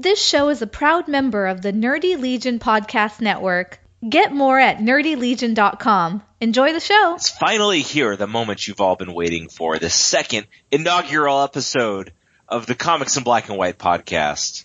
This 0.00 0.26
show 0.26 0.48
is 0.48 0.62
a 0.62 0.66
proud 0.66 1.08
member 1.08 1.46
of 1.46 1.60
the 1.60 1.74
Nerdy 1.74 2.18
Legion 2.18 2.58
Podcast 2.58 3.20
Network. 3.20 3.78
Get 4.08 4.32
more 4.32 4.58
at 4.58 4.78
nerdylegion.com. 4.78 6.22
Enjoy 6.40 6.72
the 6.72 6.80
show. 6.80 7.16
It's 7.16 7.28
finally 7.28 7.82
here, 7.82 8.16
the 8.16 8.26
moment 8.26 8.66
you've 8.66 8.80
all 8.80 8.96
been 8.96 9.12
waiting 9.12 9.50
for, 9.50 9.78
the 9.78 9.90
second 9.90 10.46
inaugural 10.70 11.42
episode 11.42 12.14
of 12.48 12.64
the 12.64 12.74
Comics 12.74 13.18
in 13.18 13.24
Black 13.24 13.50
and 13.50 13.58
White 13.58 13.76
podcast. 13.76 14.64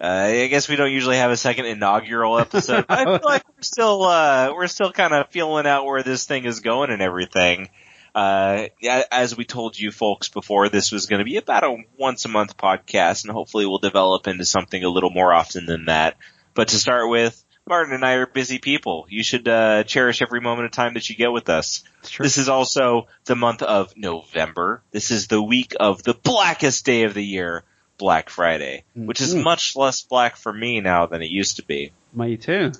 Uh, 0.00 0.04
I 0.04 0.46
guess 0.46 0.68
we 0.68 0.76
don't 0.76 0.92
usually 0.92 1.16
have 1.16 1.32
a 1.32 1.36
second 1.36 1.66
inaugural 1.66 2.38
episode. 2.38 2.84
I 2.88 3.04
feel 3.18 3.20
like 3.24 3.42
we're 3.48 3.62
still, 3.62 4.04
uh, 4.04 4.52
we're 4.54 4.68
still 4.68 4.92
kind 4.92 5.12
of 5.12 5.30
feeling 5.30 5.66
out 5.66 5.86
where 5.86 6.04
this 6.04 6.24
thing 6.24 6.44
is 6.44 6.60
going 6.60 6.90
and 6.90 7.02
everything. 7.02 7.68
Uh, 8.14 8.68
as 9.10 9.36
we 9.36 9.44
told 9.44 9.78
you 9.78 9.90
folks 9.90 10.28
before, 10.28 10.68
this 10.68 10.92
was 10.92 11.06
going 11.06 11.18
to 11.20 11.24
be 11.24 11.36
about 11.36 11.64
a 11.64 11.76
once 11.96 12.24
a 12.24 12.28
month 12.28 12.56
podcast 12.56 13.24
and 13.24 13.32
hopefully 13.32 13.66
we'll 13.66 13.78
develop 13.78 14.26
into 14.26 14.44
something 14.44 14.82
a 14.82 14.88
little 14.88 15.10
more 15.10 15.32
often 15.32 15.66
than 15.66 15.86
that. 15.86 16.16
But 16.54 16.68
to 16.68 16.76
start 16.76 17.08
with, 17.08 17.42
Martin 17.68 17.94
and 17.94 18.04
I 18.04 18.14
are 18.14 18.26
busy 18.26 18.58
people. 18.58 19.06
You 19.08 19.22
should, 19.22 19.46
uh, 19.46 19.84
cherish 19.84 20.22
every 20.22 20.40
moment 20.40 20.66
of 20.66 20.72
time 20.72 20.94
that 20.94 21.08
you 21.08 21.14
get 21.14 21.30
with 21.30 21.48
us. 21.48 21.84
This 22.18 22.36
is 22.38 22.48
also 22.48 23.06
the 23.26 23.36
month 23.36 23.62
of 23.62 23.96
November. 23.96 24.82
This 24.90 25.10
is 25.12 25.28
the 25.28 25.42
week 25.42 25.74
of 25.78 26.02
the 26.02 26.14
blackest 26.14 26.84
day 26.84 27.04
of 27.04 27.14
the 27.14 27.24
year, 27.24 27.62
Black 27.96 28.30
Friday, 28.30 28.84
which 28.94 29.20
is 29.20 29.34
much 29.34 29.76
less 29.76 30.02
black 30.02 30.36
for 30.36 30.52
me 30.52 30.80
now 30.80 31.06
than 31.06 31.22
it 31.22 31.30
used 31.30 31.56
to 31.56 31.64
be. 31.64 31.92
Me 32.12 32.36
too. 32.36 32.72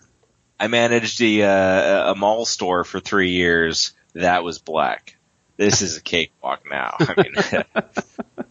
I 0.58 0.66
managed 0.66 1.22
a, 1.22 1.42
uh, 1.42 2.12
a 2.12 2.14
mall 2.16 2.44
store 2.44 2.82
for 2.84 2.98
three 2.98 3.30
years. 3.30 3.92
That 4.14 4.42
was 4.42 4.58
black. 4.58 5.16
This 5.60 5.82
is 5.82 5.98
a 5.98 6.00
cakewalk 6.00 6.62
now. 6.70 6.96
I 7.00 7.22
mean, 7.22 7.84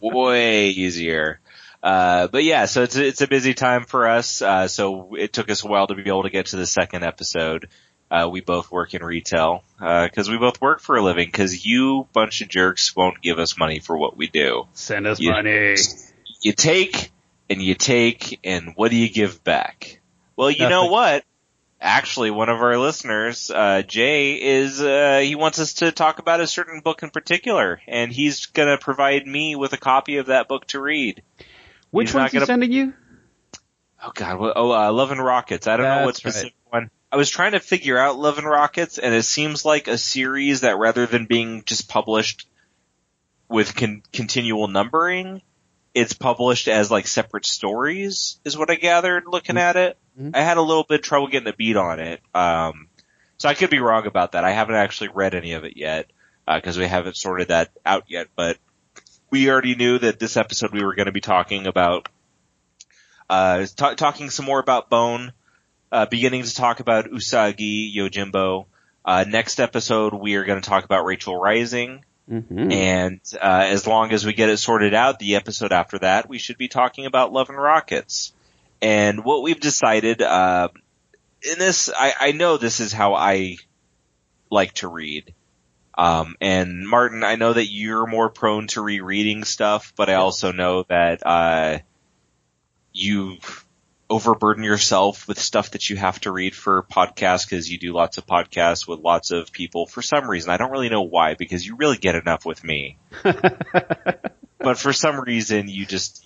way 0.00 0.68
easier. 0.68 1.40
Uh, 1.82 2.28
but 2.28 2.44
yeah, 2.44 2.66
so 2.66 2.84
it's 2.84 2.94
a, 2.94 3.04
it's 3.04 3.20
a 3.20 3.26
busy 3.26 3.52
time 3.52 3.84
for 3.84 4.06
us. 4.06 4.40
Uh, 4.40 4.68
so 4.68 5.16
it 5.16 5.32
took 5.32 5.50
us 5.50 5.64
a 5.64 5.66
while 5.66 5.88
to 5.88 5.96
be 5.96 6.02
able 6.06 6.22
to 6.22 6.30
get 6.30 6.46
to 6.46 6.56
the 6.56 6.68
second 6.68 7.02
episode. 7.02 7.68
Uh, 8.12 8.28
we 8.30 8.42
both 8.42 8.70
work 8.70 8.94
in 8.94 9.02
retail, 9.02 9.64
uh, 9.80 10.06
cause 10.14 10.30
we 10.30 10.38
both 10.38 10.60
work 10.60 10.78
for 10.78 10.94
a 10.96 11.02
living, 11.02 11.32
cause 11.32 11.64
you 11.64 12.06
bunch 12.12 12.42
of 12.42 12.48
jerks 12.48 12.94
won't 12.94 13.20
give 13.20 13.40
us 13.40 13.58
money 13.58 13.80
for 13.80 13.98
what 13.98 14.16
we 14.16 14.28
do. 14.28 14.68
Send 14.74 15.08
us 15.08 15.18
Yeah. 15.18 15.32
money. 15.32 15.74
You 16.42 16.52
take, 16.52 17.10
and 17.48 17.60
you 17.60 17.74
take, 17.74 18.38
and 18.44 18.74
what 18.76 18.92
do 18.92 18.96
you 18.96 19.10
give 19.10 19.42
back? 19.42 20.00
Well, 20.36 20.52
you 20.52 20.68
know 20.68 20.86
what? 20.86 21.24
Actually, 21.82 22.30
one 22.30 22.50
of 22.50 22.60
our 22.60 22.76
listeners, 22.76 23.50
uh, 23.50 23.80
Jay, 23.82 24.34
is, 24.34 24.82
uh, 24.82 25.20
he 25.24 25.34
wants 25.34 25.58
us 25.58 25.74
to 25.74 25.90
talk 25.92 26.18
about 26.18 26.40
a 26.40 26.46
certain 26.46 26.80
book 26.80 27.02
in 27.02 27.08
particular, 27.08 27.80
and 27.88 28.12
he's 28.12 28.46
gonna 28.46 28.76
provide 28.76 29.26
me 29.26 29.56
with 29.56 29.72
a 29.72 29.78
copy 29.78 30.18
of 30.18 30.26
that 30.26 30.46
book 30.46 30.66
to 30.66 30.80
read. 30.80 31.22
Which 31.90 32.08
He's 32.08 32.14
one's 32.14 32.32
he 32.32 32.36
gonna- 32.36 32.46
sending 32.46 32.70
you? 32.72 32.92
Oh 34.02 34.12
god, 34.14 34.38
what, 34.38 34.52
oh, 34.56 34.72
uh, 34.72 34.92
Love 34.92 35.10
and 35.10 35.24
Rockets. 35.24 35.66
I 35.66 35.76
don't 35.78 35.86
know 35.86 36.04
what 36.04 36.14
That's 36.16 36.24
right. 36.24 36.32
specific 36.32 36.54
one. 36.68 36.90
I 37.12 37.16
was 37.16 37.30
trying 37.30 37.52
to 37.52 37.60
figure 37.60 37.98
out 37.98 38.18
Love 38.18 38.36
and 38.38 38.46
Rockets, 38.46 38.98
and 38.98 39.14
it 39.14 39.22
seems 39.24 39.64
like 39.64 39.88
a 39.88 39.96
series 39.98 40.60
that 40.60 40.78
rather 40.78 41.06
than 41.06 41.24
being 41.26 41.64
just 41.64 41.88
published 41.88 42.46
with 43.48 43.74
con- 43.74 44.02
continual 44.12 44.68
numbering, 44.68 45.42
it's 45.92 46.12
published 46.12 46.68
as 46.68 46.90
like 46.90 47.06
separate 47.08 47.46
stories, 47.46 48.38
is 48.44 48.56
what 48.56 48.70
I 48.70 48.76
gathered 48.76 49.24
looking 49.26 49.56
at 49.58 49.76
it. 49.76 49.98
Mhm. 50.20 50.36
I 50.36 50.42
had 50.42 50.56
a 50.56 50.62
little 50.62 50.84
bit 50.84 51.00
of 51.00 51.04
trouble 51.04 51.28
getting 51.28 51.44
the 51.46 51.52
beat 51.52 51.76
on 51.76 51.98
it. 52.00 52.20
Um, 52.34 52.88
so 53.38 53.48
I 53.48 53.54
could 53.54 53.70
be 53.70 53.78
wrong 53.80 54.06
about 54.06 54.32
that. 54.32 54.44
I 54.44 54.50
haven't 54.50 54.74
actually 54.76 55.08
read 55.08 55.34
any 55.34 55.52
of 55.54 55.64
it 55.64 55.76
yet, 55.76 56.10
because 56.46 56.76
we 56.78 56.86
haven't 56.86 57.16
sorted 57.16 57.48
that 57.48 57.70
out 57.86 58.04
yet, 58.08 58.26
but 58.36 58.58
we 59.30 59.48
already 59.50 59.76
knew 59.76 59.98
that 59.98 60.18
this 60.18 60.36
episode 60.36 60.72
we 60.72 60.84
were 60.84 60.94
going 60.94 61.06
to 61.06 61.12
be 61.12 61.20
talking 61.20 61.66
about 61.66 62.08
uh, 63.28 63.64
ta- 63.76 63.94
talking 63.94 64.30
some 64.30 64.44
more 64.44 64.58
about 64.58 64.90
Bone, 64.90 65.32
uh, 65.92 66.06
beginning 66.06 66.42
to 66.42 66.54
talk 66.54 66.80
about 66.80 67.06
Usagi 67.06 67.94
Yojimbo. 67.94 68.66
Uh, 69.04 69.24
next 69.26 69.60
episode 69.60 70.12
we 70.14 70.34
are 70.34 70.44
going 70.44 70.60
to 70.60 70.68
talk 70.68 70.84
about 70.84 71.04
Rachel 71.04 71.36
Rising, 71.36 72.04
Mm-hmm. 72.30 72.70
and 72.70 73.20
uh, 73.42 73.64
as 73.66 73.88
long 73.88 74.12
as 74.12 74.24
we 74.24 74.32
get 74.34 74.50
it 74.50 74.58
sorted 74.58 74.94
out, 74.94 75.18
the 75.18 75.34
episode 75.34 75.72
after 75.72 75.98
that 75.98 76.28
we 76.28 76.38
should 76.38 76.58
be 76.58 76.68
talking 76.68 77.06
about 77.06 77.32
Love 77.32 77.48
and 77.48 77.58
Rockets. 77.58 78.32
And 78.82 79.24
what 79.24 79.42
we've 79.42 79.60
decided, 79.60 80.22
uh, 80.22 80.68
in 81.42 81.58
this, 81.58 81.90
I, 81.94 82.14
I 82.18 82.32
know 82.32 82.56
this 82.56 82.80
is 82.80 82.92
how 82.92 83.14
I 83.14 83.56
like 84.50 84.72
to 84.74 84.88
read. 84.88 85.34
Um, 85.96 86.36
and 86.40 86.88
Martin, 86.88 87.24
I 87.24 87.36
know 87.36 87.52
that 87.52 87.66
you're 87.66 88.06
more 88.06 88.30
prone 88.30 88.68
to 88.68 88.80
rereading 88.80 89.44
stuff, 89.44 89.92
but 89.96 90.08
I 90.08 90.14
also 90.14 90.52
know 90.52 90.84
that, 90.88 91.26
uh, 91.26 91.78
you 92.92 93.36
overburden 94.10 94.64
yourself 94.64 95.28
with 95.28 95.38
stuff 95.38 95.70
that 95.70 95.88
you 95.88 95.96
have 95.96 96.18
to 96.20 96.32
read 96.32 96.54
for 96.54 96.82
podcasts 96.82 97.48
because 97.48 97.70
you 97.70 97.78
do 97.78 97.92
lots 97.92 98.18
of 98.18 98.26
podcasts 98.26 98.86
with 98.86 98.98
lots 98.98 99.30
of 99.30 99.52
people 99.52 99.86
for 99.86 100.02
some 100.02 100.28
reason. 100.28 100.50
I 100.50 100.56
don't 100.56 100.72
really 100.72 100.88
know 100.88 101.02
why 101.02 101.34
because 101.34 101.64
you 101.64 101.76
really 101.76 101.96
get 101.96 102.16
enough 102.16 102.44
with 102.44 102.64
me, 102.64 102.98
but 103.22 104.78
for 104.78 104.92
some 104.92 105.20
reason 105.20 105.68
you 105.68 105.86
just, 105.86 106.24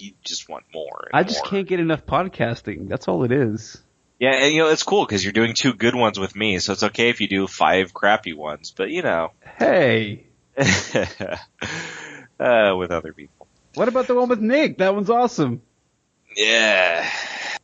you, 0.00 0.12
just 0.24 0.48
want 0.48 0.64
more. 0.72 1.08
I 1.12 1.22
just 1.22 1.44
more. 1.44 1.50
can't 1.50 1.68
get 1.68 1.80
enough 1.80 2.06
podcasting. 2.06 2.88
That's 2.88 3.08
all 3.08 3.24
it 3.24 3.32
is. 3.32 3.80
Yeah, 4.18 4.34
and 4.34 4.52
you 4.52 4.62
know, 4.62 4.68
it's 4.68 4.82
cool 4.82 5.04
because 5.06 5.24
you're 5.24 5.32
doing 5.32 5.54
two 5.54 5.72
good 5.72 5.94
ones 5.94 6.18
with 6.18 6.36
me, 6.36 6.58
so 6.58 6.72
it's 6.74 6.82
okay 6.82 7.08
if 7.08 7.20
you 7.20 7.28
do 7.28 7.46
five 7.46 7.94
crappy 7.94 8.32
ones, 8.34 8.70
but 8.76 8.90
you 8.90 9.02
know, 9.02 9.32
Hey, 9.58 10.26
uh, 10.58 11.36
with 12.76 12.90
other 12.90 13.12
people. 13.12 13.46
what 13.74 13.88
about 13.88 14.06
the 14.06 14.14
one 14.14 14.28
with 14.28 14.40
Nick? 14.40 14.78
That 14.78 14.94
one's 14.94 15.10
awesome. 15.10 15.62
Yeah. 16.36 17.08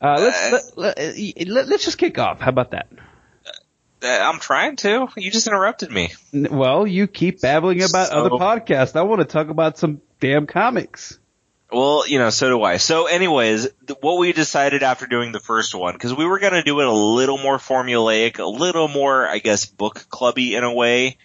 Uh, 0.00 0.16
let's 0.18 0.76
let, 0.76 0.98
let, 0.98 1.48
let, 1.48 1.68
let's 1.68 1.84
just 1.84 1.98
kick 1.98 2.18
off. 2.18 2.40
How 2.40 2.48
about 2.50 2.72
that? 2.72 2.88
Uh, 4.02 4.06
I'm 4.08 4.38
trying 4.40 4.76
to. 4.76 5.08
You 5.16 5.30
just 5.30 5.46
interrupted 5.46 5.90
me. 5.90 6.12
Well, 6.32 6.86
you 6.86 7.06
keep 7.06 7.40
babbling 7.40 7.82
about 7.82 8.08
So- 8.08 8.16
other 8.18 8.30
podcasts. 8.30 8.96
I 8.96 9.02
want 9.02 9.20
to 9.20 9.24
talk 9.26 9.48
about 9.48 9.78
some 9.78 10.00
damn 10.20 10.46
comics. 10.46 11.18
Well, 11.70 12.06
you 12.06 12.18
know, 12.18 12.30
so 12.30 12.48
do 12.48 12.62
I. 12.62 12.76
So 12.76 13.06
anyways, 13.06 13.68
th- 13.86 13.98
what 14.00 14.18
we 14.18 14.32
decided 14.32 14.82
after 14.82 15.06
doing 15.06 15.32
the 15.32 15.40
first 15.40 15.74
one, 15.74 15.94
because 15.94 16.14
we 16.14 16.24
were 16.24 16.38
going 16.38 16.52
to 16.52 16.62
do 16.62 16.80
it 16.80 16.86
a 16.86 16.92
little 16.92 17.38
more 17.38 17.58
formulaic, 17.58 18.38
a 18.38 18.44
little 18.44 18.86
more, 18.86 19.26
I 19.26 19.38
guess, 19.38 19.66
book 19.66 20.06
clubby 20.08 20.54
in 20.54 20.62
a 20.62 20.72
way. 20.72 21.18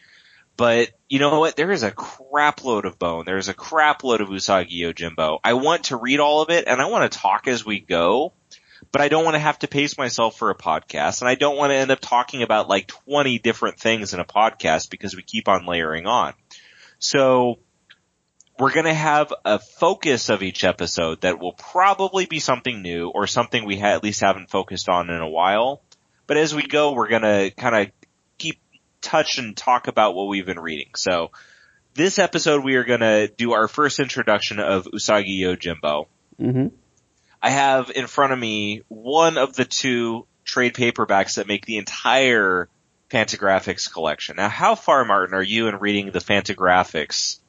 But 0.58 0.90
you 1.10 1.20
know 1.20 1.40
what? 1.40 1.56
There 1.56 1.72
is 1.72 1.84
a 1.84 1.92
crap 1.92 2.64
load 2.64 2.86
of 2.86 2.98
bone. 2.98 3.26
There's 3.26 3.50
a 3.50 3.54
crap 3.54 4.04
load 4.04 4.22
of 4.22 4.30
Usagi 4.30 4.80
Yojimbo. 4.80 5.40
I 5.44 5.54
want 5.54 5.86
to 5.86 5.96
read 5.96 6.20
all 6.20 6.42
of 6.42 6.50
it 6.50 6.68
and 6.68 6.82
I 6.82 6.86
want 6.86 7.12
to 7.12 7.18
talk 7.18 7.48
as 7.48 7.66
we 7.66 7.80
go, 7.80 8.34
but 8.92 9.02
I 9.02 9.10
don't 9.10 9.24
want 9.24 9.36
to 9.36 9.40
have 9.40 9.60
to 9.60 9.68
pace 9.68 9.98
myself 9.98 10.38
for 10.38 10.50
a 10.50 10.56
podcast 10.56 11.22
and 11.22 11.30
I 11.30 11.36
don't 11.36 11.58
want 11.58 11.72
to 11.72 11.76
end 11.76 11.92
up 11.92 12.00
talking 12.00 12.42
about 12.42 12.68
like 12.68 12.88
20 12.88 13.40
different 13.40 13.80
things 13.80 14.14
in 14.14 14.20
a 14.20 14.26
podcast 14.26 14.90
because 14.90 15.16
we 15.16 15.22
keep 15.22 15.48
on 15.48 15.66
layering 15.66 16.08
on. 16.08 16.34
So 17.00 17.60
we're 18.62 18.72
going 18.72 18.86
to 18.86 18.94
have 18.94 19.34
a 19.44 19.58
focus 19.58 20.30
of 20.30 20.44
each 20.44 20.64
episode 20.64 21.22
that 21.22 21.40
will 21.40 21.54
probably 21.54 22.28
be 22.28 22.40
something 22.40 22.84
new 22.84 23.10
or 23.10 23.26
something 23.26 23.66
we 23.66 23.80
ha- 23.80 23.88
at 23.88 24.04
least 24.04 24.22
haven't 24.22 24.52
focused 24.52 24.88
on 24.88 25.10
in 25.10 25.20
a 25.20 25.28
while. 25.28 25.82
But 26.28 26.38
as 26.38 26.54
we 26.54 26.68
go, 26.68 26.94
we're 26.94 27.10
going 27.10 27.24
to 27.24 27.50
kind 27.58 27.76
of 27.76 27.92
keep 28.38 28.62
touch 29.02 29.40
and 29.40 29.58
talk 29.58 29.88
about 29.88 30.14
what 30.14 30.28
we've 30.28 30.46
been 30.46 30.60
reading. 30.60 30.92
So 30.96 31.32
this 31.96 32.20
episode, 32.20 32.64
we 32.64 32.76
are 32.76 32.84
going 32.84 33.00
to 33.00 33.30
do 33.30 33.54
our 33.54 33.68
first 33.68 34.00
introduction 34.00 34.60
of 34.60 34.86
Usagi 34.86 35.40
Yojimbo. 35.40 36.06
Mm-hmm. 36.40 36.68
I 37.42 37.50
have 37.50 37.90
in 37.90 38.06
front 38.06 38.32
of 38.32 38.38
me 38.38 38.84
one 38.90 39.40
of 39.40 39.56
the 39.56 39.66
two 39.66 40.28
trade 40.46 40.76
paperbacks 40.76 41.38
that 41.38 41.48
make 41.48 41.66
the 41.66 41.78
entire 41.78 42.70
Fantagraphics 43.10 43.92
collection. 43.92 44.36
Now, 44.36 44.50
how 44.50 44.76
far, 44.76 45.04
Martin, 45.04 45.34
are 45.34 45.42
you 45.42 45.68
in 45.68 45.78
reading 45.78 46.12
the 46.12 46.20
Fantagraphics 46.20 47.40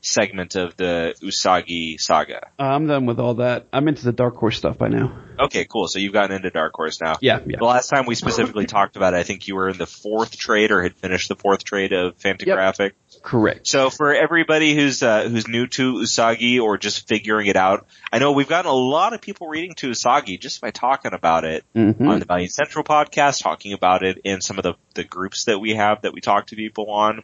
segment 0.00 0.54
of 0.56 0.76
the 0.76 1.14
Usagi 1.22 2.00
saga? 2.00 2.48
I'm 2.58 2.86
done 2.86 3.06
with 3.06 3.18
all 3.20 3.34
that. 3.34 3.66
I'm 3.72 3.88
into 3.88 4.04
the 4.04 4.12
Dark 4.12 4.36
Horse 4.36 4.56
stuff 4.58 4.78
by 4.78 4.88
now. 4.88 5.12
Okay, 5.38 5.64
cool. 5.64 5.86
So 5.88 5.98
you've 5.98 6.12
gotten 6.12 6.34
into 6.36 6.50
Dark 6.50 6.72
Horse 6.74 7.00
now. 7.00 7.16
Yeah, 7.20 7.40
yeah. 7.46 7.58
The 7.58 7.64
last 7.64 7.88
time 7.88 8.06
we 8.06 8.14
specifically 8.14 8.66
talked 8.78 8.96
about 8.96 9.14
it, 9.14 9.18
I 9.18 9.22
think 9.22 9.46
you 9.48 9.54
were 9.56 9.68
in 9.68 9.78
the 9.78 9.86
fourth 9.86 10.36
trade 10.36 10.70
or 10.70 10.82
had 10.82 10.94
finished 10.96 11.28
the 11.28 11.36
fourth 11.36 11.64
trade 11.64 11.92
of 11.92 12.16
Fantagraphic. 12.18 12.92
Correct. 13.22 13.66
So 13.66 13.90
for 13.90 14.14
everybody 14.14 14.74
who's 14.74 15.02
uh, 15.02 15.28
who's 15.28 15.48
new 15.48 15.66
to 15.68 15.94
Usagi 15.94 16.60
or 16.60 16.78
just 16.78 17.06
figuring 17.08 17.46
it 17.46 17.56
out, 17.56 17.86
I 18.12 18.18
know 18.18 18.32
we've 18.32 18.48
gotten 18.48 18.70
a 18.70 18.74
lot 18.74 19.12
of 19.12 19.20
people 19.20 19.48
reading 19.48 19.74
to 19.76 19.90
Usagi 19.90 20.40
just 20.40 20.60
by 20.60 20.70
talking 20.70 21.12
about 21.12 21.44
it 21.44 21.64
Mm-hmm. 21.74 22.08
on 22.08 22.18
the 22.18 22.24
Valiant 22.24 22.52
Central 22.52 22.84
podcast, 22.84 23.42
talking 23.42 23.72
about 23.72 24.02
it 24.02 24.18
in 24.24 24.40
some 24.40 24.58
of 24.58 24.62
the 24.64 24.74
the 24.94 25.04
groups 25.04 25.44
that 25.44 25.58
we 25.58 25.74
have 25.74 26.02
that 26.02 26.12
we 26.12 26.20
talk 26.20 26.46
to 26.48 26.56
people 26.56 26.90
on. 26.90 27.22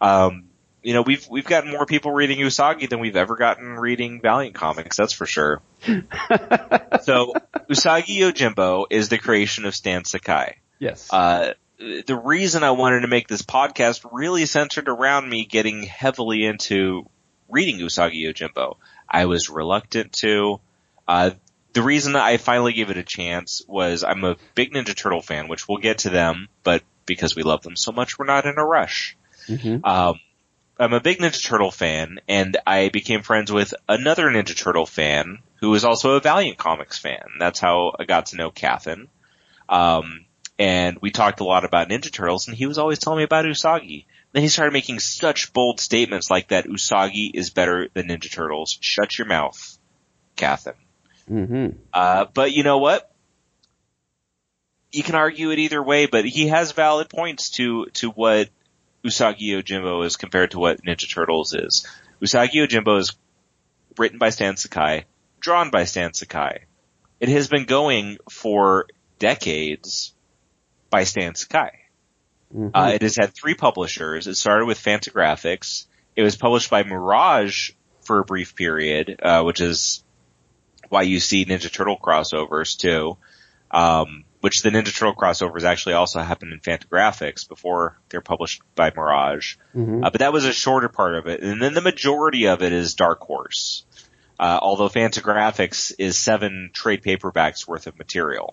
Um, 0.00 0.44
you 0.84 0.92
know, 0.92 1.02
we've 1.02 1.26
we've 1.28 1.46
gotten 1.46 1.70
more 1.70 1.86
people 1.86 2.12
reading 2.12 2.38
Usagi 2.38 2.88
than 2.88 3.00
we've 3.00 3.16
ever 3.16 3.36
gotten 3.36 3.74
reading 3.76 4.20
Valiant 4.20 4.54
comics. 4.54 4.98
That's 4.98 5.14
for 5.14 5.24
sure. 5.24 5.62
so 5.82 7.32
Usagi 7.70 8.18
Yojimbo 8.18 8.86
is 8.90 9.08
the 9.08 9.16
creation 9.16 9.64
of 9.64 9.74
Stan 9.74 10.04
Sakai. 10.04 10.58
yes. 10.78 11.10
Uh, 11.10 11.54
the 11.78 12.16
reason 12.16 12.62
I 12.62 12.72
wanted 12.72 13.00
to 13.00 13.08
make 13.08 13.28
this 13.28 13.42
podcast 13.42 14.06
really 14.12 14.44
centered 14.46 14.88
around 14.88 15.28
me 15.28 15.46
getting 15.46 15.82
heavily 15.82 16.44
into 16.44 17.08
reading 17.48 17.78
Usagi 17.78 18.22
Yojimbo. 18.22 18.76
I 19.08 19.24
was 19.24 19.48
reluctant 19.48 20.12
to. 20.14 20.60
Uh, 21.08 21.30
the 21.72 21.82
reason 21.82 22.12
that 22.12 22.24
I 22.24 22.36
finally 22.36 22.74
gave 22.74 22.90
it 22.90 22.98
a 22.98 23.02
chance 23.02 23.62
was 23.66 24.04
I'm 24.04 24.22
a 24.22 24.36
big 24.54 24.72
Ninja 24.72 24.94
Turtle 24.94 25.22
fan, 25.22 25.48
which 25.48 25.66
we'll 25.66 25.78
get 25.78 25.98
to 25.98 26.10
them, 26.10 26.48
but 26.62 26.82
because 27.06 27.34
we 27.34 27.42
love 27.42 27.62
them 27.62 27.74
so 27.74 27.90
much, 27.90 28.18
we're 28.18 28.26
not 28.26 28.46
in 28.46 28.58
a 28.58 28.64
rush. 28.64 29.16
Mm-hmm. 29.48 29.84
Um, 29.84 30.20
I'm 30.78 30.92
a 30.92 31.00
big 31.00 31.18
Ninja 31.18 31.42
Turtle 31.42 31.70
fan, 31.70 32.20
and 32.28 32.56
I 32.66 32.88
became 32.88 33.22
friends 33.22 33.52
with 33.52 33.74
another 33.88 34.28
Ninja 34.28 34.56
Turtle 34.56 34.86
fan 34.86 35.38
who 35.56 35.70
was 35.70 35.84
also 35.84 36.16
a 36.16 36.20
Valiant 36.20 36.58
Comics 36.58 36.98
fan. 36.98 37.24
That's 37.38 37.60
how 37.60 37.94
I 37.98 38.04
got 38.04 38.26
to 38.26 38.36
know 38.36 38.50
Cathin. 38.50 39.08
Um, 39.68 40.24
and 40.58 40.98
we 41.00 41.10
talked 41.10 41.40
a 41.40 41.44
lot 41.44 41.64
about 41.64 41.88
Ninja 41.88 42.12
Turtles, 42.12 42.48
and 42.48 42.56
he 42.56 42.66
was 42.66 42.78
always 42.78 42.98
telling 42.98 43.18
me 43.18 43.24
about 43.24 43.44
Usagi. 43.44 44.06
Then 44.32 44.42
he 44.42 44.48
started 44.48 44.72
making 44.72 44.98
such 44.98 45.52
bold 45.52 45.78
statements 45.78 46.28
like 46.28 46.48
that 46.48 46.66
Usagi 46.66 47.30
is 47.32 47.50
better 47.50 47.88
than 47.94 48.08
Ninja 48.08 48.30
Turtles. 48.30 48.76
Shut 48.80 49.16
your 49.16 49.28
mouth, 49.28 49.78
Cathin. 50.34 50.74
Mm-hmm. 51.30 51.78
Uh, 51.92 52.26
but 52.34 52.52
you 52.52 52.64
know 52.64 52.78
what? 52.78 53.10
You 54.90 55.04
can 55.04 55.14
argue 55.14 55.50
it 55.50 55.60
either 55.60 55.82
way, 55.82 56.06
but 56.06 56.24
he 56.24 56.48
has 56.48 56.72
valid 56.72 57.08
points 57.08 57.50
to, 57.50 57.86
to 57.94 58.10
what 58.10 58.48
Usagi 59.04 59.50
Yojimbo 59.50 60.04
is 60.04 60.16
compared 60.16 60.52
to 60.52 60.58
what 60.58 60.82
Ninja 60.82 61.12
Turtles 61.12 61.52
is. 61.54 61.86
Usagi 62.22 62.54
Yojimbo 62.54 62.98
is 62.98 63.14
written 63.98 64.18
by 64.18 64.30
Stan 64.30 64.56
Sakai, 64.56 65.04
drawn 65.40 65.70
by 65.70 65.84
Stan 65.84 66.14
Sakai. 66.14 66.64
It 67.20 67.28
has 67.28 67.48
been 67.48 67.64
going 67.64 68.18
for 68.30 68.86
decades 69.18 70.14
by 70.90 71.04
Stan 71.04 71.34
Sakai. 71.34 71.70
Mm-hmm. 72.54 72.68
Uh, 72.74 72.90
it 72.94 73.02
has 73.02 73.16
had 73.16 73.34
three 73.34 73.54
publishers. 73.54 74.26
It 74.26 74.36
started 74.36 74.66
with 74.66 74.82
Fantagraphics. 74.82 75.86
It 76.16 76.22
was 76.22 76.36
published 76.36 76.70
by 76.70 76.82
Mirage 76.82 77.72
for 78.02 78.18
a 78.18 78.24
brief 78.24 78.54
period, 78.54 79.20
uh, 79.22 79.42
which 79.42 79.60
is 79.60 80.02
why 80.88 81.02
you 81.02 81.20
see 81.20 81.44
Ninja 81.44 81.72
Turtle 81.72 81.98
crossovers 81.98 82.76
too. 82.78 83.16
Um, 83.70 84.24
which 84.44 84.60
the 84.60 84.68
Ninja 84.68 84.94
Turtle 84.94 85.14
crossovers 85.14 85.62
actually 85.62 85.94
also 85.94 86.20
happened 86.20 86.52
in 86.52 86.60
Fantagraphics 86.60 87.48
before 87.48 87.96
they're 88.10 88.20
published 88.20 88.60
by 88.74 88.90
Mirage. 88.94 89.56
Mhm. 89.74 90.04
Uh, 90.04 90.10
but 90.10 90.18
that 90.18 90.34
was 90.34 90.44
a 90.44 90.52
shorter 90.52 90.90
part 90.90 91.14
of 91.14 91.26
it. 91.26 91.40
And 91.42 91.62
then 91.62 91.72
the 91.72 91.80
majority 91.80 92.46
of 92.48 92.62
it 92.62 92.70
is 92.74 92.92
Dark 92.92 93.20
Horse. 93.22 93.86
Uh, 94.38 94.58
although 94.60 94.90
Fantagraphics 94.90 95.94
is 95.98 96.18
seven 96.18 96.72
trade 96.74 97.02
paperbacks 97.02 97.66
worth 97.66 97.86
of 97.86 97.96
material. 97.96 98.52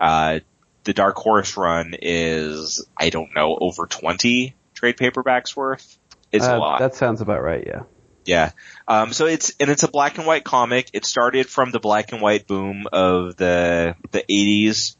Uh, 0.00 0.40
the 0.82 0.92
Dark 0.92 1.14
Horse 1.14 1.56
run 1.56 1.94
is, 2.02 2.84
I 2.96 3.10
don't 3.10 3.32
know, 3.32 3.56
over 3.60 3.86
20 3.86 4.56
trade 4.74 4.96
paperbacks 4.96 5.54
worth. 5.54 5.98
It's 6.32 6.44
a 6.46 6.54
Uh, 6.56 6.58
lot. 6.58 6.78
That 6.80 6.96
sounds 6.96 7.20
about 7.20 7.44
right. 7.44 7.62
Yeah. 7.64 7.82
Yeah. 8.26 8.50
Um, 8.88 9.12
so 9.12 9.26
it's, 9.26 9.54
and 9.60 9.70
it's 9.70 9.84
a 9.84 9.88
black 9.88 10.18
and 10.18 10.26
white 10.26 10.44
comic. 10.44 10.90
It 10.92 11.06
started 11.06 11.48
from 11.48 11.70
the 11.70 11.78
black 11.78 12.12
and 12.12 12.20
white 12.20 12.46
boom 12.46 12.86
of 12.92 13.36
the, 13.36 13.94
the 14.10 14.24
80s. 14.28 14.96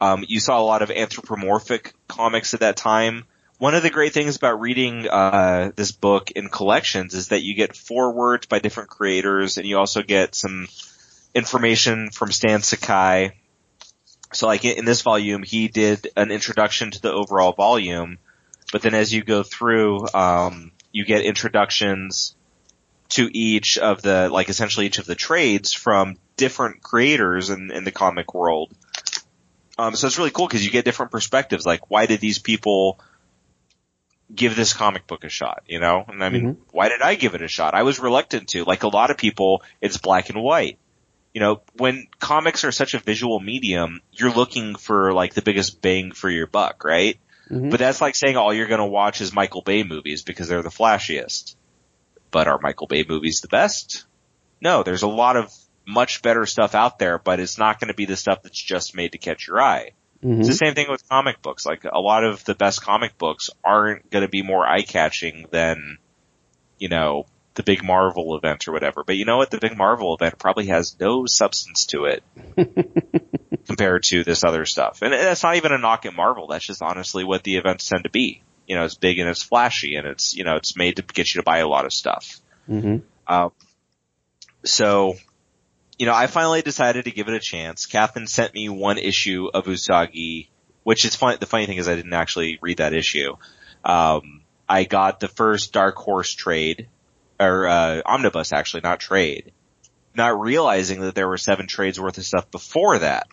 Um, 0.00 0.24
you 0.28 0.40
saw 0.40 0.60
a 0.60 0.62
lot 0.62 0.82
of 0.82 0.90
anthropomorphic 0.90 1.94
comics 2.06 2.52
at 2.54 2.60
that 2.60 2.76
time. 2.76 3.24
One 3.58 3.74
of 3.74 3.82
the 3.82 3.90
great 3.90 4.12
things 4.12 4.36
about 4.36 4.60
reading, 4.60 5.08
uh, 5.08 5.72
this 5.74 5.90
book 5.90 6.30
in 6.32 6.50
collections 6.50 7.14
is 7.14 7.28
that 7.28 7.42
you 7.42 7.54
get 7.54 7.74
forewords 7.74 8.46
by 8.46 8.58
different 8.58 8.90
creators 8.90 9.56
and 9.56 9.66
you 9.66 9.78
also 9.78 10.02
get 10.02 10.34
some 10.34 10.68
information 11.34 12.10
from 12.10 12.30
Stan 12.30 12.60
Sakai. 12.60 13.32
So 14.34 14.46
like 14.46 14.66
in 14.66 14.84
this 14.84 15.00
volume, 15.00 15.42
he 15.42 15.68
did 15.68 16.08
an 16.14 16.30
introduction 16.30 16.90
to 16.90 17.00
the 17.00 17.12
overall 17.12 17.52
volume, 17.52 18.18
but 18.70 18.82
then 18.82 18.94
as 18.94 19.14
you 19.14 19.24
go 19.24 19.42
through, 19.42 20.06
um, 20.12 20.72
you 20.92 21.06
get 21.06 21.24
introductions 21.24 22.35
to 23.10 23.28
each 23.36 23.78
of 23.78 24.02
the, 24.02 24.28
like 24.30 24.48
essentially 24.48 24.86
each 24.86 24.98
of 24.98 25.06
the 25.06 25.14
trades 25.14 25.72
from 25.72 26.16
different 26.36 26.82
creators 26.82 27.50
in, 27.50 27.70
in 27.70 27.84
the 27.84 27.92
comic 27.92 28.34
world. 28.34 28.72
Um, 29.78 29.94
so 29.94 30.06
it's 30.06 30.18
really 30.18 30.30
cool 30.30 30.46
because 30.46 30.64
you 30.64 30.70
get 30.70 30.84
different 30.84 31.12
perspectives. 31.12 31.66
Like, 31.66 31.90
why 31.90 32.06
did 32.06 32.20
these 32.20 32.38
people 32.38 32.98
give 34.34 34.56
this 34.56 34.72
comic 34.72 35.06
book 35.06 35.24
a 35.24 35.28
shot? 35.28 35.62
You 35.66 35.80
know, 35.80 36.04
and 36.08 36.22
I 36.24 36.30
mean, 36.30 36.56
why 36.70 36.88
did 36.88 37.02
I 37.02 37.14
give 37.14 37.34
it 37.34 37.42
a 37.42 37.48
shot? 37.48 37.74
I 37.74 37.82
was 37.82 37.98
reluctant 37.98 38.48
to. 38.48 38.64
Like 38.64 38.82
a 38.84 38.88
lot 38.88 39.10
of 39.10 39.18
people, 39.18 39.62
it's 39.80 39.98
black 39.98 40.30
and 40.30 40.42
white. 40.42 40.78
You 41.34 41.40
know, 41.40 41.60
when 41.74 42.06
comics 42.18 42.64
are 42.64 42.72
such 42.72 42.94
a 42.94 42.98
visual 42.98 43.38
medium, 43.38 44.00
you're 44.12 44.32
looking 44.32 44.74
for 44.76 45.12
like 45.12 45.34
the 45.34 45.42
biggest 45.42 45.82
bang 45.82 46.12
for 46.12 46.30
your 46.30 46.46
buck, 46.46 46.82
right? 46.82 47.18
Mhm. 47.50 47.70
But 47.70 47.78
that's 47.78 48.00
like 48.00 48.14
saying 48.14 48.38
all 48.38 48.54
you're 48.54 48.68
going 48.68 48.80
to 48.80 48.86
watch 48.86 49.20
is 49.20 49.34
Michael 49.34 49.60
Bay 49.60 49.82
movies 49.82 50.22
because 50.22 50.48
they're 50.48 50.62
the 50.62 50.70
flashiest. 50.70 51.55
But 52.30 52.48
are 52.48 52.58
Michael 52.60 52.86
Bay 52.86 53.04
movies 53.08 53.40
the 53.40 53.48
best? 53.48 54.04
No, 54.60 54.82
there's 54.82 55.02
a 55.02 55.08
lot 55.08 55.36
of 55.36 55.52
much 55.86 56.22
better 56.22 56.46
stuff 56.46 56.74
out 56.74 56.98
there, 56.98 57.18
but 57.18 57.40
it's 57.40 57.58
not 57.58 57.78
going 57.78 57.88
to 57.88 57.94
be 57.94 58.06
the 58.06 58.16
stuff 58.16 58.42
that's 58.42 58.60
just 58.60 58.96
made 58.96 59.12
to 59.12 59.18
catch 59.18 59.46
your 59.46 59.60
eye. 59.60 59.92
Mhm. 60.24 60.40
It's 60.40 60.48
the 60.48 60.54
same 60.54 60.74
thing 60.74 60.90
with 60.90 61.08
comic 61.08 61.42
books. 61.42 61.64
Like 61.66 61.84
a 61.84 62.00
lot 62.00 62.24
of 62.24 62.44
the 62.44 62.54
best 62.54 62.82
comic 62.82 63.16
books 63.18 63.50
aren't 63.62 64.10
going 64.10 64.22
to 64.22 64.28
be 64.28 64.42
more 64.42 64.66
eye 64.66 64.82
catching 64.82 65.46
than, 65.50 65.98
you 66.78 66.88
know, 66.88 67.26
the 67.54 67.62
big 67.62 67.84
Marvel 67.84 68.36
event 68.36 68.66
or 68.66 68.72
whatever. 68.72 69.04
But 69.04 69.16
you 69.16 69.24
know 69.24 69.36
what? 69.38 69.50
The 69.50 69.58
big 69.58 69.76
Marvel 69.76 70.14
event 70.14 70.38
probably 70.38 70.66
has 70.66 70.96
no 70.98 71.26
substance 71.26 71.86
to 71.86 72.04
it 72.06 72.22
compared 73.66 74.02
to 74.04 74.24
this 74.24 74.44
other 74.44 74.64
stuff. 74.64 75.02
And 75.02 75.12
that's 75.12 75.42
not 75.42 75.56
even 75.56 75.72
a 75.72 75.78
knock 75.78 76.06
at 76.06 76.14
Marvel. 76.14 76.46
That's 76.48 76.66
just 76.66 76.82
honestly 76.82 77.24
what 77.24 77.44
the 77.44 77.56
events 77.56 77.88
tend 77.88 78.04
to 78.04 78.10
be. 78.10 78.42
You 78.66 78.76
know, 78.76 78.84
it's 78.84 78.94
big 78.94 79.18
and 79.18 79.28
it's 79.28 79.42
flashy 79.42 79.96
and 79.96 80.06
it's, 80.06 80.34
you 80.34 80.44
know, 80.44 80.56
it's 80.56 80.76
made 80.76 80.96
to 80.96 81.02
get 81.02 81.34
you 81.34 81.40
to 81.40 81.44
buy 81.44 81.58
a 81.58 81.68
lot 81.68 81.84
of 81.84 81.92
stuff. 81.92 82.40
Mhm. 82.68 83.02
Um, 83.26 83.52
so, 84.64 85.14
you 85.98 86.06
know, 86.06 86.14
I 86.14 86.26
finally 86.26 86.62
decided 86.62 87.04
to 87.04 87.10
give 87.10 87.28
it 87.28 87.34
a 87.34 87.40
chance. 87.40 87.86
Catherine 87.86 88.26
sent 88.26 88.54
me 88.54 88.68
one 88.68 88.98
issue 88.98 89.48
of 89.52 89.66
Usagi, 89.66 90.48
which 90.82 91.04
is 91.04 91.14
fun. 91.14 91.36
The 91.38 91.46
funny 91.46 91.66
thing 91.66 91.78
is 91.78 91.88
I 91.88 91.94
didn't 91.94 92.12
actually 92.12 92.58
read 92.60 92.78
that 92.78 92.92
issue. 92.92 93.36
Um, 93.84 94.42
I 94.68 94.84
got 94.84 95.20
the 95.20 95.28
first 95.28 95.72
Dark 95.72 95.96
Horse 95.96 96.34
trade, 96.34 96.88
or, 97.38 97.68
uh, 97.68 98.02
omnibus 98.04 98.52
actually, 98.52 98.80
not 98.82 98.98
trade, 98.98 99.52
not 100.14 100.40
realizing 100.40 101.00
that 101.02 101.14
there 101.14 101.28
were 101.28 101.38
seven 101.38 101.66
trades 101.68 102.00
worth 102.00 102.18
of 102.18 102.24
stuff 102.24 102.50
before 102.50 102.98
that. 102.98 103.28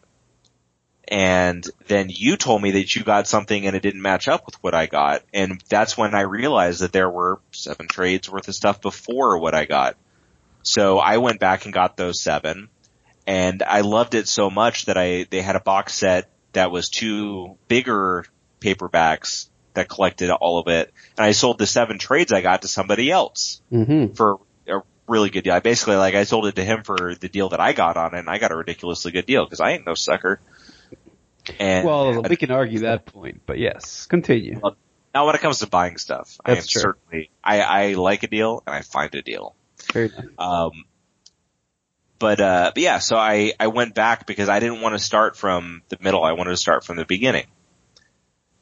And 1.07 1.65
then 1.87 2.07
you 2.09 2.37
told 2.37 2.61
me 2.61 2.71
that 2.71 2.95
you 2.95 3.03
got 3.03 3.27
something 3.27 3.67
and 3.67 3.75
it 3.75 3.81
didn't 3.83 4.01
match 4.01 4.27
up 4.27 4.45
with 4.45 4.55
what 4.63 4.73
I 4.73 4.85
got. 4.85 5.23
And 5.33 5.61
that's 5.69 5.97
when 5.97 6.15
I 6.15 6.21
realized 6.21 6.81
that 6.81 6.93
there 6.93 7.09
were 7.09 7.39
seven 7.51 7.87
trades 7.87 8.29
worth 8.29 8.47
of 8.47 8.55
stuff 8.55 8.81
before 8.81 9.37
what 9.37 9.53
I 9.53 9.65
got. 9.65 9.97
So 10.63 10.99
I 10.99 11.17
went 11.17 11.39
back 11.41 11.65
and 11.65 11.73
got 11.73 11.97
those 11.97 12.21
seven 12.21 12.69
and 13.27 13.61
I 13.63 13.81
loved 13.81 14.15
it 14.15 14.27
so 14.29 14.49
much 14.49 14.85
that 14.85 14.97
I, 14.97 15.25
they 15.29 15.41
had 15.41 15.55
a 15.57 15.59
box 15.61 15.93
set 15.93 16.29
that 16.53 16.71
was 16.71 16.89
two 16.89 17.57
bigger 17.67 18.25
paperbacks 18.61 19.49
that 19.73 19.89
collected 19.89 20.29
all 20.29 20.59
of 20.59 20.67
it. 20.67 20.93
And 21.17 21.25
I 21.25 21.31
sold 21.31 21.57
the 21.57 21.67
seven 21.67 21.97
trades 21.99 22.31
I 22.31 22.41
got 22.41 22.61
to 22.61 22.67
somebody 22.67 23.11
else 23.11 23.61
Mhm. 23.71 24.15
for 24.15 24.39
a 24.67 24.81
really 25.07 25.29
good 25.29 25.43
deal. 25.43 25.53
I 25.53 25.59
basically 25.59 25.97
like 25.97 26.15
I 26.15 26.23
sold 26.23 26.45
it 26.47 26.55
to 26.55 26.63
him 26.63 26.83
for 26.83 27.13
the 27.15 27.27
deal 27.27 27.49
that 27.49 27.59
I 27.59 27.73
got 27.73 27.97
on 27.97 28.15
it 28.15 28.19
and 28.19 28.29
I 28.29 28.37
got 28.37 28.51
a 28.51 28.55
ridiculously 28.55 29.11
good 29.11 29.25
deal 29.25 29.43
because 29.43 29.59
I 29.59 29.71
ain't 29.71 29.85
no 29.85 29.95
sucker. 29.95 30.39
And 31.59 31.85
Well, 31.85 32.21
we 32.23 32.35
can 32.35 32.51
argue 32.51 32.79
that 32.79 33.05
point, 33.05 33.41
but 33.45 33.57
yes, 33.59 34.05
continue. 34.05 34.59
now 35.13 35.25
when 35.25 35.35
it 35.35 35.41
comes 35.41 35.59
to 35.59 35.67
buying 35.67 35.97
stuff, 35.97 36.39
I 36.45 36.51
am 36.51 36.55
That's 36.55 36.67
true. 36.67 36.81
certainly, 36.81 37.29
I, 37.43 37.61
I 37.61 37.93
like 37.93 38.23
a 38.23 38.27
deal 38.27 38.63
and 38.65 38.75
I 38.75 38.81
find 38.81 39.13
a 39.15 39.21
deal. 39.21 39.55
Fair 39.77 40.05
enough. 40.05 40.25
Um, 40.37 40.85
but, 42.19 42.39
uh, 42.39 42.71
but 42.73 42.81
yeah, 42.81 42.99
so 42.99 43.17
I, 43.17 43.53
I 43.59 43.67
went 43.67 43.95
back 43.95 44.25
because 44.25 44.47
I 44.47 44.59
didn't 44.59 44.81
want 44.81 44.95
to 44.95 44.99
start 44.99 45.35
from 45.35 45.81
the 45.89 45.97
middle. 45.99 46.23
I 46.23 46.31
wanted 46.33 46.51
to 46.51 46.57
start 46.57 46.85
from 46.85 46.95
the 46.95 47.05
beginning. 47.05 47.47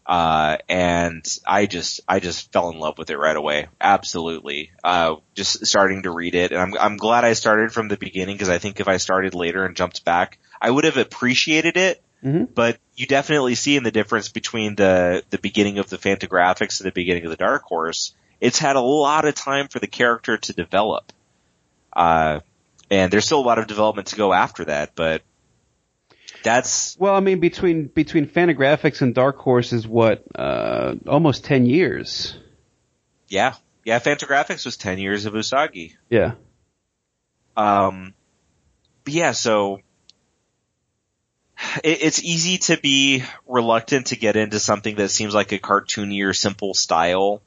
Uh, 0.03 0.57
and 0.67 1.23
I 1.45 1.67
just, 1.67 2.01
I 2.07 2.19
just 2.19 2.51
fell 2.51 2.69
in 2.71 2.79
love 2.79 2.97
with 2.97 3.11
it 3.11 3.17
right 3.17 3.35
away. 3.35 3.67
Absolutely. 3.79 4.71
Uh, 4.83 5.17
just 5.35 5.67
starting 5.67 6.03
to 6.03 6.09
read 6.11 6.33
it 6.33 6.51
and 6.51 6.59
I'm, 6.59 6.73
I'm 6.77 6.97
glad 6.97 7.23
I 7.23 7.33
started 7.33 7.71
from 7.71 7.88
the 7.88 7.97
beginning 7.97 8.35
because 8.35 8.50
I 8.50 8.57
think 8.57 8.79
if 8.79 8.88
I 8.88 8.97
started 8.97 9.35
later 9.35 9.63
and 9.63 9.75
jumped 9.75 10.03
back, 10.03 10.39
I 10.59 10.71
would 10.71 10.85
have 10.85 10.97
appreciated 10.97 11.77
it. 11.77 12.01
Mhm. 12.24 12.54
But 12.54 12.78
you 12.96 13.08
definitely 13.08 13.56
see 13.56 13.75
in 13.78 13.84
the 13.84 13.92
difference 13.92 14.30
between 14.30 14.75
the, 14.75 15.24
the 15.32 15.38
beginning 15.40 15.80
of 15.80 15.90
the 15.90 15.98
Fantagraphics 15.98 16.80
and 16.80 16.88
the 16.88 16.92
beginning 16.92 17.24
of 17.25 17.32
the 17.32 17.38
Dark 17.38 17.63
Horse. 17.63 18.13
It's 18.40 18.60
had 18.60 18.75
a 18.75 18.82
lot 18.82 19.25
of 19.25 19.36
time 19.36 19.68
for 19.68 19.80
the 19.80 19.88
character 19.88 20.38
to 20.38 20.54
develop. 20.54 21.12
Uh, 21.94 22.40
and 22.90 23.12
there's 23.12 23.25
still 23.25 23.40
a 23.40 23.48
lot 23.48 23.58
of 23.60 23.68
development 23.68 24.10
to 24.10 24.16
go 24.16 24.34
after 24.34 24.66
that, 24.66 24.92
but 24.96 25.22
that's, 26.44 26.96
Well, 27.00 27.16
I 27.16 27.20
mean, 27.20 27.40
between 27.40 27.86
between 27.88 28.28
Fantagraphics 28.28 29.01
and 29.01 29.13
Dark 29.13 29.38
Horse 29.38 29.74
is 29.74 29.88
what 29.88 30.24
uh, 30.36 30.96
almost 31.08 31.44
ten 31.46 31.66
years. 31.66 32.36
yeah. 33.28 33.54
Yeah, 33.84 33.98
Fantagraphics 33.98 34.63
was 34.63 34.78
10 34.78 35.00
years 35.00 35.25
of 35.25 35.34
Usagi. 35.34 35.96
Yeah. 36.08 36.34
Um, 37.58 38.13
yeah, 39.08 39.32
so 39.32 39.80
it, 41.84 42.01
it's 42.01 42.24
easy 42.24 42.58
to 42.60 42.77
be 42.77 43.24
reluctant 43.48 44.08
to 44.08 44.15
get 44.15 44.36
into 44.36 44.60
something 44.60 44.96
that 44.96 45.10
seems 45.10 45.34
like 45.34 45.51
a 45.51 45.60
cartoony 45.60 46.25
or 46.25 46.34
simple 46.34 46.74
style. 46.74 47.41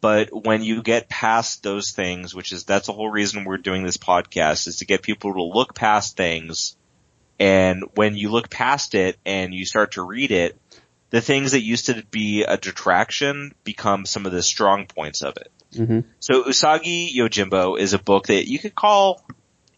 But 0.00 0.30
when 0.32 0.62
you 0.62 0.82
get 0.82 1.08
past 1.08 1.62
those 1.62 1.90
things, 1.90 2.34
which 2.34 2.52
is, 2.52 2.64
that's 2.64 2.86
the 2.86 2.92
whole 2.92 3.10
reason 3.10 3.44
we're 3.44 3.58
doing 3.58 3.82
this 3.82 3.98
podcast 3.98 4.66
is 4.66 4.76
to 4.76 4.86
get 4.86 5.02
people 5.02 5.34
to 5.34 5.42
look 5.42 5.74
past 5.74 6.16
things. 6.16 6.76
And 7.38 7.84
when 7.94 8.16
you 8.16 8.30
look 8.30 8.48
past 8.48 8.94
it 8.94 9.18
and 9.26 9.52
you 9.52 9.66
start 9.66 9.92
to 9.92 10.02
read 10.02 10.30
it, 10.30 10.58
the 11.10 11.20
things 11.20 11.52
that 11.52 11.62
used 11.62 11.86
to 11.86 12.02
be 12.10 12.44
a 12.44 12.56
detraction 12.56 13.54
become 13.64 14.06
some 14.06 14.26
of 14.26 14.32
the 14.32 14.42
strong 14.42 14.86
points 14.86 15.22
of 15.22 15.36
it. 15.36 15.52
Mm-hmm. 15.72 16.00
So 16.20 16.44
Usagi 16.44 17.14
Yojimbo 17.14 17.78
is 17.78 17.92
a 17.92 17.98
book 17.98 18.28
that 18.28 18.48
you 18.48 18.58
could 18.58 18.74
call, 18.74 19.22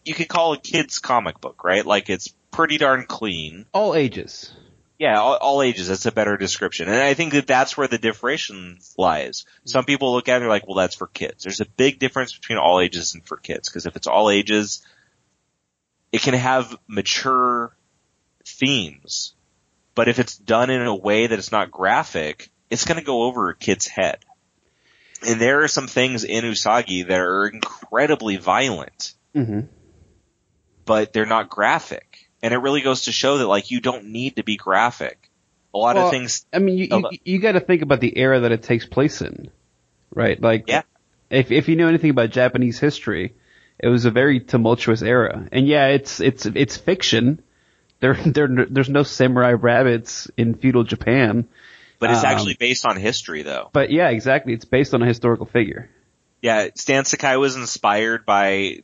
you 0.05 0.13
could 0.13 0.27
call 0.27 0.53
a 0.53 0.57
kid's 0.57 0.99
comic 0.99 1.41
book, 1.41 1.63
right? 1.63 1.85
Like 1.85 2.09
it's 2.09 2.33
pretty 2.53 2.77
darn 2.77 3.05
clean. 3.05 3.65
All 3.73 3.95
ages. 3.95 4.53
Yeah, 4.99 5.19
all, 5.19 5.35
all 5.35 5.61
ages. 5.61 5.87
That's 5.89 6.05
a 6.05 6.11
better 6.11 6.37
description. 6.37 6.87
And 6.87 6.95
I 6.95 7.13
think 7.13 7.33
that 7.33 7.47
that's 7.47 7.75
where 7.75 7.87
the 7.87 7.97
differentiation 7.97 8.77
lies. 8.97 9.45
Some 9.65 9.83
people 9.85 10.13
look 10.13 10.29
at 10.29 10.33
it 10.33 10.35
and 10.37 10.43
they're 10.43 10.49
like, 10.49 10.67
well, 10.67 10.77
that's 10.77 10.95
for 10.95 11.07
kids. 11.07 11.43
There's 11.43 11.59
a 11.61 11.65
big 11.65 11.99
difference 11.99 12.33
between 12.37 12.57
all 12.59 12.79
ages 12.79 13.13
and 13.13 13.25
for 13.25 13.35
kids. 13.37 13.67
Cause 13.69 13.85
if 13.85 13.95
it's 13.97 14.07
all 14.07 14.29
ages, 14.29 14.85
it 16.11 16.21
can 16.21 16.35
have 16.35 16.77
mature 16.87 17.75
themes. 18.45 19.33
But 19.95 20.07
if 20.07 20.19
it's 20.19 20.37
done 20.37 20.69
in 20.69 20.81
a 20.83 20.95
way 20.95 21.27
that 21.27 21.37
it's 21.39 21.51
not 21.51 21.71
graphic, 21.71 22.49
it's 22.69 22.85
gonna 22.85 23.01
go 23.03 23.23
over 23.23 23.49
a 23.49 23.55
kid's 23.55 23.87
head. 23.87 24.19
And 25.27 25.39
there 25.41 25.63
are 25.63 25.67
some 25.67 25.87
things 25.87 26.23
in 26.23 26.43
Usagi 26.45 27.07
that 27.07 27.19
are 27.19 27.47
incredibly 27.47 28.37
violent, 28.37 29.13
Mm-hmm. 29.35 29.61
but 30.85 31.11
they're 31.13 31.25
not 31.25 31.49
graphic. 31.49 32.22
And 32.43 32.53
it 32.53 32.57
really 32.57 32.81
goes 32.81 33.03
to 33.05 33.11
show 33.11 33.39
that 33.39 33.47
like 33.47 33.71
you 33.71 33.79
don't 33.81 34.05
need 34.07 34.35
to 34.35 34.43
be 34.43 34.57
graphic. 34.57 35.29
A 35.73 35.77
lot 35.79 35.95
Well, 35.95 36.05
of 36.07 36.11
things 36.11 36.45
I 36.53 36.59
mean, 36.59 36.77
you, 36.77 36.87
you, 36.91 37.17
you 37.23 37.39
got 37.39 37.53
to 37.53 37.59
think 37.59 37.81
about 37.81 37.99
the 38.01 38.15
era 38.15 38.41
that 38.41 38.51
it 38.51 38.61
takes 38.61 38.85
place 38.85 39.21
in, 39.21 39.49
right? 40.13 40.39
Like, 40.39 40.65
Yeah. 40.67 40.83
if 41.31 41.51
if 41.51 41.67
you 41.69 41.75
know 41.75 41.87
anything 41.87 42.11
about 42.11 42.29
Japanese 42.29 42.77
history, 42.79 43.33
it 43.79 43.87
was 43.87 44.05
a 44.05 44.11
very 44.11 44.39
tumultuous 44.39 45.01
era, 45.01 45.47
and 45.51 45.65
yeah, 45.67 45.87
it's 45.87 46.19
it's 46.19 46.45
it's 46.45 46.77
fiction. 46.77 47.41
There, 48.01 48.13
there, 48.25 48.47
there's 48.69 48.89
no 48.89 49.03
samurai 49.03 49.53
rabbits 49.53 50.29
in 50.37 50.53
feudal 50.55 50.83
Japan, 50.83 51.47
But 51.99 52.11
it's 52.11 52.19
Um, 52.19 52.25
actually 52.25 52.55
based 52.59 52.85
on 52.85 52.97
history 52.97 53.41
though. 53.43 53.69
but 53.73 53.89
yeah, 53.89 54.09
exactly. 54.09 54.53
It's 54.53 54.65
based 54.65 54.93
on 54.93 55.01
a 55.01 55.05
historical 55.07 55.45
figure. 55.45 55.89
Yeah, 56.41 56.67
Stan 56.75 57.05
Sakai 57.05 57.37
was 57.37 57.55
inspired 57.55 58.25
by 58.25 58.83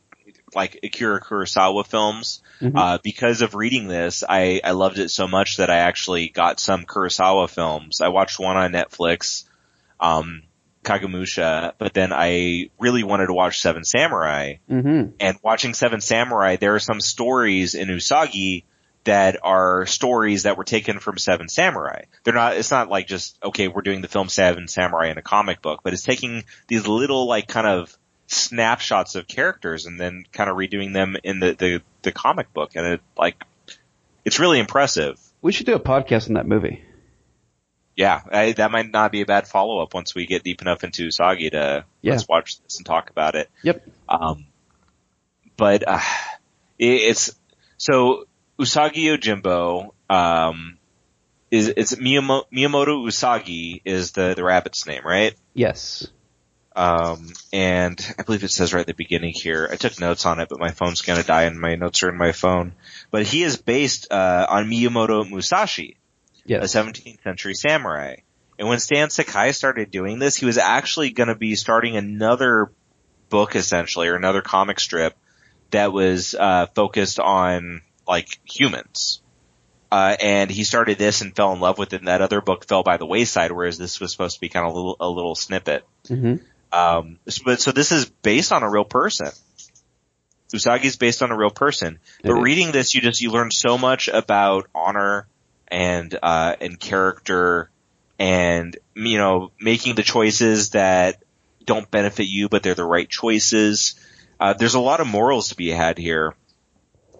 like 0.54 0.80
Akira 0.82 1.20
Kurosawa 1.20 1.86
films. 1.86 2.42
Mhm. 2.60 2.72
Uh, 2.76 2.98
because 3.02 3.42
of 3.42 3.54
reading 3.54 3.88
this, 3.88 4.22
I, 4.28 4.60
I 4.62 4.72
loved 4.72 4.98
it 4.98 5.10
so 5.10 5.26
much 5.26 5.56
that 5.56 5.70
I 5.70 5.78
actually 5.78 6.28
got 6.28 6.60
some 6.60 6.84
Kurosawa 6.84 7.48
films. 7.48 8.00
I 8.00 8.08
watched 8.08 8.38
one 8.38 8.56
on 8.56 8.72
Netflix, 8.72 9.44
um, 9.98 10.42
Kagemusha, 10.84 11.74
but 11.78 11.94
then 11.94 12.12
I 12.12 12.70
really 12.78 13.02
wanted 13.02 13.26
to 13.26 13.34
watch 13.34 13.60
Seven 13.60 13.84
Samurai. 13.84 14.56
Mm-hmm. 14.70 15.12
And 15.20 15.38
watching 15.42 15.74
Seven 15.74 16.00
Samurai, 16.00 16.56
there 16.56 16.74
are 16.74 16.80
some 16.80 17.00
stories 17.00 17.74
in 17.74 17.88
Usagi 17.88 18.64
that 19.04 19.38
are 19.42 19.86
stories 19.86 20.42
that 20.42 20.58
were 20.58 20.64
taken 20.64 20.98
from 20.98 21.16
Seven 21.16 21.48
Samurai. 21.48 22.04
They're 22.24 22.34
not, 22.34 22.56
it's 22.56 22.70
not 22.70 22.90
like 22.90 23.06
just, 23.06 23.38
okay, 23.42 23.68
we're 23.68 23.80
doing 23.82 24.02
the 24.02 24.08
film 24.08 24.28
Seven 24.28 24.68
Samurai 24.68 25.10
in 25.10 25.18
a 25.18 25.22
comic 25.22 25.62
book, 25.62 25.80
but 25.82 25.94
it's 25.94 26.02
taking 26.02 26.44
these 26.68 26.86
little 26.86 27.26
like 27.26 27.48
kind 27.48 27.66
of 27.66 27.96
snapshots 28.30 29.16
of 29.16 29.26
characters 29.26 29.86
and 29.86 30.00
then 30.00 30.24
kind 30.32 30.48
of 30.48 30.56
redoing 30.56 30.92
them 30.92 31.16
in 31.24 31.40
the, 31.40 31.52
the, 31.52 31.82
the 32.02 32.12
comic 32.12 32.52
book. 32.54 32.72
And 32.76 32.86
it 32.86 33.00
like, 33.16 33.42
it's 34.24 34.38
really 34.38 34.58
impressive. 34.60 35.18
We 35.42 35.52
should 35.52 35.66
do 35.66 35.74
a 35.74 35.80
podcast 35.80 36.28
on 36.28 36.34
that 36.34 36.46
movie. 36.46 36.84
Yeah, 37.96 38.20
I, 38.30 38.52
that 38.52 38.70
might 38.70 38.90
not 38.90 39.10
be 39.12 39.20
a 39.20 39.26
bad 39.26 39.48
follow 39.48 39.82
up 39.82 39.92
once 39.94 40.14
we 40.14 40.26
get 40.26 40.44
deep 40.44 40.62
enough 40.62 40.84
into 40.84 41.08
Usagi 41.08 41.50
to 41.50 41.84
Yeah. 42.02 42.12
let's 42.12 42.28
watch 42.28 42.60
this 42.62 42.76
and 42.78 42.86
talk 42.86 43.10
about 43.10 43.34
it. 43.34 43.50
Yep. 43.62 43.86
Um, 44.08 44.46
but 45.56 45.86
uh, 45.86 46.00
it, 46.78 46.86
it's 46.86 47.34
so 47.78 48.26
Usagi 48.58 49.04
Yojimbo 49.04 49.90
um, 50.08 50.78
is 51.50 51.68
it's 51.76 51.96
Miyamo, 51.96 52.44
Miyamoto 52.52 53.04
Usagi 53.06 53.82
is 53.84 54.12
the 54.12 54.34
the 54.34 54.44
rabbit's 54.44 54.86
name, 54.86 55.02
right? 55.04 55.34
Yes. 55.52 56.06
Um, 56.74 57.32
and 57.52 58.00
I 58.18 58.22
believe 58.22 58.44
it 58.44 58.50
says 58.50 58.72
right 58.72 58.80
at 58.80 58.86
the 58.86 58.94
beginning 58.94 59.32
here. 59.34 59.68
I 59.70 59.76
took 59.76 59.98
notes 60.00 60.24
on 60.24 60.38
it, 60.40 60.48
but 60.48 60.60
my 60.60 60.70
phone's 60.70 61.02
gonna 61.02 61.22
die, 61.22 61.42
and 61.42 61.60
my 61.60 61.74
notes 61.74 62.02
are 62.02 62.08
in 62.08 62.16
my 62.16 62.32
phone. 62.32 62.74
But 63.10 63.26
he 63.26 63.42
is 63.42 63.56
based 63.56 64.10
uh, 64.10 64.46
on 64.48 64.70
Miyamoto 64.70 65.28
Musashi, 65.28 65.96
a 66.46 66.48
Yes. 66.48 66.74
17th 66.74 67.22
century 67.22 67.54
samurai. 67.54 68.16
And 68.58 68.68
when 68.68 68.78
Stan 68.78 69.10
Sakai 69.10 69.52
started 69.52 69.90
doing 69.90 70.18
this, 70.18 70.36
he 70.36 70.46
was 70.46 70.58
actually 70.58 71.12
to 71.12 71.34
be 71.34 71.56
starting 71.56 71.96
another 71.96 72.70
book 73.30 73.56
essentially, 73.56 74.08
or 74.08 74.16
another 74.16 74.42
comic 74.42 74.78
strip 74.78 75.16
that 75.70 75.92
was 75.92 76.34
uh, 76.34 76.66
focused 76.74 77.18
on 77.18 77.80
like 78.06 78.38
humans. 78.44 79.22
Uh, 79.90 80.16
and 80.20 80.50
he 80.50 80.62
started 80.62 80.98
this 80.98 81.20
and 81.20 81.34
fell 81.34 81.52
in 81.52 81.58
love 81.60 81.78
with 81.78 81.92
it. 81.94 82.00
And 82.00 82.08
that 82.08 82.22
other 82.22 82.40
book 82.40 82.66
fell 82.66 82.82
by 82.84 82.96
the 82.96 83.06
wayside, 83.06 83.50
whereas 83.50 83.76
this 83.76 83.98
was 83.98 84.12
supposed 84.12 84.36
to 84.36 84.40
be 84.40 84.48
kind 84.48 84.66
of 84.66 84.72
a 84.72 84.76
little, 84.76 84.96
a 85.00 85.08
little 85.08 85.34
snippet. 85.34 85.84
hmm 86.06 86.36
Um, 86.72 87.18
so- 87.28 87.42
but 87.44 87.60
so 87.60 87.72
this 87.72 87.92
is 87.92 88.06
based 88.06 88.52
on 88.52 88.62
a 88.62 88.70
real 88.70 88.84
person. 88.84 89.28
Usagi 90.52 90.84
is 90.84 90.96
based 90.96 91.22
on 91.22 91.30
a 91.30 91.36
real 91.36 91.50
person. 91.50 91.98
But 92.24 92.34
reading 92.42 92.72
this, 92.72 92.94
you 92.94 93.00
just 93.00 93.20
you 93.20 93.30
learn 93.30 93.50
so 93.52 93.78
much 93.78 94.08
about 94.08 94.66
honor 94.74 95.28
and 95.68 96.16
uh, 96.20 96.56
and 96.60 96.78
character, 96.78 97.70
and 98.18 98.76
you 98.96 99.18
know 99.18 99.52
making 99.60 99.94
the 99.94 100.02
choices 100.02 100.70
that 100.70 101.22
don't 101.64 101.88
benefit 101.90 102.24
you, 102.24 102.48
but 102.48 102.62
they're 102.64 102.74
the 102.74 102.84
right 102.84 103.08
choices. 103.08 103.94
Uh, 104.40 104.54
there's 104.54 104.74
a 104.74 104.80
lot 104.80 105.00
of 105.00 105.06
morals 105.06 105.50
to 105.50 105.54
be 105.54 105.68
had 105.70 105.98
here, 105.98 106.34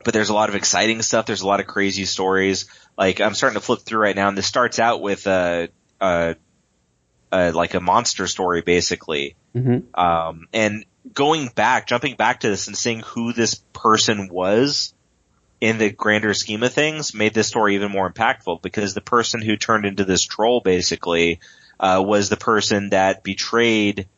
but 0.05 0.13
there's 0.13 0.31
a 0.31 0.35
lot 0.35 0.49
of 0.49 0.57
exciting 0.57 1.01
stuff. 1.03 1.27
There's 1.27 1.43
a 1.43 1.47
lot 1.47 1.61
of 1.61 1.67
crazy 1.69 2.07
stories. 2.07 2.67
Like 2.99 3.21
I'm 3.21 3.35
starting 3.35 3.61
to 3.61 3.65
flip 3.65 3.81
through 3.81 4.01
right 4.01 4.17
now, 4.17 4.27
and 4.29 4.37
this 4.37 4.47
starts 4.47 4.81
out 4.81 5.03
with 5.03 5.29
a, 5.29 5.69
a, 6.01 6.35
a 7.33 7.53
like 7.53 7.75
a 7.75 7.81
monster 7.81 8.27
story, 8.27 8.63
basically. 8.63 9.37
hmm 9.53 9.79
Um, 9.95 10.47
and 10.53 10.85
going 11.13 11.49
back, 11.49 11.87
jumping 11.87 12.17
back 12.17 12.41
to 12.41 12.49
this 12.49 12.67
and 12.67 12.77
seeing 12.77 13.01
who 13.01 13.33
this 13.33 13.55
person 13.73 14.29
was 14.29 14.95
in 15.61 15.79
the 15.79 15.91
grander 15.91 16.33
scheme 16.35 16.63
of 16.63 16.73
things 16.73 17.15
made 17.15 17.35
this 17.35 17.49
story 17.49 17.75
even 17.75 17.93
more 17.93 18.11
impactful 18.11 18.63
because 18.63 18.95
the 18.95 19.01
person 19.01 19.43
who 19.43 19.57
turned 19.57 19.85
into 19.85 20.05
this 20.05 20.23
troll 20.23 20.61
basically, 20.61 21.41
uh, 21.79 22.03
was 22.05 22.29
the 22.29 22.37
person 22.37 22.91
that 22.91 23.23
betrayed, 23.23 24.09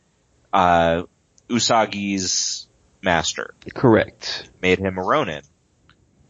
uh, 0.52 1.02
Usagi's 1.48 2.68
master, 3.02 3.54
Correct. 3.74 4.48
made 4.60 4.78
him 4.78 4.98
a 4.98 5.02
Ronin. 5.02 5.42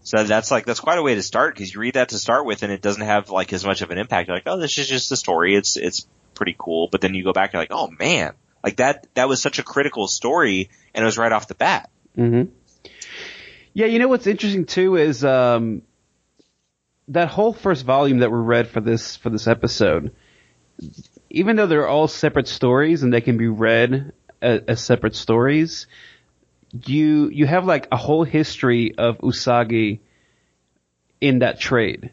So 0.05 0.25
that's 0.25 0.51
like, 0.51 0.67
that's 0.67 0.81
quite 0.81 0.99
a 0.99 1.03
way 1.03 1.15
to 1.15 1.23
start 1.23 1.55
because 1.55 1.73
you 1.73 1.81
read 1.81 1.95
that 1.95 2.09
to 2.09 2.19
start 2.19 2.45
with 2.45 2.63
and 2.63 2.73
it 2.73 2.83
doesn't 2.83 3.03
have 3.03 3.31
like 3.31 3.53
as 3.53 3.65
much 3.65 3.83
of 3.83 3.91
an 3.91 3.99
impact. 3.99 4.29
You're 4.29 4.37
like, 4.37 4.47
oh, 4.47 4.59
this 4.59 4.77
is 4.79 4.89
just 4.89 5.13
a 5.13 5.17
story. 5.17 5.55
It's, 5.55 5.77
it's 5.77 6.07
pretty 6.35 6.55
cool. 6.59 6.89
But 6.91 7.01
then 7.01 7.15
you 7.15 7.25
go 7.25 7.33
back 7.33 7.53
you're 7.53 7.63
like, 7.63 7.73
oh 7.73 7.91
man, 7.99 8.35
like 8.63 8.77
that, 8.77 9.07
that 9.15 9.29
was 9.29 9.41
such 9.41 9.59
a 9.59 9.63
critical 9.63 10.07
story 10.09 10.71
and 10.95 11.03
it 11.03 11.07
was 11.07 11.19
right 11.19 11.33
off 11.33 11.49
the 11.49 11.55
bat. 11.55 11.91
hmm 12.15 12.45
Yeah, 13.75 13.87
you 13.87 13.99
know 13.99 14.09
what's 14.09 14.27
interesting 14.27 14.67
too 14.67 14.97
is 14.97 15.25
um, 15.25 15.83
that 17.09 17.29
whole 17.29 17.53
first 17.53 17.85
volume 17.85 18.19
that 18.19 18.31
we 18.31 18.39
read 18.39 18.69
for 18.69 18.81
this 18.81 19.17
for 19.17 19.31
this 19.31 19.47
episode. 19.47 20.15
Even 21.31 21.57
though 21.57 21.67
they're 21.67 21.89
all 21.89 22.09
separate 22.09 22.49
stories 22.49 23.03
and 23.03 23.13
they 23.13 23.21
can 23.21 23.37
be 23.37 23.49
read 23.49 24.13
as, 24.41 24.61
as 24.69 24.81
separate 24.81 25.15
stories, 25.15 25.87
you 26.87 27.29
you 27.29 27.47
have 27.47 27.65
like 27.65 27.89
a 27.93 27.97
whole 27.97 28.25
history 28.25 28.95
of 28.97 29.19
Usagi 29.19 30.01
in 31.21 31.41
that 31.41 31.61
trade, 31.61 32.11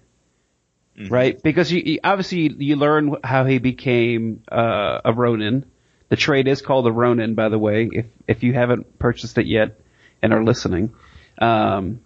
Mhm. 0.99 1.11
right? 1.11 1.41
Because 1.41 1.71
you, 1.71 1.81
you 1.85 1.99
obviously 2.03 2.39
you, 2.39 2.55
you 2.59 2.75
learn 2.75 3.15
how 3.23 3.45
he 3.45 3.57
became 3.59 4.43
uh, 4.51 4.99
a 5.05 5.13
Ronin. 5.13 5.65
The 6.09 6.15
trade 6.15 6.47
is 6.47 6.61
called 6.61 6.87
a 6.87 6.91
Ronin, 6.91 7.35
by 7.35 7.49
the 7.49 7.57
way. 7.57 7.89
If 7.91 8.05
if 8.27 8.43
you 8.43 8.53
haven't 8.53 8.99
purchased 8.99 9.37
it 9.37 9.45
yet 9.45 9.79
and 10.21 10.33
are 10.33 10.43
listening, 10.43 10.91
um, 11.37 12.01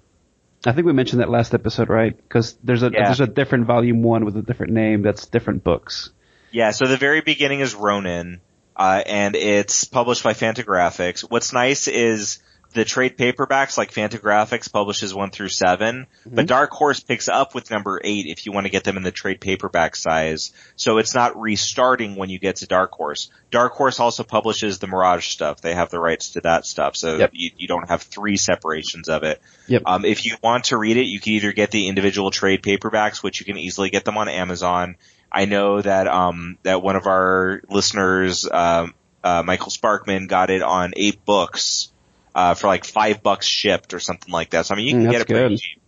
I 0.65 0.71
think 0.73 0.85
we 0.85 0.93
mentioned 0.93 1.21
that 1.21 1.29
last 1.29 1.53
episode, 1.53 1.89
right? 1.89 2.15
Because 2.15 2.53
there's 2.63 2.83
a 2.83 2.91
Yeah. 2.91 3.05
there's 3.05 3.21
a 3.21 3.27
different 3.27 3.65
volume 3.65 4.03
one 4.03 4.25
with 4.25 4.37
a 4.37 4.41
different 4.41 4.73
name. 4.73 5.01
That's 5.01 5.25
different 5.25 5.63
books. 5.63 6.11
Yeah, 6.51 6.69
so 6.71 6.85
the 6.85 6.97
very 6.97 7.21
beginning 7.21 7.61
is 7.61 7.73
Ronin, 7.73 8.39
uh, 8.75 9.01
and 9.07 9.35
it's 9.35 9.85
published 9.85 10.23
by 10.23 10.33
Fantagraphics. 10.33 11.21
What's 11.21 11.51
nice 11.51 11.87
is 11.87 12.39
the 12.73 12.85
trade 12.85 13.17
paperbacks, 13.17 13.77
like 13.77 13.91
Fantagraphics 13.91 14.71
publishes 14.71 15.13
one 15.13 15.31
through 15.31 15.49
7 15.49 16.07
but 16.25 16.47
Dark 16.47 16.71
Horse 16.71 16.99
picks 16.99 17.27
up 17.29 17.53
with 17.53 17.69
number 17.71 17.99
eight 18.03 18.25
if 18.27 18.45
you 18.45 18.51
want 18.51 18.65
to 18.65 18.71
get 18.71 18.83
them 18.83 18.97
in 18.97 19.03
the 19.03 19.11
trade 19.11 19.39
paperback 19.39 19.95
size. 19.95 20.51
So 20.75 20.97
it's 20.97 21.13
not 21.13 21.39
restarting 21.39 22.15
when 22.15 22.29
you 22.29 22.39
get 22.39 22.57
to 22.57 22.67
Dark 22.67 22.91
Horse. 22.91 23.29
Dark 23.51 23.73
Horse 23.73 23.99
also 23.99 24.23
publishes 24.23 24.79
the 24.79 24.87
Mirage 24.87 25.27
stuff. 25.27 25.61
They 25.61 25.73
have 25.73 25.89
the 25.89 25.99
rights 25.99 26.31
to 26.31 26.41
that 26.41 26.65
stuff, 26.65 26.95
so 26.95 27.17
Yep. 27.17 27.31
you, 27.33 27.51
you 27.57 27.67
don't 27.67 27.87
have 27.87 28.01
three 28.01 28.37
separations 28.37 29.09
of 29.09 29.23
it. 29.23 29.41
Yep. 29.67 29.83
Um, 29.85 30.05
if 30.05 30.25
you 30.25 30.35
want 30.43 30.65
to 30.65 30.77
read 30.77 30.97
it, 30.97 31.05
you 31.05 31.19
can 31.19 31.33
either 31.33 31.53
get 31.53 31.71
the 31.71 31.87
individual 31.87 32.31
trade 32.31 32.63
paperbacks, 32.63 33.21
which 33.23 33.39
you 33.39 33.45
can 33.45 33.57
easily 33.57 33.89
get 33.89 34.05
them 34.05 34.17
on 34.17 34.27
Amazon. 34.27 34.97
I 35.31 35.45
know 35.45 35.81
that 35.81 36.07
um, 36.07 36.57
that 36.63 36.81
one 36.81 36.95
of 36.95 37.07
our 37.07 37.61
listeners, 37.69 38.47
um, 38.49 38.93
uh, 39.23 39.41
Michael 39.43 39.71
Sparkman 39.71 40.27
got 40.27 40.49
it 40.49 40.61
on 40.61 40.93
eight 40.95 41.23
books 41.25 41.92
uh, 42.35 42.53
for 42.55 42.67
like 42.67 42.85
five 42.85 43.21
bucks 43.21 43.45
shipped 43.45 43.93
or 43.93 43.99
something 43.99 44.31
like 44.31 44.51
that. 44.51 44.65
So 44.65 44.73
I 44.73 44.77
mean, 44.77 44.87
you 44.87 44.93
can 44.93 45.05
Mm, 45.05 45.11
get 45.11 45.21
it 45.21 45.27
pretty 45.27 45.57
cheap. 45.57 45.81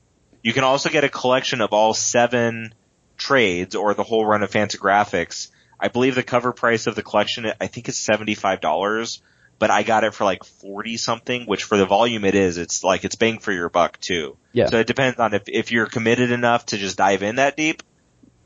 You 0.44 0.54
can 0.54 0.64
also 0.64 0.90
get 0.90 1.04
a 1.04 1.10
collection 1.10 1.62
of 1.62 1.74
all 1.74 1.94
seven 1.94 2.74
trades 3.18 3.76
or 3.76 3.94
the 3.94 4.04
whole 4.04 4.26
run 4.26 4.44
of 4.44 4.52
Fantagraphics. 4.52 5.50
I 5.80 5.88
believe 5.88 6.16
the 6.16 6.24
cover 6.24 6.54
price 6.54 6.88
of 6.88 6.96
the 6.96 7.04
collection, 7.04 7.52
I 7.60 7.68
think 7.68 7.90
is 7.90 7.96
$75, 7.96 9.22
but 9.58 9.72
I 9.72 9.84
got 9.84 10.04
it 10.04 10.14
for 10.14 10.24
like 10.24 10.44
40 10.44 10.98
something, 10.98 11.46
which 11.46 11.64
for 11.64 11.78
the 11.78 11.86
volume 11.86 12.26
it 12.26 12.36
is, 12.36 12.58
it's 12.58 12.84
like, 12.84 13.04
it's 13.06 13.16
bang 13.16 13.40
for 13.40 13.52
your 13.52 13.70
buck 13.70 14.00
too. 14.00 14.38
Yeah. 14.54 14.68
So 14.68 14.78
it 14.78 14.88
depends 14.88 15.20
on 15.20 15.34
if, 15.34 15.44
if 15.48 15.72
you're 15.72 15.88
committed 15.88 16.32
enough 16.32 16.68
to 16.68 16.78
just 16.78 16.98
dive 16.98 17.24
in 17.24 17.38
that 17.38 17.58
deep, 17.58 17.82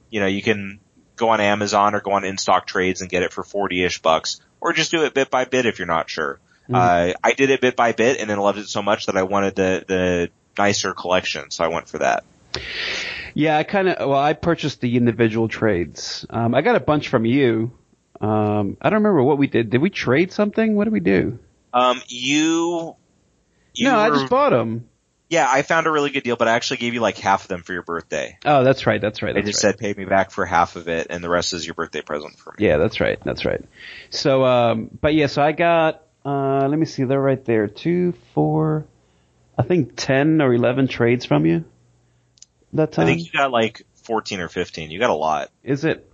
you 0.09 0.19
know, 0.21 0.27
you 0.27 0.41
can 0.41 0.79
go 1.17 1.29
on 1.29 1.41
Amazon 1.41 1.95
or 1.95 2.01
go 2.01 2.11
on 2.11 2.23
InStockTrades 2.23 3.01
and 3.01 3.09
get 3.09 3.23
it 3.23 3.33
for 3.33 3.43
40-ish 3.43 4.01
bucks, 4.01 4.39
or 4.61 4.73
just 4.73 4.91
do 4.91 5.03
it 5.03 5.13
bit 5.13 5.29
by 5.29 5.45
bit 5.45 5.65
if 5.65 5.79
you're 5.79 5.87
not 5.87 6.09
sure. 6.09 6.39
Uh, 6.75 7.13
I 7.23 7.33
did 7.33 7.49
it 7.49 7.61
bit 7.61 7.75
by 7.75 7.91
bit 7.91 8.19
and 8.19 8.29
then 8.29 8.39
loved 8.39 8.59
it 8.59 8.67
so 8.67 8.81
much 8.81 9.07
that 9.07 9.17
I 9.17 9.23
wanted 9.23 9.55
the, 9.55 9.83
the 9.87 10.29
nicer 10.57 10.93
collection, 10.93 11.51
so 11.51 11.63
I 11.63 11.67
went 11.67 11.89
for 11.89 11.99
that. 11.99 12.23
Yeah, 13.33 13.57
I 13.57 13.63
kind 13.63 13.89
of. 13.89 14.09
Well, 14.09 14.19
I 14.19 14.33
purchased 14.33 14.81
the 14.81 14.97
individual 14.97 15.47
trades. 15.47 16.25
Um, 16.29 16.55
I 16.55 16.61
got 16.61 16.75
a 16.75 16.79
bunch 16.79 17.07
from 17.07 17.25
you. 17.25 17.71
Um, 18.19 18.77
I 18.81 18.89
don't 18.89 19.03
remember 19.03 19.23
what 19.23 19.37
we 19.37 19.47
did. 19.47 19.69
Did 19.69 19.81
we 19.81 19.89
trade 19.89 20.31
something? 20.31 20.75
What 20.75 20.85
did 20.85 20.93
we 20.93 20.99
do? 20.99 21.39
Um, 21.73 22.01
you, 22.07 22.95
you 23.73 23.85
no, 23.85 23.97
I 23.97 24.09
just 24.09 24.29
bought 24.29 24.49
them. 24.49 24.89
yeah, 25.29 25.47
I 25.47 25.61
found 25.61 25.87
a 25.87 25.91
really 25.91 26.09
good 26.09 26.23
deal, 26.23 26.35
but 26.35 26.47
I 26.47 26.53
actually 26.53 26.77
gave 26.77 26.95
you 26.95 26.99
like 26.99 27.17
half 27.17 27.43
of 27.43 27.47
them 27.47 27.61
for 27.61 27.71
your 27.71 27.83
birthday. 27.83 28.37
Oh, 28.43 28.63
that's 28.63 28.87
right. 28.87 28.99
That's 28.99 29.21
right. 29.21 29.37
I 29.37 29.41
just 29.41 29.63
right. 29.63 29.73
said 29.73 29.77
pay 29.77 29.93
me 29.93 30.05
back 30.05 30.31
for 30.31 30.45
half 30.45 30.75
of 30.75 30.87
it, 30.89 31.07
and 31.09 31.23
the 31.23 31.29
rest 31.29 31.53
is 31.53 31.65
your 31.65 31.75
birthday 31.75 32.01
present 32.01 32.37
for 32.39 32.55
me. 32.57 32.65
Yeah, 32.65 32.77
that's 32.77 32.99
right. 32.99 33.19
That's 33.23 33.45
right. 33.45 33.63
So, 34.09 34.43
um, 34.43 34.89
but 34.99 35.13
yeah, 35.13 35.27
so 35.27 35.41
I 35.41 35.51
got. 35.51 36.03
Uh, 36.25 36.67
let 36.67 36.77
me 36.77 36.85
see. 36.85 37.03
They're 37.03 37.19
right 37.21 37.43
there. 37.45 37.67
Two, 37.67 38.13
four, 38.33 38.85
I 39.57 39.63
think 39.63 39.93
ten 39.95 40.41
or 40.41 40.53
eleven 40.53 40.87
trades 40.87 41.25
from 41.25 41.45
you. 41.45 41.65
That 42.73 42.91
time. 42.91 43.05
I 43.05 43.07
think 43.07 43.25
you 43.25 43.31
got 43.31 43.51
like 43.51 43.83
14 44.03 44.39
or 44.39 44.49
15. 44.49 44.91
You 44.91 44.99
got 44.99 45.09
a 45.09 45.15
lot. 45.15 45.49
is 45.63 45.85
it? 45.85 46.05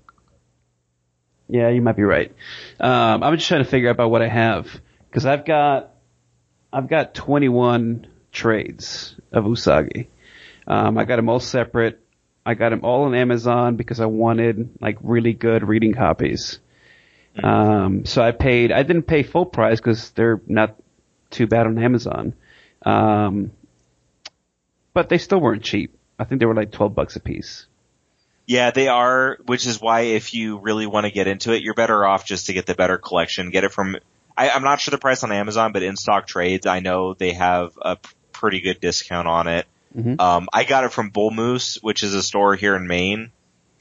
Yeah, 1.47 1.69
you 1.69 1.81
might 1.81 1.95
be 1.95 2.03
right. 2.03 2.33
Um, 2.79 3.23
I'm 3.23 3.35
just 3.35 3.47
trying 3.47 3.63
to 3.63 3.69
figure 3.69 3.89
out 3.89 3.93
about 3.93 4.09
what 4.09 4.21
I 4.21 4.27
have 4.27 4.67
because 5.09 5.25
I've 5.25 5.45
got 5.45 5.91
I've 6.73 6.89
got 6.89 7.13
21 7.13 8.07
trades 8.31 9.15
of 9.31 9.45
Usagi. 9.45 10.07
Um, 10.67 10.97
I 10.97 11.05
got 11.05 11.17
them 11.17 11.29
all 11.29 11.39
separate. 11.39 12.01
I 12.45 12.53
got 12.55 12.69
them 12.69 12.81
all 12.83 13.03
on 13.03 13.15
Amazon 13.15 13.75
because 13.75 13.99
I 13.99 14.07
wanted 14.07 14.69
like 14.81 14.97
really 15.01 15.33
good 15.33 15.67
reading 15.67 15.93
copies. 15.93 16.59
Um, 17.43 18.05
so 18.05 18.21
I 18.21 18.31
paid. 18.31 18.71
I 18.71 18.83
didn't 18.83 19.03
pay 19.03 19.23
full 19.23 19.45
price 19.45 19.79
because 19.79 20.11
they're 20.11 20.41
not 20.47 20.75
too 21.29 21.47
bad 21.47 21.67
on 21.67 21.77
Amazon. 21.77 22.33
Um, 22.85 23.51
but 24.93 25.09
they 25.09 25.17
still 25.17 25.39
weren't 25.39 25.63
cheap. 25.63 25.97
I 26.17 26.23
think 26.23 26.39
they 26.39 26.45
were 26.45 26.55
like 26.55 26.71
12 26.71 26.95
bucks 26.95 27.15
a 27.15 27.19
piece. 27.19 27.65
Yeah, 28.47 28.71
they 28.71 28.87
are, 28.87 29.37
which 29.45 29.65
is 29.65 29.81
why 29.81 30.01
if 30.01 30.33
you 30.33 30.59
really 30.59 30.85
want 30.85 31.05
to 31.05 31.11
get 31.11 31.27
into 31.27 31.51
it, 31.51 31.63
you're 31.63 31.73
better 31.73 32.05
off 32.05 32.25
just 32.25 32.45
to 32.45 32.53
get 32.53 32.65
the 32.67 32.75
better 32.75 32.97
collection. 32.97 33.49
Get 33.49 33.63
it 33.63 33.71
from, 33.71 33.97
I, 34.37 34.49
I'm 34.51 34.63
not 34.63 34.79
sure 34.79 34.91
the 34.91 34.97
price 34.99 35.23
on 35.23 35.31
Amazon, 35.31 35.73
but 35.73 35.81
InStockTrades, 35.81 36.67
I 36.67 36.79
know 36.79 37.15
they 37.15 37.33
have 37.33 37.77
a 37.81 37.97
pretty 38.31 38.61
good 38.61 38.79
discount 38.79 39.27
on 39.27 39.47
it. 39.47 39.65
Mhm. 39.97 40.19
Um, 40.21 40.47
I 40.53 40.63
got 40.63 40.83
it 40.83 40.91
from 40.91 41.09
Bull 41.09 41.31
Moose, 41.31 41.79
which 41.81 42.03
is 42.03 42.13
a 42.13 42.21
store 42.21 42.55
here 42.55 42.75
in 42.75 42.85
Maine, 42.87 43.31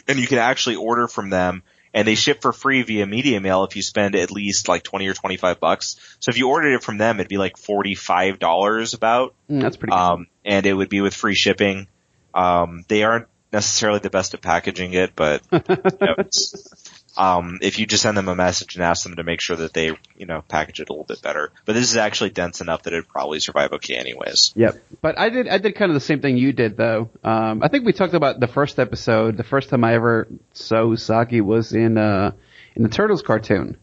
and 0.09 0.19
you 0.19 0.27
can 0.27 0.39
actually 0.39 0.77
order 0.77 1.09
from 1.09 1.29
them, 1.29 1.63
and 1.95 2.07
they 2.07 2.17
ship 2.17 2.43
for 2.43 2.53
free 2.53 2.83
via 2.83 3.07
media 3.07 3.41
mail 3.41 3.63
if 3.65 3.77
you 3.77 3.83
spend 3.83 4.17
at 4.17 4.33
least 4.33 4.69
like 4.69 4.83
20 4.83 5.07
or 5.07 5.15
25 5.15 5.61
bucks. 5.61 5.97
So 6.19 6.31
if 6.31 6.37
you 6.37 6.49
ordered 6.49 6.75
it 6.75 6.83
from 6.83 6.99
them, 6.99 7.21
it'd 7.21 7.29
be 7.29 7.39
like 7.39 7.57
$45 7.57 8.95
about. 8.95 9.35
Mm, 9.49 9.63
that's 9.63 9.77
pretty 9.77 9.93
good. 9.93 9.99
Um, 9.99 10.27
and 10.45 10.67
it 10.67 10.75
would 10.75 10.89
be 10.89 11.01
with 11.01 11.15
free 11.15 11.37
shipping. 11.37 11.87
Um, 12.35 12.85
they 12.89 13.05
aren't 13.05 13.29
necessarily 13.53 14.01
the 14.01 14.11
best 14.11 14.35
at 14.35 14.43
packaging 14.43 14.95
it, 14.95 15.13
but 15.15 15.43
you 15.53 15.61
know, 16.01 16.15
it's, 16.19 16.84
um, 17.17 17.59
if 17.63 17.79
you 17.79 17.87
just 17.87 18.03
send 18.03 18.17
them 18.17 18.29
a 18.29 18.35
message 18.35 18.75
and 18.75 18.85
ask 18.85 19.05
them 19.05 19.17
to 19.17 19.23
make 19.23 19.41
sure 19.41 19.57
that 19.57 19.73
they, 19.73 19.97
you 20.17 20.27
know, 20.27 20.43
package 20.49 20.81
it 20.81 20.89
a 20.89 20.93
little 20.93 21.05
bit 21.05 21.23
better. 21.23 21.53
But 21.65 21.75
this 21.75 21.91
is 21.91 21.97
actually 21.97 22.31
dense 22.31 22.61
enough 22.61 22.83
that 22.83 22.93
it'd 22.93 23.09
probably 23.09 23.41
survive 23.41 23.73
okay 23.75 23.95
anyways. 23.95 24.53
Yep. 24.57 24.83
But 25.01 25.19
I 25.19 25.29
did 25.29 25.49
I 25.49 25.59
did 25.59 25.77
kind 25.77 25.91
of 25.91 25.95
the 25.95 26.01
same 26.01 26.21
thing 26.21 26.37
you 26.37 26.53
did 26.53 26.77
though. 26.77 27.11
Um 27.23 27.63
I 27.63 27.69
think 27.69 27.85
we 27.85 27.93
talked 27.93 28.15
about 28.15 28.41
the 28.41 28.49
first 28.49 28.79
episode. 28.79 29.37
The 29.37 29.45
first 29.45 29.69
time 29.69 29.85
I 29.85 29.95
ever 29.95 30.27
saw 30.53 30.83
Usagi 30.85 31.41
was 31.41 31.73
in 31.73 31.99
uh 31.99 32.33
in 32.75 32.83
the 32.83 32.89
Turtles 32.89 33.23
cartoon. 33.23 33.77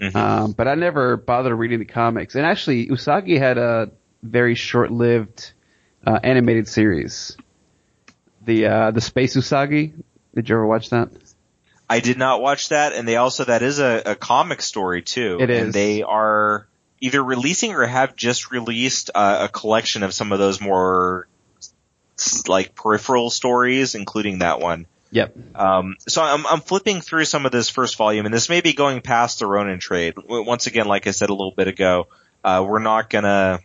Mhm. 0.00 0.16
Um 0.16 0.52
but 0.52 0.66
I 0.66 0.74
never 0.74 1.16
bothered 1.16 1.56
reading 1.56 1.78
the 1.78 1.84
comics. 1.84 2.34
And 2.34 2.44
actually 2.44 2.88
Usagi 2.88 3.38
had 3.38 3.58
a 3.58 3.90
very 4.22 4.56
short-lived 4.56 5.52
uh 6.04 6.18
animated 6.24 6.66
series. 6.66 7.36
The 8.44 8.66
uh 8.66 8.90
the 8.90 9.00
Space 9.00 9.36
Usagi. 9.36 9.92
Did 10.34 10.48
you 10.48 10.56
ever 10.56 10.66
watch 10.66 10.90
that? 10.90 11.10
I 11.90 12.00
did 12.00 12.18
not 12.18 12.42
watch 12.42 12.68
that, 12.68 12.92
and 12.92 13.08
they 13.08 13.16
also 13.16 13.44
that 13.44 13.62
is 13.62 13.78
a, 13.78 14.02
a 14.04 14.14
comic 14.14 14.60
story 14.60 15.02
too. 15.02 15.38
It 15.40 15.50
and 15.50 15.72
they 15.72 16.02
are 16.02 16.66
either 17.00 17.22
releasing 17.22 17.72
or 17.72 17.86
have 17.86 18.16
just 18.16 18.50
released 18.50 19.10
uh, 19.14 19.48
a 19.48 19.48
collection 19.48 20.02
of 20.02 20.12
some 20.12 20.32
of 20.32 20.38
those 20.38 20.60
more 20.60 21.28
like 22.46 22.74
peripheral 22.74 23.30
stories, 23.30 23.94
including 23.94 24.40
that 24.40 24.60
one. 24.60 24.86
Yep. 25.10 25.36
Um, 25.54 25.96
so 26.00 26.22
I'm, 26.22 26.46
I'm 26.46 26.60
flipping 26.60 27.00
through 27.00 27.24
some 27.24 27.46
of 27.46 27.52
this 27.52 27.70
first 27.70 27.96
volume, 27.96 28.26
and 28.26 28.34
this 28.34 28.48
may 28.48 28.60
be 28.60 28.74
going 28.74 29.00
past 29.00 29.38
the 29.38 29.46
Ronin 29.46 29.78
trade. 29.78 30.14
Once 30.28 30.66
again, 30.66 30.86
like 30.86 31.06
I 31.06 31.12
said 31.12 31.30
a 31.30 31.34
little 31.34 31.54
bit 31.56 31.68
ago, 31.68 32.08
uh, 32.44 32.64
we're 32.68 32.80
not 32.80 33.08
gonna, 33.08 33.60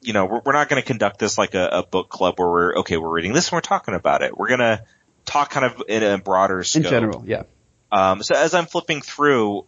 you 0.00 0.12
know, 0.12 0.26
we're, 0.26 0.40
we're 0.44 0.52
not 0.52 0.68
gonna 0.68 0.82
conduct 0.82 1.18
this 1.18 1.38
like 1.38 1.54
a, 1.54 1.68
a 1.68 1.82
book 1.84 2.08
club 2.08 2.38
where 2.38 2.48
we're 2.48 2.76
okay, 2.78 2.96
we're 2.96 3.10
reading 3.10 3.32
this 3.32 3.48
and 3.48 3.56
we're 3.56 3.60
talking 3.60 3.94
about 3.94 4.22
it. 4.22 4.36
We're 4.36 4.48
gonna 4.48 4.82
talk 5.24 5.50
kind 5.50 5.66
of 5.66 5.82
in 5.88 6.02
a 6.02 6.18
broader 6.18 6.62
scope. 6.64 6.84
In 6.84 6.90
general, 6.90 7.24
yeah. 7.26 7.42
Um, 7.90 8.22
so 8.22 8.34
as 8.34 8.54
I'm 8.54 8.66
flipping 8.66 9.02
through, 9.02 9.66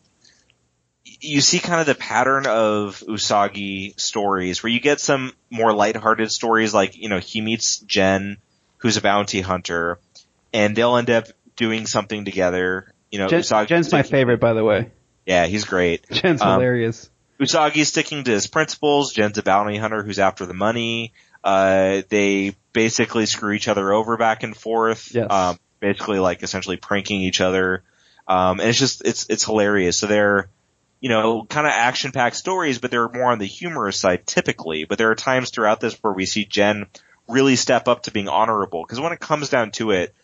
you 1.20 1.40
see 1.40 1.58
kind 1.58 1.80
of 1.80 1.86
the 1.86 1.94
pattern 1.94 2.46
of 2.46 3.00
Usagi 3.06 3.98
stories 4.00 4.62
where 4.62 4.70
you 4.72 4.80
get 4.80 5.00
some 5.00 5.32
more 5.50 5.72
lighthearted 5.72 6.30
stories 6.30 6.72
like, 6.72 6.96
you 6.96 7.08
know, 7.08 7.18
he 7.18 7.40
meets 7.40 7.78
Gen, 7.80 8.38
who's 8.78 8.96
a 8.96 9.02
bounty 9.02 9.40
hunter, 9.40 9.98
and 10.52 10.74
they'll 10.74 10.96
end 10.96 11.10
up 11.10 11.26
doing 11.56 11.86
something 11.86 12.24
together. 12.24 12.92
You 13.10 13.18
know, 13.18 13.28
Gen, 13.28 13.40
Usagi- 13.42 13.68
Gen's 13.68 13.92
my 13.92 14.02
favorite 14.02 14.40
by 14.40 14.54
the 14.54 14.64
way. 14.64 14.90
Yeah, 15.26 15.46
he's 15.46 15.64
great. 15.64 16.08
Gen's 16.10 16.40
Um, 16.40 16.54
hilarious. 16.54 17.10
Usagi's 17.40 17.88
sticking 17.88 18.24
to 18.24 18.30
his 18.30 18.46
principles. 18.46 19.12
Gen's 19.12 19.36
a 19.38 19.42
bounty 19.42 19.76
hunter 19.76 20.02
who's 20.02 20.18
after 20.18 20.46
the 20.46 20.54
money. 20.54 21.12
Uh, 21.42 22.02
they 22.08 22.54
basically 22.74 23.24
screw 23.24 23.52
each 23.52 23.68
other 23.68 23.90
over 23.94 24.18
back 24.18 24.42
and 24.42 24.54
forth. 24.54 25.14
Yes. 25.14 25.30
Um, 25.30 25.58
basically 25.80 26.18
like 26.18 26.42
essentially 26.42 26.76
pranking 26.76 27.22
each 27.22 27.40
other. 27.40 27.82
Um, 28.28 28.60
and 28.60 28.68
it's 28.68 28.78
just, 28.78 29.02
it's, 29.06 29.26
it's 29.30 29.44
hilarious. 29.44 29.96
So 29.96 30.06
they're, 30.06 30.50
you 31.00 31.08
know, 31.08 31.44
kind 31.44 31.66
of 31.66 31.72
action 31.72 32.12
packed 32.12 32.36
stories, 32.36 32.78
but 32.78 32.90
they're 32.90 33.08
more 33.08 33.32
on 33.32 33.38
the 33.38 33.46
humorous 33.46 33.98
side 33.98 34.26
typically. 34.26 34.84
But 34.84 34.98
there 34.98 35.10
are 35.10 35.14
times 35.14 35.48
throughout 35.48 35.80
this 35.80 35.94
where 36.02 36.12
we 36.12 36.26
see 36.26 36.44
Gen 36.44 36.86
really 37.28 37.56
step 37.56 37.88
up 37.88 38.02
to 38.02 38.10
being 38.10 38.28
honorable. 38.28 38.84
Cause 38.84 39.00
when 39.00 39.12
it 39.12 39.20
comes 39.20 39.48
down 39.48 39.70
to 39.72 39.92
it, 39.92 40.14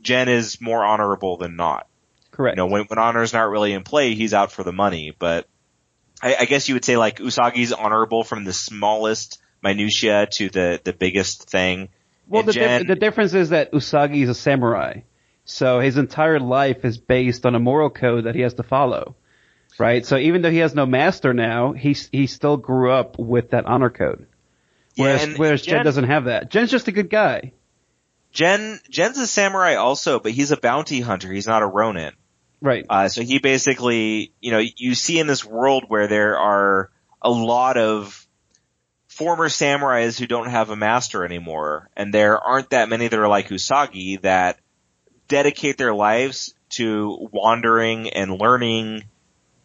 Gen 0.00 0.28
is 0.28 0.60
more 0.60 0.84
honorable 0.84 1.36
than 1.36 1.54
not. 1.56 1.86
Correct. 2.30 2.56
You 2.56 2.62
know, 2.62 2.66
when, 2.66 2.84
when 2.84 2.98
honor's 2.98 3.32
not 3.32 3.50
really 3.50 3.72
in 3.72 3.84
play, 3.84 4.14
he's 4.14 4.34
out 4.34 4.52
for 4.52 4.62
the 4.62 4.72
money. 4.72 5.14
But 5.16 5.46
I, 6.22 6.36
I 6.40 6.44
guess 6.44 6.68
you 6.68 6.74
would 6.74 6.84
say 6.84 6.96
like 6.96 7.18
Usagi's 7.18 7.72
honorable 7.72 8.24
from 8.24 8.44
the 8.44 8.52
smallest 8.52 9.40
minutia 9.62 10.26
to 10.26 10.48
the 10.48 10.80
the 10.84 10.92
biggest 10.92 11.50
thing. 11.50 11.88
Well, 12.28 12.42
the, 12.42 12.52
dif- 12.52 12.62
Gen- 12.62 12.86
the 12.86 12.94
difference 12.94 13.34
is 13.34 13.50
that 13.50 13.72
Usagi 13.72 14.22
is 14.22 14.28
a 14.28 14.34
samurai, 14.34 15.00
so 15.44 15.80
his 15.80 15.96
entire 15.96 16.38
life 16.38 16.84
is 16.84 16.98
based 16.98 17.46
on 17.46 17.54
a 17.54 17.58
moral 17.58 17.90
code 17.90 18.24
that 18.24 18.34
he 18.34 18.42
has 18.42 18.54
to 18.54 18.62
follow, 18.62 19.16
right? 19.78 20.04
So 20.04 20.16
even 20.16 20.42
though 20.42 20.50
he 20.50 20.58
has 20.58 20.74
no 20.74 20.86
master 20.86 21.32
now, 21.32 21.72
he 21.72 21.96
he 22.12 22.26
still 22.26 22.56
grew 22.56 22.92
up 22.92 23.18
with 23.18 23.50
that 23.50 23.64
honor 23.66 23.90
code. 23.90 24.26
Whereas, 24.96 25.22
and 25.24 25.38
whereas 25.38 25.62
Gen, 25.62 25.76
Gen- 25.76 25.84
doesn't 25.84 26.04
have 26.04 26.24
that. 26.24 26.50
Gen's 26.50 26.70
just 26.70 26.88
a 26.88 26.92
good 26.92 27.08
guy. 27.08 27.52
Gen 28.32 28.78
Gen's 28.90 29.18
a 29.18 29.26
samurai 29.26 29.76
also, 29.76 30.20
but 30.20 30.32
he's 30.32 30.50
a 30.50 30.56
bounty 30.56 31.00
hunter. 31.00 31.32
He's 31.32 31.46
not 31.46 31.62
a 31.62 31.66
ronin. 31.66 32.12
Right. 32.60 32.84
Uh, 32.88 33.08
so 33.08 33.22
he 33.22 33.38
basically, 33.38 34.32
you 34.40 34.50
know, 34.50 34.58
you 34.58 34.94
see 34.94 35.18
in 35.18 35.26
this 35.26 35.44
world 35.44 35.84
where 35.88 36.08
there 36.08 36.38
are 36.38 36.90
a 37.22 37.30
lot 37.30 37.76
of 37.76 38.26
former 39.18 39.48
samurais 39.48 40.16
who 40.18 40.26
don't 40.28 40.48
have 40.48 40.70
a 40.70 40.76
master 40.76 41.24
anymore, 41.24 41.90
and 41.96 42.14
there 42.14 42.38
aren't 42.38 42.70
that 42.70 42.88
many 42.88 43.08
that 43.08 43.18
are 43.18 43.26
like 43.28 43.48
Usagi 43.48 44.20
that 44.22 44.60
dedicate 45.26 45.76
their 45.76 45.92
lives 45.92 46.54
to 46.70 47.28
wandering 47.32 48.10
and 48.10 48.40
learning 48.40 49.02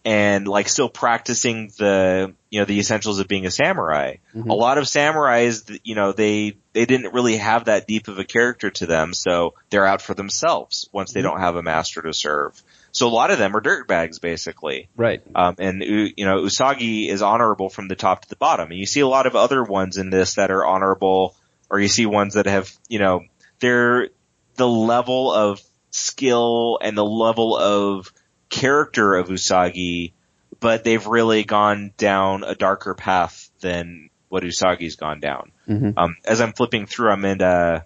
and 0.05 0.47
like 0.47 0.67
still 0.67 0.89
practicing 0.89 1.71
the 1.77 2.33
you 2.49 2.59
know 2.59 2.65
the 2.65 2.79
essentials 2.79 3.19
of 3.19 3.27
being 3.27 3.45
a 3.45 3.51
samurai. 3.51 4.15
Mhm. 4.35 4.49
A 4.49 4.53
lot 4.53 4.77
of 4.77 4.85
samurais, 4.85 5.79
you 5.83 5.95
know, 5.95 6.11
they 6.11 6.57
they 6.73 6.85
didn't 6.85 7.13
really 7.13 7.37
have 7.37 7.65
that 7.65 7.87
deep 7.87 8.07
of 8.07 8.17
a 8.17 8.25
character 8.25 8.71
to 8.71 8.85
them, 8.87 9.13
so 9.13 9.53
they're 9.69 9.85
out 9.85 10.01
for 10.01 10.15
themselves 10.15 10.89
once 10.91 11.13
they 11.13 11.21
Mhm. 11.21 11.25
don't 11.25 11.39
have 11.39 11.55
a 11.55 11.63
master 11.63 12.01
to 12.01 12.13
serve. 12.13 12.59
So 12.93 13.07
a 13.07 13.09
lot 13.09 13.31
of 13.31 13.39
them 13.39 13.55
are 13.55 13.61
dirtbags 13.61 14.21
basically. 14.21 14.87
Right. 14.95 15.21
Um, 15.35 15.55
and 15.57 15.81
you 15.81 16.25
know, 16.25 16.43
Usagi 16.43 17.09
is 17.09 17.21
honorable 17.23 17.69
from 17.69 17.87
the 17.87 17.95
top 17.95 18.21
to 18.21 18.29
the 18.29 18.35
bottom. 18.35 18.69
And 18.69 18.79
you 18.79 18.85
see 18.85 19.01
a 19.01 19.07
lot 19.07 19.25
of 19.25 19.35
other 19.35 19.63
ones 19.63 19.97
in 19.97 20.11
this 20.11 20.35
that 20.35 20.51
are 20.51 20.63
honorable, 20.63 21.35
or 21.71 21.79
you 21.79 21.87
see 21.87 22.05
ones 22.05 22.35
that 22.35 22.45
have, 22.45 22.71
you 22.87 22.99
know, 22.99 23.25
they're 23.59 24.09
the 24.55 24.67
level 24.67 25.33
of 25.33 25.59
skill 25.89 26.77
and 26.81 26.95
the 26.95 27.03
level 27.03 27.57
of 27.57 28.13
character 28.49 29.15
of 29.15 29.27
Usagi, 29.27 30.13
but 30.59 30.83
they've 30.83 31.05
really 31.05 31.43
gone 31.43 31.93
down 31.97 32.43
a 32.43 32.53
darker 32.53 32.93
path 32.93 33.49
than 33.61 34.11
what 34.29 34.43
Usagi's 34.43 34.97
gone 34.97 35.19
down. 35.19 35.51
hmm 35.65 35.91
Um, 35.97 36.17
as 36.25 36.41
I'm 36.41 36.53
flipping 36.53 36.85
through, 36.85 37.09
I'm 37.09 37.25
in, 37.25 37.41
uh, 37.41 37.81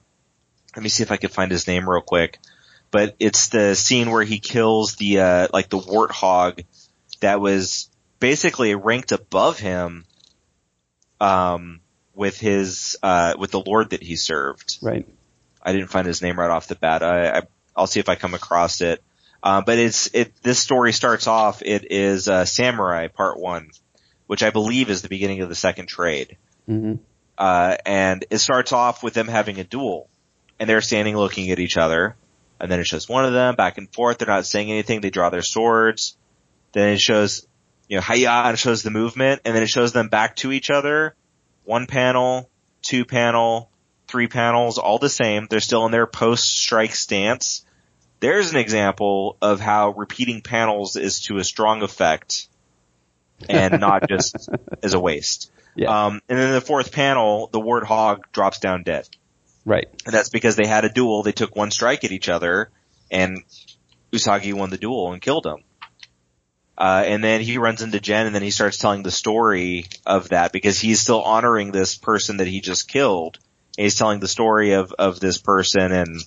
let 0.76 0.84
me 0.84 0.90
see 0.90 1.04
if 1.04 1.12
I 1.12 1.18
can 1.18 1.30
find 1.30 1.50
his 1.50 1.66
name 1.66 1.90
real 1.90 2.02
quick. 2.02 2.40
But 2.92 3.16
it's 3.20 3.50
the 3.50 3.76
scene 3.76 4.12
where 4.12 4.24
he 4.24 4.40
kills 4.40 4.96
the, 4.96 5.20
uh, 5.20 5.48
like 5.54 5.70
the 5.70 5.80
warthog 5.80 6.64
that 7.20 7.42
was 7.42 7.90
basically 8.20 8.76
ranked 8.76 9.12
above 9.12 9.60
him, 9.60 10.06
um, 11.20 11.82
with 12.14 12.40
his, 12.40 12.98
uh, 13.04 13.34
with 13.38 13.52
the 13.52 13.60
lord 13.60 13.92
that 13.92 14.02
he 14.02 14.16
served. 14.16 14.78
Right. 14.82 15.06
I 15.62 15.74
didn't 15.74 15.90
find 15.90 16.08
his 16.08 16.22
name 16.22 16.40
right 16.40 16.50
off 16.50 16.68
the 16.68 16.76
bat. 16.76 17.04
I, 17.04 17.40
I 17.40 17.42
I'll 17.76 17.88
see 17.88 18.00
if 18.00 18.10
I 18.10 18.16
come 18.16 18.34
across 18.34 18.82
it. 18.82 19.04
Uh, 19.44 19.62
but 19.62 19.78
it's 19.78 20.08
it. 20.14 20.34
This 20.42 20.60
story 20.60 20.92
starts 20.94 21.28
off. 21.28 21.62
It 21.62 21.92
is 21.92 22.28
uh, 22.28 22.46
Samurai 22.46 23.08
Part 23.08 23.40
One, 23.40 23.70
which 24.26 24.42
I 24.42 24.50
believe 24.50 24.90
is 24.90 25.02
the 25.04 25.10
beginning 25.10 25.42
of 25.42 25.50
the 25.50 25.56
second 25.56 25.88
trade. 25.88 26.38
hmm 26.66 26.96
Uh, 27.38 27.78
and 27.86 28.26
it 28.32 28.40
starts 28.40 28.72
off 28.72 29.04
with 29.04 29.14
them 29.14 29.28
having 29.28 29.60
a 29.60 29.64
duel, 29.64 30.10
and 30.60 30.68
they're 30.68 30.82
standing 30.82 31.16
looking 31.16 31.52
at 31.52 31.60
each 31.60 31.78
other, 31.78 32.16
and 32.60 32.72
then 32.72 32.80
it 32.80 32.88
shows 32.88 33.08
one 33.08 33.26
of 33.26 33.34
them 33.34 33.56
back 33.56 33.78
and 33.78 33.92
forth. 33.94 34.18
They're 34.18 34.28
not 34.28 34.46
saying 34.46 34.72
anything. 34.72 35.02
They 35.02 35.10
draw 35.10 35.30
their 35.30 35.42
swords. 35.42 36.18
Then 36.74 36.94
it 36.94 37.02
shows, 37.02 37.48
you 37.88 37.98
know, 37.98 38.02
hiya, 38.02 38.30
and 38.30 38.54
it 38.54 38.60
shows 38.60 38.84
the 38.84 38.92
movement, 38.92 39.42
and 39.46 39.56
then 39.56 39.64
it 39.64 39.70
shows 39.70 39.94
them 39.94 40.10
back 40.10 40.36
to 40.38 40.52
each 40.52 40.70
other. 40.70 41.16
One 41.64 41.88
panel, 41.88 42.50
two 42.82 43.06
panel, 43.06 43.70
three 44.08 44.28
panels, 44.28 44.78
all 44.78 45.00
the 45.00 45.10
same. 45.10 45.48
They're 45.50 45.60
still 45.60 45.86
in 45.86 45.92
their 45.92 46.08
post-strike 46.08 46.96
stance. 46.96 47.66
There's 48.20 48.52
an 48.52 48.58
example 48.58 49.38
of 49.42 49.60
how 49.60 49.92
repeating 49.92 50.42
panels 50.42 50.96
is 50.96 51.22
to 51.24 51.38
a 51.38 51.44
strong 51.44 51.84
effect 51.84 52.48
and 53.48 53.80
not 53.80 54.10
just 54.10 54.50
as 54.82 54.94
a 54.94 55.00
waste. 55.00 55.52
Yeah. 55.76 56.06
Um, 56.06 56.22
and 56.28 56.40
then 56.40 56.54
the 56.54 56.62
fourth 56.62 56.92
panel, 56.92 57.50
the 57.52 57.60
warthog 57.60 58.24
drops 58.32 58.60
down 58.60 58.84
dead. 58.84 59.08
Right. 59.68 59.90
And 60.06 60.14
that's 60.14 60.30
because 60.30 60.56
they 60.56 60.66
had 60.66 60.86
a 60.86 60.90
duel. 60.90 61.24
They 61.24 61.34
took 61.34 61.54
one 61.54 61.72
strike 61.72 62.06
at 62.06 62.14
each 62.14 62.30
other 62.30 62.70
and 63.12 63.44
Usagi 64.14 64.54
won 64.54 64.70
the 64.70 64.78
duel 64.78 65.12
and 65.12 65.22
killed 65.22 65.46
him. 65.46 65.58
Uh, 66.78 67.04
and 67.06 67.22
then 67.22 67.42
he 67.42 67.58
runs 67.58 67.82
into 67.82 68.00
Gen 68.00 68.28
and 68.28 68.34
then 68.34 68.44
he 68.44 68.50
starts 68.50 68.78
telling 68.78 69.04
the 69.04 69.12
story 69.12 69.86
of 70.06 70.30
that 70.30 70.54
because 70.54 70.80
he's 70.80 71.02
still 71.02 71.22
honoring 71.22 71.74
this 71.74 71.98
person 71.98 72.38
that 72.38 72.48
he 72.48 72.62
just 72.62 72.88
killed. 72.88 73.40
And 73.78 73.84
he's 73.84 73.96
telling 73.96 74.22
the 74.22 74.30
story 74.30 74.72
of, 74.72 74.94
of 74.94 75.20
this 75.20 75.38
person 75.38 75.92
and, 75.92 76.22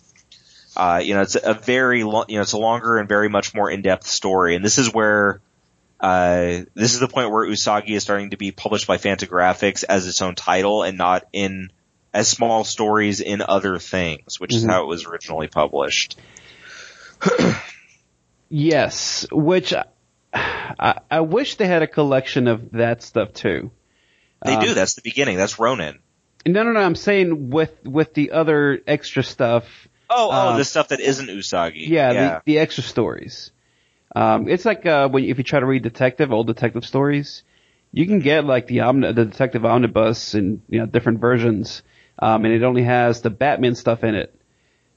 uh, 0.77 1.01
you 1.03 1.15
know, 1.15 1.23
it's 1.23 1.37
a 1.43 1.55
very 1.55 2.05
long, 2.05 2.27
you 2.29 2.35
know, 2.35 2.43
it's 2.43 2.53
a 2.53 2.59
longer 2.59 2.99
and 2.99 3.09
very 3.09 3.31
much 3.31 3.55
more 3.55 3.71
in-depth 3.71 4.07
story. 4.07 4.55
And 4.55 4.63
this 4.63 4.77
is 4.77 4.93
where, 4.93 5.41
uh, 5.99 6.61
this 6.75 6.93
is 6.93 7.01
the 7.01 7.09
point 7.09 7.31
where 7.31 7.49
Usagi 7.49 7.97
is 7.97 8.03
starting 8.03 8.31
to 8.31 8.37
be 8.37 8.53
published 8.53 8.87
by 8.87 8.99
Fantagraphics 8.99 9.83
as 9.89 10.07
its 10.07 10.21
own 10.21 10.35
title 10.35 10.83
and 10.83 10.99
not 10.99 11.25
in 11.33 11.71
as 12.13 12.29
small 12.29 12.65
stories 12.65 13.21
in 13.21 13.43
other 13.43 13.79
things, 13.79 14.41
which 14.41 14.55
is 14.55 14.65
Mhm. 14.65 14.71
how 14.71 14.83
it 14.83 14.87
was 14.87 15.07
originally 15.07 15.49
published. 15.49 16.19
Yes. 18.49 19.27
Which 19.31 19.73
I, 20.35 20.95
I 21.11 21.21
wish 21.21 21.57
they 21.57 21.67
had 21.67 21.83
a 21.83 21.87
collection 21.87 22.49
of 22.49 22.73
that 22.73 23.03
stuff 23.03 23.33
too. 23.33 23.71
They 24.45 24.55
Um, 24.55 24.65
do. 24.65 24.75
That's 24.75 24.95
the 24.95 25.03
beginning. 25.03 25.37
That's 25.37 25.59
Ronin. 25.59 25.99
No, 26.47 26.63
no, 26.63 26.73
no. 26.73 26.81
I'm 26.81 26.95
saying 26.95 27.51
with 27.51 27.73
with 27.85 28.15
the 28.15 28.33
other 28.33 28.81
extra 28.87 29.23
stuff. 29.23 29.65
Oh, 30.09 30.29
oh, 30.33 30.49
um, 30.53 30.57
the 30.59 30.65
stuff 30.65 30.89
that 30.89 31.01
isn't 31.01 31.29
Usagi. 31.29 31.87
Yeah, 31.87 32.13
yeah. 32.13 32.29
The, 32.45 32.55
the 32.55 32.59
extra 32.59 32.83
stories. 32.83 33.53
Um, 34.17 34.49
it's 34.49 34.65
like 34.65 34.85
uh, 34.87 35.09
when 35.09 35.25
if 35.25 35.39
you 35.39 35.45
try 35.45 35.61
to 35.61 35.67
read 35.67 35.83
detective, 35.83 36.33
old 36.33 36.47
detective 36.49 36.85
stories, 36.85 37.45
you 37.93 38.07
can 38.07 38.19
get 38.21 38.45
like 38.45 38.67
the 38.67 38.81
omni- 38.81 39.13
the 39.13 39.27
detective 39.27 39.65
omnibus 39.65 40.35
and 40.35 40.63
you 40.69 40.81
know 40.81 40.87
different 40.87 41.21
versions, 41.21 41.83
um, 42.21 42.45
and 42.45 42.55
it 42.55 42.63
only 42.63 42.83
has 42.85 43.23
the 43.23 43.31
Batman 43.31 43.75
stuff 43.75 44.05
in 44.05 44.15
it. 44.15 44.35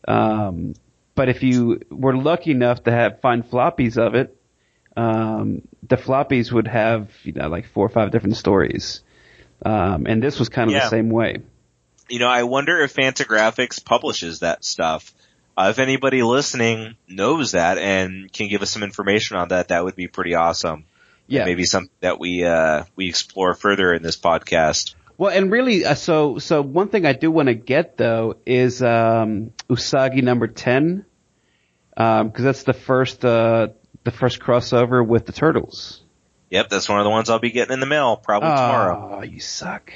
Um, 0.07 0.73
but 1.15 1.29
if 1.29 1.43
you 1.43 1.81
were 1.89 2.15
lucky 2.15 2.51
enough 2.51 2.83
to 2.83 2.91
have 2.91 3.21
find 3.21 3.43
floppies 3.49 3.97
of 3.97 4.15
it, 4.15 4.35
um, 4.97 5.61
the 5.87 5.95
floppies 5.97 6.51
would 6.51 6.67
have 6.67 7.09
you 7.23 7.33
know 7.33 7.47
like 7.47 7.67
four 7.67 7.85
or 7.85 7.89
five 7.89 8.11
different 8.11 8.37
stories, 8.37 9.01
um, 9.65 10.05
and 10.07 10.21
this 10.21 10.39
was 10.39 10.49
kind 10.49 10.69
of 10.69 10.73
Yeah. 10.75 10.81
the 10.85 10.89
same 10.89 11.09
way. 11.09 11.37
you 12.09 12.19
know, 12.19 12.27
I 12.27 12.43
wonder 12.43 12.79
if 12.81 12.93
Fantagraphics 12.93 13.83
publishes 13.83 14.39
that 14.39 14.63
stuff. 14.65 15.13
Uh, 15.55 15.67
if 15.69 15.79
anybody 15.79 16.21
listening 16.21 16.95
knows 17.07 17.51
that 17.53 17.77
and 17.77 18.31
can 18.31 18.49
give 18.49 18.61
us 18.61 18.71
some 18.71 18.83
information 18.83 19.37
on 19.37 19.47
that, 19.49 19.69
that 19.69 19.83
would 19.83 19.95
be 19.95 20.07
pretty 20.07 20.35
awesome. 20.35 20.83
Yeah, 21.27 21.45
Maybe 21.45 21.63
something 21.63 21.89
that 22.01 22.19
we, 22.19 22.43
uh, 22.43 22.83
we 22.95 23.07
explore 23.07 23.53
further 23.55 23.93
in 23.93 24.03
this 24.03 24.17
podcast. 24.17 24.95
Well, 25.17 25.31
and 25.31 25.51
really, 25.51 25.85
uh, 25.85 25.95
so 25.95 26.39
so 26.39 26.61
one 26.61 26.89
thing 26.89 27.05
I 27.05 27.13
do 27.13 27.29
want 27.31 27.47
to 27.47 27.53
get 27.53 27.97
though 27.97 28.37
is 28.45 28.81
um, 28.81 29.51
Usagi 29.69 30.23
number 30.23 30.47
ten, 30.47 31.05
because 31.95 32.43
that's 32.43 32.63
the 32.63 32.73
first 32.73 33.23
uh, 33.23 33.69
the 34.03 34.11
first 34.11 34.39
crossover 34.39 35.05
with 35.05 35.25
the 35.25 35.31
turtles. 35.31 36.01
Yep, 36.49 36.69
that's 36.69 36.87
one 36.87 36.99
of 36.99 37.03
the 37.03 37.09
ones 37.09 37.31
I'll 37.31 37.39
be 37.39 37.49
getting 37.49 37.73
in 37.73 37.79
the 37.79 37.87
mail 37.87 38.15
probably 38.15 38.49
tomorrow. 38.49 39.17
Oh, 39.17 39.23
you 39.23 39.39
suck. 39.39 39.91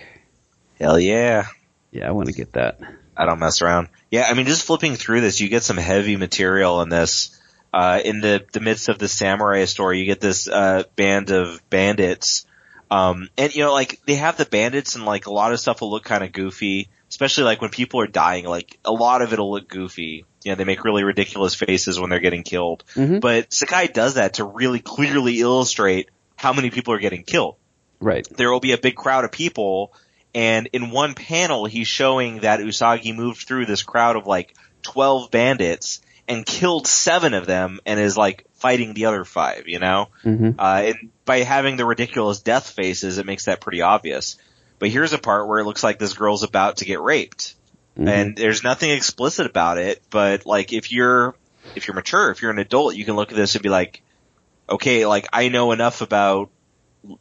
Hell 0.79 0.99
yeah. 0.99 1.45
Yeah, 1.91 2.07
I 2.07 2.11
want 2.11 2.29
to 2.29 2.33
get 2.33 2.53
that. 2.53 2.79
I 3.15 3.25
don't 3.25 3.37
mess 3.37 3.61
around. 3.61 3.89
Yeah, 4.09 4.25
I 4.27 4.33
mean, 4.33 4.47
just 4.47 4.63
flipping 4.63 4.95
through 4.95 5.21
this, 5.21 5.39
you 5.39 5.49
get 5.49 5.61
some 5.61 5.77
heavy 5.77 6.15
material 6.15 6.81
in 6.81 6.89
this. 6.89 7.39
Uh, 7.71 8.01
in 8.03 8.21
the, 8.21 8.43
the 8.53 8.59
midst 8.59 8.89
of 8.89 8.97
the 8.97 9.07
samurai 9.07 9.65
story, 9.65 9.99
you 9.99 10.05
get 10.05 10.19
this, 10.19 10.47
uh, 10.47 10.83
band 10.95 11.29
of 11.29 11.61
bandits. 11.69 12.46
Um, 12.89 13.29
and 13.37 13.53
you 13.53 13.63
know, 13.63 13.73
like, 13.73 14.01
they 14.05 14.15
have 14.15 14.37
the 14.37 14.45
bandits 14.45 14.95
and 14.95 15.05
like 15.05 15.25
a 15.27 15.31
lot 15.33 15.51
of 15.51 15.59
stuff 15.59 15.81
will 15.81 15.91
look 15.91 16.03
kind 16.05 16.23
of 16.23 16.31
goofy, 16.31 16.89
especially 17.09 17.43
like 17.43 17.61
when 17.61 17.69
people 17.69 17.99
are 18.01 18.07
dying, 18.07 18.45
like 18.45 18.77
a 18.85 18.91
lot 18.91 19.21
of 19.21 19.33
it'll 19.33 19.51
look 19.51 19.67
goofy. 19.67 20.25
You 20.43 20.51
know, 20.51 20.55
they 20.55 20.63
make 20.63 20.83
really 20.85 21.03
ridiculous 21.03 21.55
faces 21.55 21.99
when 21.99 22.09
they're 22.09 22.19
getting 22.21 22.43
killed. 22.43 22.85
Mhm. 22.95 23.19
But 23.19 23.51
Sakai 23.53 23.87
does 23.87 24.13
that 24.13 24.35
to 24.35 24.45
really 24.45 24.79
clearly 24.79 25.41
illustrate 25.41 26.09
how 26.37 26.53
many 26.53 26.69
people 26.69 26.93
are 26.93 26.99
getting 26.99 27.23
killed 27.23 27.55
Right. 27.99 28.27
there 28.37 28.51
will 28.51 28.59
be 28.59 28.73
a 28.73 28.77
big 28.77 28.95
crowd 28.95 29.25
of 29.25 29.31
people 29.31 29.91
and 30.35 30.69
in 30.71 30.91
one 30.91 31.15
panel 31.15 31.65
he's 31.65 31.87
showing 31.87 32.41
that 32.41 32.59
Usagi 32.59 33.15
moved 33.15 33.47
through 33.47 33.65
this 33.65 33.81
crowd 33.81 34.15
of 34.15 34.27
like 34.27 34.53
12 34.83 35.31
bandits 35.31 35.99
and 36.27 36.45
killed 36.45 36.85
seven 36.85 37.33
of 37.33 37.47
them 37.47 37.79
and 37.87 37.99
is 37.99 38.15
like 38.15 38.45
fighting 38.57 38.93
the 38.93 39.05
other 39.05 39.23
five, 39.23 39.63
you 39.67 39.79
know? 39.79 40.09
hmm 40.23 40.51
Uh, 40.57 40.83
and 40.87 41.09
by 41.25 41.39
having 41.39 41.77
the 41.77 41.85
ridiculous 41.85 42.39
death 42.41 42.69
faces, 42.69 43.17
it 43.17 43.25
makes 43.25 43.45
that 43.45 43.61
pretty 43.61 43.81
obvious. 43.81 44.37
But 44.79 44.89
here's 44.89 45.13
a 45.13 45.17
part 45.17 45.47
where 45.47 45.59
it 45.59 45.65
looks 45.65 45.83
like 45.83 45.99
this 45.99 46.13
girl's 46.13 46.43
about 46.43 46.77
to 46.77 46.85
get 46.85 47.01
raped. 47.01 47.55
Mm-hmm. 47.97 48.07
And 48.07 48.37
there's 48.37 48.63
nothing 48.63 48.91
explicit 48.91 49.47
about 49.47 49.77
it, 49.77 50.03
but 50.09 50.45
like 50.45 50.71
if 50.71 50.91
you're, 50.91 51.35
if 51.75 51.87
you're 51.87 51.95
mature, 51.95 52.29
if 52.31 52.41
you're 52.41 52.51
an 52.51 52.59
adult, 52.59 52.95
you 52.95 53.05
can 53.05 53.15
look 53.15 53.31
at 53.31 53.37
this 53.37 53.55
and 53.55 53.63
be 53.63 53.69
like, 53.69 54.01
okay, 54.69 55.05
like 55.05 55.27
I 55.33 55.49
know 55.49 55.71
enough 55.71 56.01
about, 56.01 56.49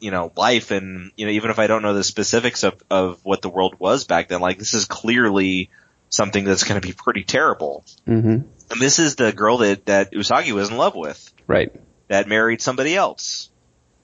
you 0.00 0.10
know, 0.10 0.32
life 0.36 0.70
and, 0.70 1.12
you 1.16 1.26
know, 1.26 1.32
even 1.32 1.50
if 1.50 1.58
I 1.58 1.66
don't 1.66 1.82
know 1.82 1.94
the 1.94 2.04
specifics 2.04 2.62
of, 2.62 2.74
of 2.90 3.20
what 3.22 3.40
the 3.40 3.48
world 3.48 3.76
was 3.78 4.04
back 4.04 4.28
then, 4.28 4.40
like 4.40 4.58
this 4.58 4.74
is 4.74 4.84
clearly 4.84 5.70
something 6.08 6.44
that's 6.44 6.64
going 6.64 6.80
to 6.80 6.86
be 6.86 6.92
pretty 6.92 7.24
terrible. 7.24 7.84
hmm 8.04 8.38
And 8.70 8.80
this 8.80 8.98
is 8.98 9.16
the 9.16 9.32
girl 9.32 9.58
that, 9.58 9.86
that 9.86 10.12
Usagi 10.12 10.52
was 10.52 10.70
in 10.70 10.76
love 10.76 10.94
with 10.94 11.32
Right. 11.46 11.72
that 12.08 12.28
married 12.28 12.60
somebody 12.60 12.96
else. 12.96 13.50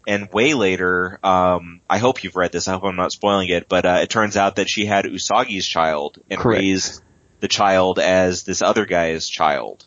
And 0.07 0.29
way 0.33 0.55
later, 0.55 1.21
um, 1.23 1.81
I 1.89 1.99
hope 1.99 2.25
you've 2.25 2.35
read 2.37 2.51
this. 2.53 2.67
I 2.67 2.73
hope 2.73 2.85
I'm 2.85 2.97
not 2.97 3.13
spoiling 3.13 3.49
it, 3.49 3.69
but 3.69 3.87
uh, 3.87 3.99
it 4.03 4.11
turns 4.11 4.37
out 4.37 4.57
that 4.57 4.69
she 4.69 4.85
had 4.85 5.05
Usagi's 5.05 5.67
child 5.67 6.19
and 6.29 6.41
Correct. 6.41 6.61
raised 6.61 7.03
the 7.41 7.49
child 7.49 7.99
as 8.01 8.43
this 8.43 8.63
other 8.63 8.85
guy's 8.85 9.29
child. 9.29 9.87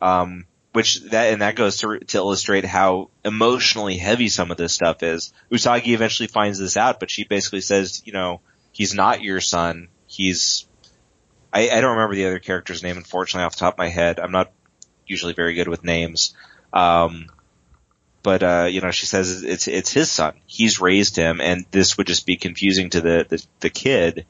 Um, 0.00 0.46
which 0.72 1.00
that 1.10 1.32
and 1.32 1.40
that 1.42 1.54
goes 1.54 1.76
to 1.78 1.98
to 2.00 2.18
illustrate 2.18 2.64
how 2.64 3.10
emotionally 3.24 3.96
heavy 3.96 4.28
some 4.28 4.50
of 4.50 4.56
this 4.56 4.72
stuff 4.74 5.02
is. 5.02 5.32
Usagi 5.52 5.88
eventually 5.94 6.26
finds 6.26 6.58
this 6.58 6.76
out, 6.76 6.98
but 6.98 7.10
she 7.10 7.24
basically 7.24 7.60
says, 7.60 8.02
you 8.04 8.12
know, 8.12 8.40
he's 8.72 8.92
not 8.92 9.22
your 9.22 9.40
son. 9.40 9.88
He's 10.08 10.66
I, 11.54 11.70
I 11.70 11.80
don't 11.80 11.92
remember 11.96 12.16
the 12.16 12.26
other 12.26 12.40
character's 12.40 12.82
name, 12.82 12.96
unfortunately, 12.96 13.44
off 13.46 13.54
the 13.54 13.60
top 13.60 13.74
of 13.74 13.78
my 13.78 13.88
head. 13.88 14.18
I'm 14.18 14.32
not 14.32 14.50
usually 15.06 15.32
very 15.34 15.54
good 15.54 15.68
with 15.68 15.84
names. 15.84 16.34
Um, 16.72 17.26
but 18.22 18.42
uh, 18.42 18.68
you 18.70 18.80
know, 18.80 18.90
she 18.90 19.06
says 19.06 19.42
it's 19.44 19.68
it's 19.68 19.92
his 19.92 20.10
son. 20.10 20.34
He's 20.46 20.80
raised 20.80 21.14
him, 21.16 21.40
and 21.40 21.64
this 21.70 21.96
would 21.98 22.06
just 22.06 22.26
be 22.26 22.36
confusing 22.36 22.90
to 22.90 23.00
the 23.00 23.26
the, 23.28 23.46
the 23.60 23.70
kid 23.70 24.26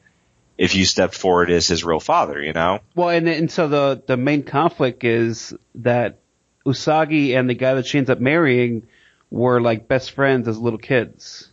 if 0.57 0.75
you 0.75 0.85
stepped 0.85 1.15
forward 1.15 1.49
as 1.49 1.67
his 1.67 1.83
real 1.83 1.99
father. 2.01 2.41
You 2.41 2.53
know. 2.53 2.79
Well, 2.93 3.09
and 3.09 3.27
and 3.27 3.49
so 3.51 3.67
the 3.69 4.03
the 4.05 4.17
main 4.17 4.43
conflict 4.43 5.03
is 5.05 5.53
that 5.75 6.19
Usagi 6.65 7.37
and 7.39 7.49
the 7.49 7.53
guy 7.53 7.75
that 7.75 7.85
she 7.87 7.97
ends 7.97 8.09
up 8.09 8.19
marrying 8.19 8.85
were 9.31 9.61
like 9.61 9.87
best 9.87 10.11
friends 10.11 10.47
as 10.47 10.57
little 10.59 10.79
kids. 10.79 11.49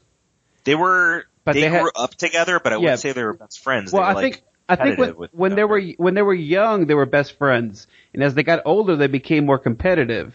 They 0.64 0.74
were. 0.74 1.24
But 1.44 1.54
they, 1.54 1.62
they 1.62 1.68
had- 1.70 1.82
grew 1.82 1.90
up 1.96 2.14
together, 2.14 2.60
but 2.62 2.72
I 2.72 2.76
Yeah. 2.76 2.80
wouldn't 2.82 3.00
say 3.00 3.12
they 3.12 3.24
were 3.24 3.32
best 3.34 3.60
friends. 3.60 3.90
They 3.92 3.98
Well, 3.98 4.06
were, 4.06 4.10
I 4.10 4.14
like, 4.14 4.34
think 4.34 4.44
I 4.72 4.76
think 4.76 4.98
when, 4.98 5.28
when 5.32 5.54
they 5.54 5.64
were 5.64 5.80
when 5.96 6.14
they 6.14 6.22
were 6.22 6.34
young, 6.34 6.86
they 6.86 6.94
were 6.94 7.06
best 7.06 7.38
friends, 7.38 7.86
and 8.14 8.22
as 8.22 8.34
they 8.34 8.42
got 8.42 8.62
older, 8.64 8.96
they 8.96 9.06
became 9.06 9.46
more 9.46 9.58
competitive. 9.58 10.34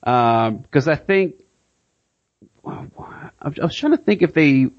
Because 0.00 0.88
I 0.88 0.96
think 0.96 1.36
I 2.64 2.86
was 3.62 3.74
trying 3.74 3.92
to 3.92 3.98
think 3.98 4.22
if 4.22 4.34
they 4.34 4.70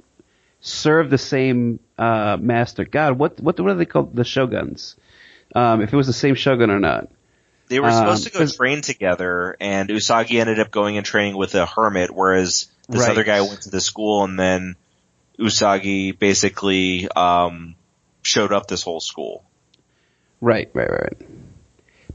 served 0.62 1.10
the 1.10 1.18
same 1.18 1.80
uh, 1.98 2.38
master. 2.40 2.86
God, 2.86 3.20
what 3.20 3.40
what 3.40 3.60
what 3.60 3.72
are 3.72 3.76
they 3.76 3.86
called? 3.86 4.16
The 4.16 4.24
shoguns. 4.24 4.96
Um, 5.56 5.82
if 5.82 5.94
it 5.94 5.96
was 5.96 6.08
the 6.08 6.14
same 6.14 6.36
shogun 6.36 6.72
or 6.72 6.80
not. 6.80 7.10
They 7.68 7.80
were 7.80 7.92
supposed 7.92 8.26
Um, 8.28 8.32
to 8.32 8.40
go 8.40 8.48
train 8.48 8.82
together, 8.82 9.56
and 9.60 9.90
Usagi 9.90 10.40
ended 10.40 10.60
up 10.60 10.72
going 10.72 10.98
and 10.98 11.06
training 11.06 11.38
with 11.38 11.56
a 11.56 11.66
hermit, 11.66 12.12
whereas 12.12 12.68
this 12.90 13.02
Right. 13.02 13.12
other 13.12 13.24
guy 13.24 13.42
went 13.42 13.62
to 13.62 13.70
the 13.70 13.80
school, 13.80 14.24
and 14.24 14.38
then 14.38 14.76
Usagi 15.40 16.18
basically 16.18 17.08
um, 17.16 17.76
showed 18.34 18.52
up 18.52 18.68
this 18.68 18.82
whole 18.84 19.00
school. 19.00 19.44
Right, 20.42 20.70
right, 20.74 20.90
right. 20.90 21.18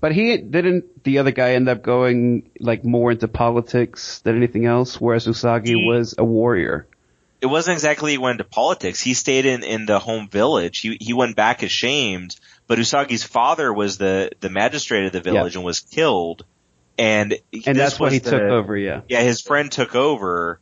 But 0.01 0.13
he 0.13 0.37
didn't. 0.37 1.03
The 1.05 1.19
other 1.19 1.31
guy 1.33 1.55
end 1.55 1.69
up 1.69 1.83
going 1.83 2.51
like 2.61 2.85
more 2.85 3.11
into 3.13 3.27
politics 3.29 4.21
than 4.21 4.37
anything 4.37 4.65
else, 4.67 5.01
whereas 5.01 5.27
Usagi 5.27 5.67
He- 5.79 5.87
was 5.87 6.15
a 6.19 6.25
warrior. 6.25 6.87
It 7.41 7.47
wasn't 7.47 7.75
exactly 7.75 8.11
he 8.13 8.19
went 8.19 8.41
into 8.41 8.51
politics. 8.51 9.01
He 9.01 9.15
stayed 9.15 9.47
in, 9.47 9.63
in 9.63 9.87
the 9.87 10.01
home 10.01 10.29
village. 10.29 10.81
He 10.81 10.99
he 11.01 11.13
went 11.15 11.37
back 11.37 11.63
ashamed, 11.63 12.35
but 12.67 12.79
Usagi's 12.79 13.23
father 13.23 13.73
was 13.73 13.97
the 13.97 14.31
the 14.41 14.51
magistrate 14.51 15.07
of 15.07 15.13
the 15.13 15.21
village 15.21 15.55
and 15.57 15.65
was 15.65 15.79
killed, 15.81 16.45
and 16.99 17.35
And 17.67 17.77
that's 17.79 17.99
why 18.01 18.07
was 18.07 18.13
he 18.15 18.19
the- 18.19 18.31
took 18.33 18.43
over. 18.43 18.77
Yeah. 18.77 19.03
yeah, 19.09 19.23
his 19.23 19.41
friend 19.41 19.71
took 19.71 19.95
over, 19.95 20.59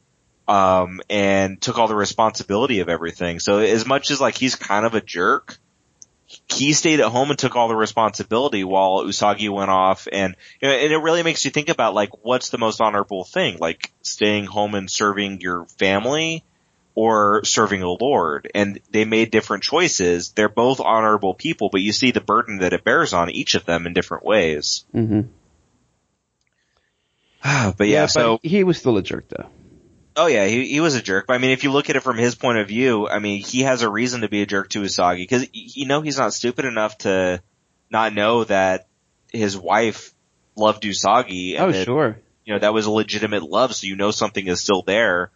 um, 0.48 1.00
and 1.10 1.60
took 1.60 1.78
all 1.78 1.88
the 1.88 1.96
responsibility 1.96 2.80
of 2.80 2.88
everything. 2.88 3.40
So 3.40 3.58
as 3.58 3.86
much 3.86 4.10
as 4.10 4.20
like 4.20 4.36
he's 4.36 4.54
kind 4.54 4.86
of 4.86 4.94
a 4.94 5.00
jerk, 5.00 5.58
he 6.48 6.72
stayed 6.72 7.00
at 7.00 7.08
home 7.08 7.30
and 7.30 7.38
took 7.38 7.56
all 7.56 7.68
the 7.68 7.76
responsibility 7.76 8.64
while 8.64 9.04
Usagi 9.04 9.48
went 9.48 9.70
off 9.70 10.08
and, 10.10 10.36
you 10.60 10.68
know, 10.68 10.74
and 10.74 10.92
it 10.92 10.98
really 10.98 11.22
makes 11.22 11.44
you 11.44 11.50
think 11.50 11.68
about 11.68 11.94
like 11.94 12.10
what's 12.24 12.50
the 12.50 12.58
most 12.58 12.80
honorable 12.80 13.24
thing, 13.24 13.58
like 13.58 13.92
staying 14.02 14.46
home 14.46 14.74
and 14.74 14.90
serving 14.90 15.40
your 15.40 15.66
family 15.78 16.44
or 16.94 17.44
serving 17.44 17.82
a 17.82 17.90
lord. 17.90 18.50
And 18.54 18.80
they 18.90 19.04
made 19.04 19.30
different 19.30 19.62
choices. 19.64 20.30
They're 20.32 20.48
both 20.48 20.80
honorable 20.80 21.34
people, 21.34 21.68
but 21.70 21.82
you 21.82 21.92
see 21.92 22.10
the 22.10 22.20
burden 22.20 22.58
that 22.58 22.72
it 22.72 22.84
bears 22.84 23.12
on 23.12 23.30
each 23.30 23.54
of 23.54 23.64
them 23.64 23.86
in 23.86 23.92
different 23.92 24.24
ways. 24.24 24.84
hmm 24.92 25.22
but 27.76 27.86
yeah, 27.86 28.06
so 28.06 28.38
but 28.42 28.50
he 28.50 28.64
was 28.64 28.78
still 28.78 28.96
a 28.96 29.02
jerk 29.02 29.28
though. 29.28 29.48
Oh 30.16 30.26
yeah, 30.26 30.46
he 30.46 30.66
he 30.66 30.80
was 30.80 30.94
a 30.94 31.02
jerk. 31.02 31.26
But 31.26 31.34
I 31.34 31.38
mean, 31.38 31.50
if 31.50 31.62
you 31.62 31.70
look 31.70 31.90
at 31.90 31.96
it 31.96 32.02
from 32.02 32.16
his 32.16 32.34
point 32.34 32.58
of 32.58 32.68
view, 32.68 33.06
I 33.06 33.18
mean, 33.18 33.42
he 33.42 33.62
has 33.62 33.82
a 33.82 33.88
reason 33.88 34.22
to 34.22 34.28
be 34.28 34.42
a 34.42 34.46
jerk 34.46 34.70
to 34.70 34.80
Usagi 34.80 35.18
because 35.18 35.46
you 35.52 35.86
know 35.86 36.00
he's 36.00 36.18
not 36.18 36.32
stupid 36.32 36.64
enough 36.64 36.98
to 36.98 37.42
not 37.90 38.14
know 38.14 38.44
that 38.44 38.88
his 39.30 39.56
wife 39.56 40.14
loved 40.56 40.82
Usagi. 40.82 41.54
And 41.54 41.64
Oh 41.64 41.72
that, 41.72 41.84
sure. 41.84 42.18
You 42.44 42.54
know 42.54 42.60
that 42.60 42.72
was 42.72 42.86
a 42.86 42.90
legitimate 42.90 43.42
love, 43.42 43.74
so 43.74 43.86
you 43.86 43.96
know 43.96 44.10
something 44.10 44.46
is 44.46 44.60
still 44.60 44.82
there. 44.82 45.30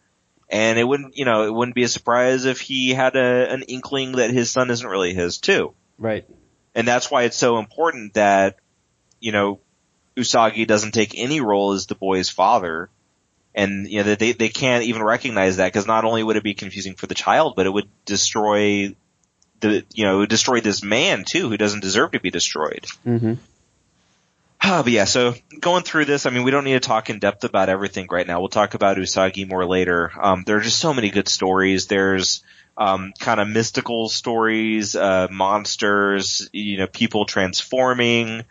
And 0.48 0.78
it 0.80 0.84
wouldn't, 0.84 1.16
you 1.16 1.24
know, 1.24 1.44
it 1.44 1.54
wouldn't 1.54 1.76
be 1.76 1.84
a 1.84 1.88
surprise 1.88 2.44
if 2.44 2.60
he 2.60 2.90
had 2.90 3.14
a, 3.14 3.52
an 3.52 3.62
inkling 3.62 4.12
that 4.12 4.30
his 4.30 4.50
son 4.50 4.70
isn't 4.70 4.86
really 4.86 5.14
his 5.14 5.38
too. 5.38 5.74
Right. 5.96 6.26
And 6.74 6.88
that's 6.88 7.08
why 7.08 7.22
it's 7.22 7.36
so 7.36 7.58
important 7.58 8.14
that, 8.14 8.56
you 9.20 9.30
know, 9.30 9.60
Usagi 10.16 10.66
doesn't 10.66 10.92
take 10.92 11.16
any 11.16 11.40
role 11.40 11.72
as 11.72 11.86
the 11.86 11.94
boy's 11.94 12.30
father. 12.30 12.90
And, 13.54 13.88
you 13.88 13.98
know, 13.98 14.04
that 14.04 14.18
they, 14.18 14.32
they 14.32 14.48
can't 14.48 14.84
even 14.84 15.02
recognize 15.02 15.56
that 15.56 15.72
because 15.72 15.86
not 15.86 16.04
only 16.04 16.22
would 16.22 16.36
it 16.36 16.44
be 16.44 16.54
confusing 16.54 16.94
for 16.94 17.06
the 17.06 17.14
child, 17.14 17.54
but 17.56 17.66
it 17.66 17.70
would 17.70 17.88
destroy 18.04 18.94
the, 19.60 19.84
you 19.92 20.04
know, 20.04 20.16
it 20.16 20.18
would 20.18 20.28
destroy 20.28 20.60
this 20.60 20.82
man 20.82 21.24
too 21.28 21.48
who 21.48 21.56
doesn't 21.56 21.80
deserve 21.80 22.12
to 22.12 22.20
be 22.20 22.30
destroyed. 22.30 22.86
hmm 23.04 23.34
Ah, 24.62 24.82
but 24.84 24.92
yeah, 24.92 25.04
so 25.04 25.34
going 25.60 25.82
through 25.82 26.04
this, 26.04 26.26
I 26.26 26.30
mean, 26.30 26.44
we 26.44 26.50
don't 26.50 26.64
need 26.64 26.74
to 26.74 26.80
talk 26.80 27.10
in 27.10 27.18
depth 27.18 27.44
about 27.44 27.68
everything 27.68 28.06
right 28.10 28.26
now. 28.26 28.40
We'll 28.40 28.48
talk 28.48 28.74
about 28.74 28.96
Usagi 28.96 29.48
more 29.48 29.66
later. 29.66 30.12
Um, 30.20 30.44
there 30.44 30.56
are 30.56 30.60
just 30.60 30.78
so 30.78 30.94
many 30.94 31.10
good 31.10 31.28
stories. 31.28 31.86
There's, 31.86 32.42
um, 32.76 33.12
kind 33.18 33.40
of 33.40 33.48
mystical 33.48 34.08
stories, 34.08 34.96
uh, 34.96 35.28
monsters, 35.30 36.48
you 36.52 36.78
know, 36.78 36.86
people 36.86 37.24
transforming. 37.26 38.44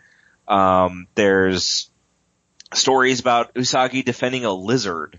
Um, 0.46 1.06
there's 1.14 1.89
stories 2.74 3.20
about 3.20 3.54
Usagi 3.54 4.04
defending 4.04 4.44
a 4.44 4.52
lizard. 4.52 5.18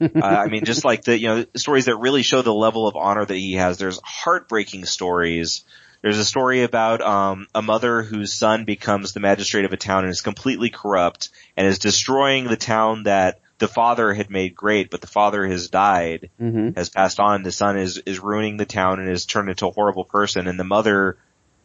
uh, 0.00 0.08
I 0.20 0.48
mean, 0.48 0.64
just 0.64 0.84
like 0.84 1.04
the, 1.04 1.18
you 1.18 1.28
know, 1.28 1.46
stories 1.54 1.84
that 1.86 1.96
really 1.96 2.22
show 2.22 2.42
the 2.42 2.54
level 2.54 2.88
of 2.88 2.96
honor 2.96 3.24
that 3.24 3.36
he 3.36 3.54
has. 3.54 3.78
There's 3.78 4.00
heartbreaking 4.02 4.84
stories. 4.84 5.64
There's 6.00 6.18
a 6.18 6.24
story 6.24 6.62
about 6.64 7.00
um, 7.00 7.46
a 7.54 7.62
mother 7.62 8.02
whose 8.02 8.34
son 8.34 8.64
becomes 8.64 9.12
the 9.12 9.20
magistrate 9.20 9.64
of 9.64 9.72
a 9.72 9.76
town 9.76 10.04
and 10.04 10.10
is 10.10 10.20
completely 10.20 10.70
corrupt 10.70 11.28
and 11.56 11.66
is 11.66 11.78
destroying 11.78 12.48
the 12.48 12.56
town 12.56 13.04
that 13.04 13.40
the 13.58 13.68
father 13.68 14.12
had 14.12 14.28
made 14.28 14.56
great, 14.56 14.90
but 14.90 15.00
the 15.00 15.06
father 15.06 15.46
has 15.46 15.68
died, 15.68 16.30
hmm 16.38 16.70
has 16.74 16.90
passed 16.90 17.20
on. 17.20 17.44
The 17.44 17.52
son 17.52 17.78
is 17.78 17.98
is 17.98 18.18
ruining 18.18 18.56
the 18.56 18.64
town 18.64 18.98
and 18.98 19.08
is 19.08 19.24
turned 19.24 19.50
into 19.50 19.68
a 19.68 19.70
horrible 19.70 20.04
person, 20.04 20.48
and 20.48 20.58
the 20.58 20.64
mother 20.64 21.16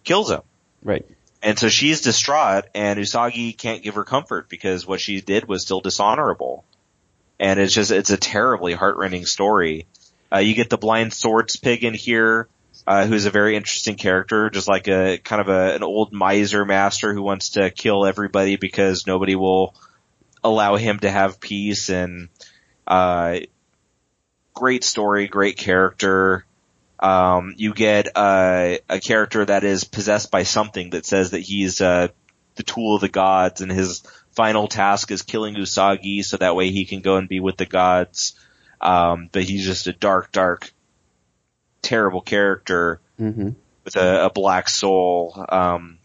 kills 0.03 0.29
him. 0.29 0.41
Right. 0.83 1.05
And 1.41 1.57
so 1.57 1.69
she's 1.69 2.01
distraught, 2.01 2.65
and 2.73 2.99
Usagi 2.99 3.55
can't 3.55 3.83
give 3.83 3.95
her 3.95 4.03
comfort 4.03 4.49
because 4.49 4.87
what 4.87 4.99
she 4.99 5.21
did 5.21 5.47
was 5.47 5.61
still 5.61 5.81
dishonorable. 5.81 6.65
And 7.39 7.59
it's 7.59 7.73
just 7.73 7.91
it's 7.91 8.09
a 8.09 8.17
terribly 8.17 8.73
heartrending 8.73 9.25
story. 9.25 9.85
Uh, 10.33 10.39
you 10.39 10.55
get 10.55 10.69
the 10.69 10.77
blind 10.77 11.13
swords 11.13 11.55
pig 11.55 11.83
in 11.83 11.93
here, 11.93 12.47
uh, 12.87 13.05
who's 13.05 13.25
a 13.25 13.31
very 13.31 13.55
interesting 13.55 13.95
character, 13.95 14.49
just 14.49 14.67
like 14.67 14.87
a 14.87 15.19
kind 15.19 15.41
of 15.41 15.49
a, 15.49 15.75
an 15.75 15.83
old 15.83 16.11
miser 16.11 16.65
master 16.65 17.13
who 17.13 17.21
wants 17.21 17.49
to 17.49 17.69
kill 17.69 18.05
everybody 18.05 18.55
because 18.55 19.05
nobody 19.05 19.35
will 19.35 19.75
allow 20.43 20.75
him 20.75 20.97
to 20.99 21.09
have 21.09 21.39
peace. 21.39 21.89
And 21.89 22.29
uh, 22.87 23.41
great 24.55 24.83
story, 24.83 25.27
great 25.27 25.57
character. 25.57 26.46
Um, 26.99 27.53
you 27.57 27.73
get 27.73 28.09
uh, 28.15 28.77
a 28.89 28.99
character 28.99 29.45
that 29.45 29.63
is 29.63 29.83
possessed 29.83 30.31
by 30.31 30.43
something 30.43 30.91
that 30.91 31.05
says 31.05 31.31
that 31.31 31.41
he's 31.41 31.79
uh, 31.79 32.07
the 32.55 32.63
tool 32.63 32.95
of 32.95 33.01
the 33.01 33.09
gods, 33.09 33.61
and 33.61 33.71
his 33.71 34.01
final 34.31 34.67
task 34.67 35.11
is 35.11 35.21
killing 35.21 35.55
Usagi, 35.55 36.23
so 36.23 36.37
that 36.37 36.55
way 36.55 36.71
he 36.71 36.85
can 36.85 37.01
go 37.01 37.17
and 37.17 37.29
be 37.29 37.39
with 37.39 37.57
the 37.57 37.65
gods. 37.65 38.39
Um, 38.81 39.29
but 39.31 39.43
he's 39.43 39.65
just 39.65 39.87
a 39.87 39.93
dark, 39.93 40.31
dark, 40.31 40.71
terrible 41.81 42.21
character 42.21 42.99
hmm 43.17 43.49
with 43.87 43.95
a, 43.95 44.25
a 44.25 44.29
black 44.29 44.67
soul. 44.67 45.45
Um, 45.47 45.97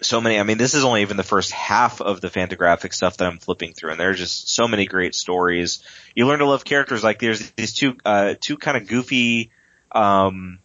so 0.00 0.20
many. 0.20 0.38
I 0.38 0.44
mean, 0.44 0.58
this 0.58 0.74
is 0.74 0.84
only 0.84 1.02
even 1.02 1.16
the 1.16 1.24
first 1.24 1.50
half 1.50 2.00
of 2.00 2.20
the 2.20 2.28
Fantagraphic 2.28 2.94
stuff 2.94 3.16
that 3.16 3.26
I'm 3.26 3.38
flipping 3.38 3.72
through, 3.72 3.90
and 3.90 4.00
there's 4.00 4.18
just 4.18 4.48
so 4.48 4.68
many 4.68 4.86
great 4.86 5.14
stories. 5.14 5.82
You 6.14 6.26
learn 6.26 6.38
to 6.38 6.46
love 6.46 6.64
characters 6.64 7.02
like 7.02 7.18
there's 7.18 7.50
these 7.52 7.74
two, 7.74 7.96
uh, 8.04 8.34
two 8.40 8.56
kind 8.56 8.76
of 8.76 8.86
goofy, 8.86 9.50
um, 9.92 10.58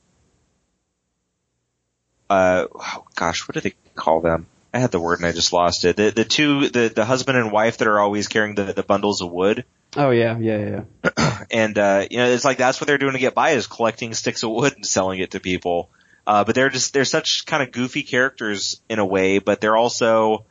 uh, 2.30 2.68
oh 2.74 3.06
gosh, 3.16 3.48
what 3.48 3.56
do 3.56 3.62
they 3.62 3.74
call 3.96 4.22
them? 4.22 4.48
I 4.74 4.80
had 4.80 4.92
the 4.92 5.00
word 5.00 5.20
and 5.20 5.28
I 5.28 5.32
just 5.32 5.54
lost 5.54 5.86
it. 5.86 5.96
The, 5.96 6.12
the 6.12 6.26
two, 6.26 6.70
the, 6.70 6.92
the 6.94 7.06
husband 7.06 7.38
and 7.38 7.52
wife 7.52 7.78
that 7.78 7.88
are 7.88 8.00
always 8.00 8.28
carrying 8.28 8.56
the, 8.56 8.74
the 8.74 8.84
bundles 8.84 9.22
of 9.22 9.32
wood. 9.32 9.66
Oh 9.96 10.12
yeah, 10.12 10.38
yeah, 10.38 10.84
yeah. 11.18 11.44
And, 11.52 11.78
uh, 11.78 12.06
you 12.12 12.18
know, 12.18 12.30
it's 12.30 12.44
like 12.44 12.58
that's 12.58 12.82
what 12.82 12.88
they're 12.88 12.98
doing 12.98 13.14
to 13.14 13.20
get 13.20 13.34
by 13.34 13.52
is 13.52 13.68
collecting 13.68 14.14
sticks 14.14 14.44
of 14.44 14.52
wood 14.52 14.74
and 14.76 14.86
selling 14.86 15.20
it 15.20 15.32
to 15.32 15.40
people. 15.40 15.90
Uh, 16.26 16.44
but 16.44 16.56
they're 16.56 16.70
just, 16.70 16.94
they're 16.94 17.06
such 17.06 17.46
kind 17.46 17.64
of 17.64 17.72
goofy 17.72 18.04
characters 18.04 18.82
in 18.90 19.00
a 19.00 19.06
way, 19.06 19.40
but 19.40 19.62
they're 19.62 19.78
also 19.78 20.46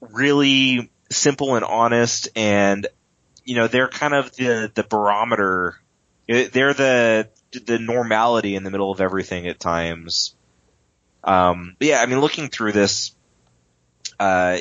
really 0.00 0.90
simple 1.10 1.56
and 1.56 1.64
honest 1.64 2.28
and, 2.36 2.86
you 3.44 3.54
know, 3.54 3.68
they're 3.68 3.88
kind 3.88 4.12
of 4.12 4.36
the, 4.36 4.70
the 4.74 4.82
barometer. 4.82 5.80
They're 6.26 6.74
the, 6.74 7.28
the 7.52 7.78
normality 7.78 8.54
in 8.54 8.64
the 8.64 8.70
middle 8.70 8.90
of 8.90 9.00
everything 9.00 9.46
at 9.46 9.58
times. 9.58 10.34
Um, 11.24 11.76
but 11.78 11.88
yeah, 11.88 12.00
I 12.00 12.06
mean, 12.06 12.20
looking 12.20 12.48
through 12.48 12.72
this, 12.72 13.12
uh, 14.20 14.58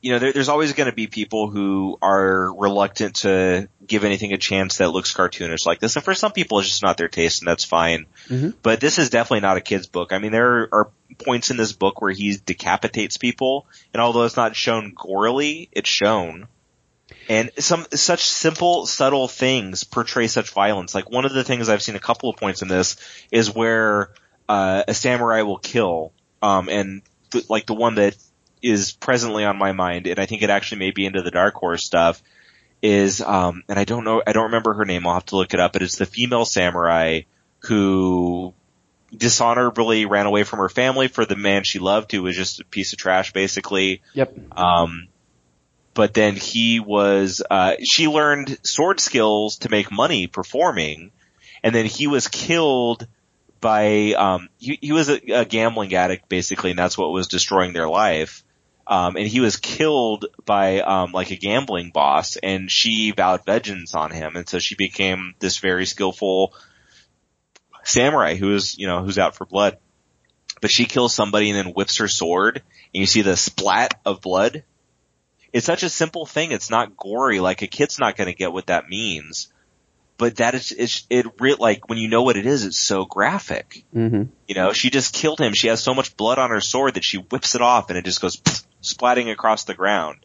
you 0.00 0.12
know, 0.12 0.20
there, 0.20 0.32
there's 0.32 0.48
always 0.48 0.72
going 0.74 0.88
to 0.88 0.94
be 0.94 1.08
people 1.08 1.50
who 1.50 1.98
are 2.00 2.54
reluctant 2.54 3.16
to 3.16 3.68
give 3.84 4.04
anything 4.04 4.32
a 4.32 4.38
chance 4.38 4.78
that 4.78 4.90
looks 4.90 5.12
cartoonish 5.12 5.66
like 5.66 5.80
this. 5.80 5.96
And 5.96 6.04
for 6.04 6.14
some 6.14 6.32
people, 6.32 6.60
it's 6.60 6.68
just 6.68 6.82
not 6.82 6.96
their 6.96 7.08
taste, 7.08 7.42
and 7.42 7.48
that's 7.48 7.64
fine. 7.64 8.06
Mhm. 8.28 8.54
But 8.62 8.80
this 8.80 8.98
is 8.98 9.10
definitely 9.10 9.40
not 9.40 9.56
a 9.56 9.60
kid's 9.60 9.88
book. 9.88 10.12
I 10.12 10.18
mean, 10.18 10.30
there 10.30 10.68
are 10.72 10.90
points 11.18 11.50
in 11.50 11.56
this 11.56 11.72
book 11.72 12.00
where 12.00 12.12
he 12.12 12.36
decapitates 12.44 13.16
people, 13.16 13.66
and 13.92 14.00
although 14.00 14.22
it's 14.22 14.36
not 14.36 14.54
shown 14.54 14.94
gorily, 14.94 15.68
it's 15.72 15.90
shown. 15.90 16.46
And 17.28 17.50
some 17.58 17.86
such 17.92 18.26
simple, 18.26 18.86
subtle 18.86 19.28
things 19.28 19.84
portray 19.84 20.28
such 20.28 20.50
violence. 20.50 20.94
Like 20.94 21.10
one 21.10 21.26
of 21.26 21.34
the 21.34 21.44
things 21.44 21.68
I've 21.68 21.82
seen 21.82 21.96
a 21.96 22.00
couple 22.00 22.30
of 22.30 22.36
points 22.36 22.62
in 22.62 22.68
this 22.68 22.96
is 23.30 23.54
where 23.54 24.10
uh, 24.48 24.84
a 24.88 24.94
samurai 24.94 25.42
will 25.42 25.58
kill, 25.58 26.12
um, 26.40 26.68
and 26.70 27.02
th- 27.30 27.50
like 27.50 27.66
the 27.66 27.74
one 27.74 27.96
that 27.96 28.16
is 28.62 28.92
presently 28.92 29.44
on 29.44 29.58
my 29.58 29.72
mind, 29.72 30.06
and 30.06 30.18
I 30.18 30.26
think 30.26 30.42
it 30.42 30.50
actually 30.50 30.78
may 30.78 30.90
be 30.90 31.04
into 31.04 31.22
the 31.22 31.30
Dark 31.30 31.54
Horse 31.54 31.84
stuff, 31.84 32.22
is 32.80 33.20
um, 33.20 33.62
and 33.68 33.78
I 33.78 33.84
don't 33.84 34.04
know, 34.04 34.22
I 34.26 34.32
don't 34.32 34.44
remember 34.44 34.72
her 34.74 34.86
name. 34.86 35.06
I'll 35.06 35.14
have 35.14 35.26
to 35.26 35.36
look 35.36 35.52
it 35.52 35.60
up. 35.60 35.74
But 35.74 35.82
it's 35.82 35.96
the 35.96 36.06
female 36.06 36.46
samurai 36.46 37.22
who 37.60 38.54
dishonorably 39.14 40.06
ran 40.06 40.26
away 40.26 40.44
from 40.44 40.60
her 40.60 40.68
family 40.68 41.08
for 41.08 41.24
the 41.24 41.36
man 41.36 41.64
she 41.64 41.78
loved, 41.78 42.12
who 42.12 42.22
was 42.22 42.36
just 42.36 42.60
a 42.60 42.64
piece 42.64 42.92
of 42.92 42.98
trash, 42.98 43.32
basically. 43.32 44.02
Yep. 44.14 44.34
Um, 44.52 45.08
but 45.98 46.14
then 46.14 46.36
he 46.36 46.78
was, 46.78 47.42
uh, 47.50 47.74
she 47.82 48.06
learned 48.06 48.56
sword 48.62 49.00
skills 49.00 49.56
to 49.58 49.68
make 49.68 49.90
money 49.90 50.28
performing, 50.28 51.10
and 51.64 51.74
then 51.74 51.86
he 51.86 52.06
was 52.06 52.28
killed 52.28 53.08
by, 53.60 54.12
um, 54.12 54.48
he, 54.58 54.78
he 54.80 54.92
was 54.92 55.08
a, 55.08 55.16
a 55.32 55.44
gambling 55.44 55.92
addict 55.96 56.28
basically, 56.28 56.70
and 56.70 56.78
that's 56.78 56.96
what 56.96 57.10
was 57.10 57.26
destroying 57.26 57.72
their 57.72 57.88
life. 57.88 58.44
Um, 58.86 59.16
and 59.16 59.26
he 59.26 59.40
was 59.40 59.56
killed 59.56 60.26
by, 60.44 60.82
um, 60.82 61.10
like 61.10 61.32
a 61.32 61.36
gambling 61.36 61.90
boss, 61.90 62.36
and 62.36 62.70
she 62.70 63.10
vowed 63.10 63.44
vengeance 63.44 63.92
on 63.96 64.12
him, 64.12 64.36
and 64.36 64.48
so 64.48 64.60
she 64.60 64.76
became 64.76 65.34
this 65.40 65.58
very 65.58 65.84
skillful 65.84 66.54
samurai 67.82 68.36
who 68.36 68.54
is, 68.54 68.78
you 68.78 68.86
know, 68.86 69.02
who's 69.02 69.18
out 69.18 69.34
for 69.34 69.46
blood. 69.46 69.78
But 70.60 70.70
she 70.70 70.84
kills 70.84 71.12
somebody 71.12 71.50
and 71.50 71.58
then 71.58 71.74
whips 71.74 71.96
her 71.96 72.06
sword, 72.06 72.62
and 72.94 73.00
you 73.00 73.06
see 73.06 73.22
the 73.22 73.36
splat 73.36 73.98
of 74.04 74.20
blood. 74.20 74.62
It's 75.52 75.66
such 75.66 75.82
a 75.82 75.88
simple 75.88 76.26
thing. 76.26 76.52
It's 76.52 76.70
not 76.70 76.96
gory. 76.96 77.40
Like 77.40 77.62
a 77.62 77.66
kid's 77.66 77.98
not 77.98 78.16
going 78.16 78.28
to 78.28 78.34
get 78.34 78.52
what 78.52 78.66
that 78.66 78.88
means. 78.88 79.52
But 80.18 80.36
that 80.36 80.54
is, 80.54 80.72
it's, 80.72 81.06
it 81.08 81.26
re- 81.40 81.54
like 81.58 81.88
when 81.88 81.98
you 81.98 82.08
know 82.08 82.22
what 82.22 82.36
it 82.36 82.44
is, 82.44 82.64
it's 82.64 82.76
so 82.76 83.04
graphic. 83.04 83.84
Mm-hmm. 83.94 84.24
You 84.48 84.54
know, 84.54 84.72
she 84.72 84.90
just 84.90 85.14
killed 85.14 85.40
him. 85.40 85.54
She 85.54 85.68
has 85.68 85.82
so 85.82 85.94
much 85.94 86.16
blood 86.16 86.38
on 86.38 86.50
her 86.50 86.60
sword 86.60 86.94
that 86.94 87.04
she 87.04 87.18
whips 87.18 87.54
it 87.54 87.62
off 87.62 87.88
and 87.88 87.98
it 87.98 88.04
just 88.04 88.20
goes 88.20 88.36
pff, 88.36 88.64
splatting 88.82 89.30
across 89.30 89.64
the 89.64 89.74
ground. 89.74 90.18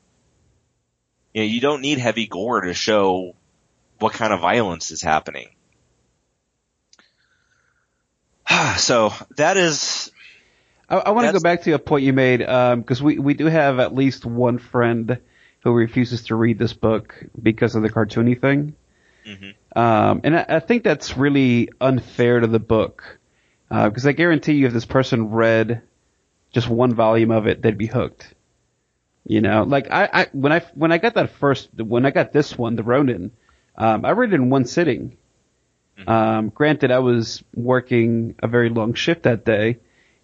You 1.33 1.41
know, 1.41 1.47
you 1.47 1.61
don't 1.61 1.81
need 1.81 1.99
heavy 1.99 2.25
gore 2.25 2.61
to 2.61 2.73
show 2.73 3.35
what 3.99 4.13
kind 4.13 4.33
of 4.33 4.41
violence 4.41 4.91
is 4.91 5.01
happening. 5.01 5.49
so 8.77 9.13
that 9.35 9.57
is 9.57 10.11
I, 10.89 10.97
I 10.97 11.09
want 11.11 11.27
to 11.27 11.33
go 11.33 11.39
back 11.39 11.61
to 11.63 11.71
a 11.71 11.79
point 11.79 12.03
you 12.03 12.13
made 12.13 12.39
because 12.39 13.01
we 13.01 13.17
we 13.19 13.33
do 13.33 13.45
have 13.45 13.79
at 13.79 13.95
least 13.95 14.25
one 14.25 14.57
friend 14.57 15.19
who 15.61 15.71
refuses 15.71 16.23
to 16.25 16.35
read 16.35 16.59
this 16.59 16.73
book 16.73 17.15
because 17.41 17.75
of 17.75 17.81
the 17.83 17.89
cartoony 17.89 18.39
thing, 18.39 18.75
Mhm. 19.25 19.53
um, 19.77 20.21
and 20.23 20.35
I, 20.37 20.45
I 20.49 20.59
think 20.59 20.83
that's 20.83 21.17
really 21.17 21.69
unfair 21.79 22.39
to 22.41 22.47
the 22.47 22.59
book 22.59 23.17
because 23.69 24.05
I 24.05 24.11
guarantee 24.11 24.53
you, 24.53 24.67
if 24.67 24.73
this 24.73 24.85
person 24.85 25.29
read 25.31 25.81
just 26.51 26.69
one 26.69 26.93
volume 26.93 27.31
of 27.31 27.47
it, 27.47 27.61
they'd 27.61 27.77
be 27.77 27.87
hooked. 27.87 28.33
You 29.25 29.39
know, 29.41 29.63
like 29.63 29.89
I, 29.89 30.09
I 30.11 30.27
when 30.33 30.51
I 30.51 30.59
when 30.75 30.91
I 30.91 30.97
got 30.97 31.13
that 31.15 31.29
first 31.29 31.69
when 31.77 32.05
I 32.05 32.11
got 32.11 32.33
this 32.33 32.57
one, 32.57 32.75
the 32.75 32.83
Ronin, 32.83 33.31
um, 33.77 34.03
I 34.03 34.11
read 34.11 34.33
it 34.33 34.35
in 34.35 34.49
one 34.49 34.65
sitting. 34.65 35.17
Um, 36.05 36.49
granted, 36.49 36.91
I 36.91 36.99
was 36.99 37.41
working 37.55 38.35
a 38.43 38.47
very 38.47 38.69
long 38.69 38.95
shift 38.95 39.23
that 39.23 39.45
day, 39.45 39.77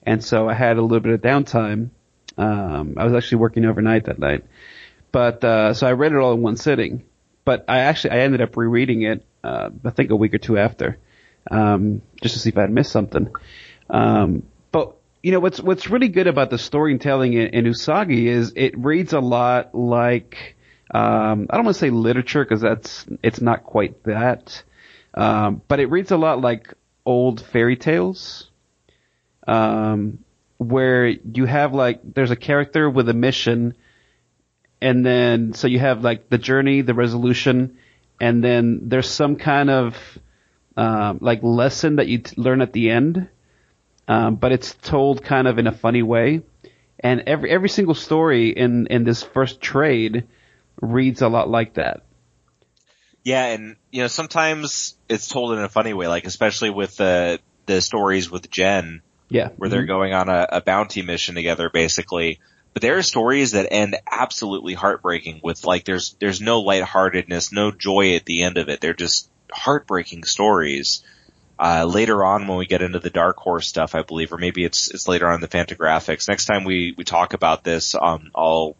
and 0.10 0.24
so 0.24 0.50
I 0.50 0.56
had 0.56 0.78
a 0.78 0.82
little 0.82 1.02
bit 1.02 1.14
of 1.14 1.22
downtime. 1.22 1.92
Um, 2.36 2.96
I 2.98 3.06
was 3.06 3.14
actually 3.14 3.38
working 3.38 3.64
overnight 3.66 4.06
that 4.06 4.18
night, 4.18 4.44
but 5.12 5.44
uh, 5.44 5.76
so 5.76 5.86
I 5.86 5.92
read 5.92 6.14
it 6.14 6.18
all 6.18 6.34
in 6.34 6.42
one 6.42 6.58
sitting. 6.58 7.04
But 7.46 7.66
I 7.68 7.82
actually 7.82 8.12
I 8.12 8.20
ended 8.22 8.42
up 8.42 8.58
rereading 8.58 9.04
it, 9.04 9.24
uh, 9.44 9.70
I 9.86 9.92
think 9.92 10.10
a 10.10 10.16
week 10.16 10.34
or 10.34 10.40
two 10.40 10.58
after, 10.58 10.98
um, 11.52 12.02
just 12.24 12.34
to 12.34 12.40
see 12.40 12.50
if 12.50 12.58
I 12.58 12.62
had 12.62 12.72
missed 12.72 12.92
something. 12.92 13.30
Um, 13.88 14.42
but 14.72 14.96
you 15.22 15.32
know 15.32 15.40
what's 15.40 15.60
what's 15.60 15.92
really 15.92 16.08
good 16.08 16.26
about 16.26 16.50
the 16.50 16.58
storytelling 16.58 17.34
in, 17.34 17.50
in 17.50 17.66
Usagi 17.66 18.26
is 18.26 18.54
it 18.56 18.76
reads 18.80 19.14
a 19.14 19.20
lot 19.20 19.76
like 19.76 20.56
um, 20.90 21.46
I 21.52 21.56
don't 21.56 21.66
want 21.66 21.76
to 21.76 21.80
say 21.80 21.92
literature 21.92 22.44
because 22.44 22.62
that's 22.62 23.06
it's 23.22 23.42
not 23.42 23.64
quite 23.64 24.04
that, 24.06 24.64
um, 25.14 25.62
but 25.68 25.80
it 25.80 25.92
reads 25.92 26.10
a 26.10 26.18
lot 26.18 26.42
like 26.42 26.74
old 27.06 27.42
fairy 27.46 27.78
tales, 27.78 28.49
um, 29.50 30.20
where 30.58 31.08
you 31.08 31.46
have 31.46 31.74
like 31.74 32.02
there's 32.04 32.32
a 32.32 32.36
character 32.36 32.88
with 32.90 33.10
a 33.10 33.14
mission, 33.14 33.76
and 34.80 35.04
then 35.04 35.54
so 35.54 35.68
you 35.68 35.80
have 35.80 36.04
like 36.04 36.30
the 36.30 36.38
journey, 36.38 36.82
the 36.82 36.94
resolution, 36.94 37.80
and 38.22 38.44
then 38.44 38.82
there's 38.90 39.10
some 39.10 39.38
kind 39.38 39.72
of 39.72 39.98
um, 40.78 41.18
like 41.22 41.42
lesson 41.42 41.96
that 41.96 42.08
you 42.08 42.20
t- 42.20 42.40
learn 42.40 42.62
at 42.62 42.74
the 42.74 42.92
end, 42.92 43.28
um, 44.08 44.36
but 44.36 44.52
it's 44.52 44.76
told 44.76 45.24
kind 45.24 45.48
of 45.48 45.58
in 45.58 45.66
a 45.66 45.72
funny 45.72 46.04
way. 46.04 46.44
And 47.00 47.24
every 47.26 47.50
every 47.50 47.70
single 47.70 47.96
story 47.96 48.50
in 48.50 48.86
in 48.88 49.04
this 49.04 49.24
first 49.24 49.62
trade 49.62 50.28
reads 50.80 51.24
a 51.24 51.28
lot 51.28 51.50
like 51.50 51.74
that. 51.74 52.04
Yeah, 53.24 53.46
and 53.46 53.78
you 53.92 54.04
know 54.04 54.08
sometimes 54.08 54.96
it's 55.08 55.28
told 55.28 55.54
in 55.54 55.60
a 55.60 55.70
funny 55.70 55.94
way, 55.94 56.08
like 56.08 56.26
especially 56.26 56.70
with 56.70 56.98
the 56.98 57.40
the 57.66 57.82
stories 57.82 58.30
with 58.30 58.52
Gen, 58.52 59.02
Yeah, 59.30 59.50
where 59.58 59.70
they're 59.70 59.86
going 59.86 60.14
on 60.14 60.28
a, 60.30 60.48
a 60.54 60.62
bounty 60.62 61.02
mission 61.02 61.36
together, 61.36 61.70
basically. 61.70 62.40
But 62.74 62.82
there 62.82 62.98
are 62.98 63.04
stories 63.04 63.52
that 63.52 63.68
end 63.72 63.96
absolutely 64.10 64.74
heartbreaking. 64.74 65.42
With 65.44 65.64
like, 65.66 65.86
there's 65.86 66.16
there's 66.20 66.42
no 66.42 66.62
lightheartedness, 66.62 67.52
no 67.52 67.72
joy 67.72 68.16
at 68.16 68.26
the 68.26 68.44
end 68.44 68.58
of 68.58 68.70
it. 68.70 68.82
They're 68.82 68.94
just 68.94 69.30
heartbreaking 69.52 70.24
stories. 70.24 71.04
Uh, 71.60 71.84
later 71.84 72.24
on, 72.24 72.48
when 72.48 72.58
we 72.58 72.66
get 72.66 72.82
into 72.82 73.00
the 73.00 73.10
Dark 73.10 73.38
Horse 73.38 73.68
stuff, 73.68 73.94
I 73.94 74.02
believe, 74.02 74.32
or 74.32 74.38
maybe 74.38 74.64
it's 74.64 74.90
it's 74.90 75.08
later 75.08 75.28
on 75.28 75.36
in 75.36 75.42
the 75.42 75.48
Fantagraphics. 75.48 76.30
Next 76.30 76.46
time 76.46 76.64
we 76.64 76.94
we 76.98 77.04
talk 77.04 77.34
about 77.34 77.64
this, 77.64 77.96
um, 77.96 78.32
I'll 78.34 78.78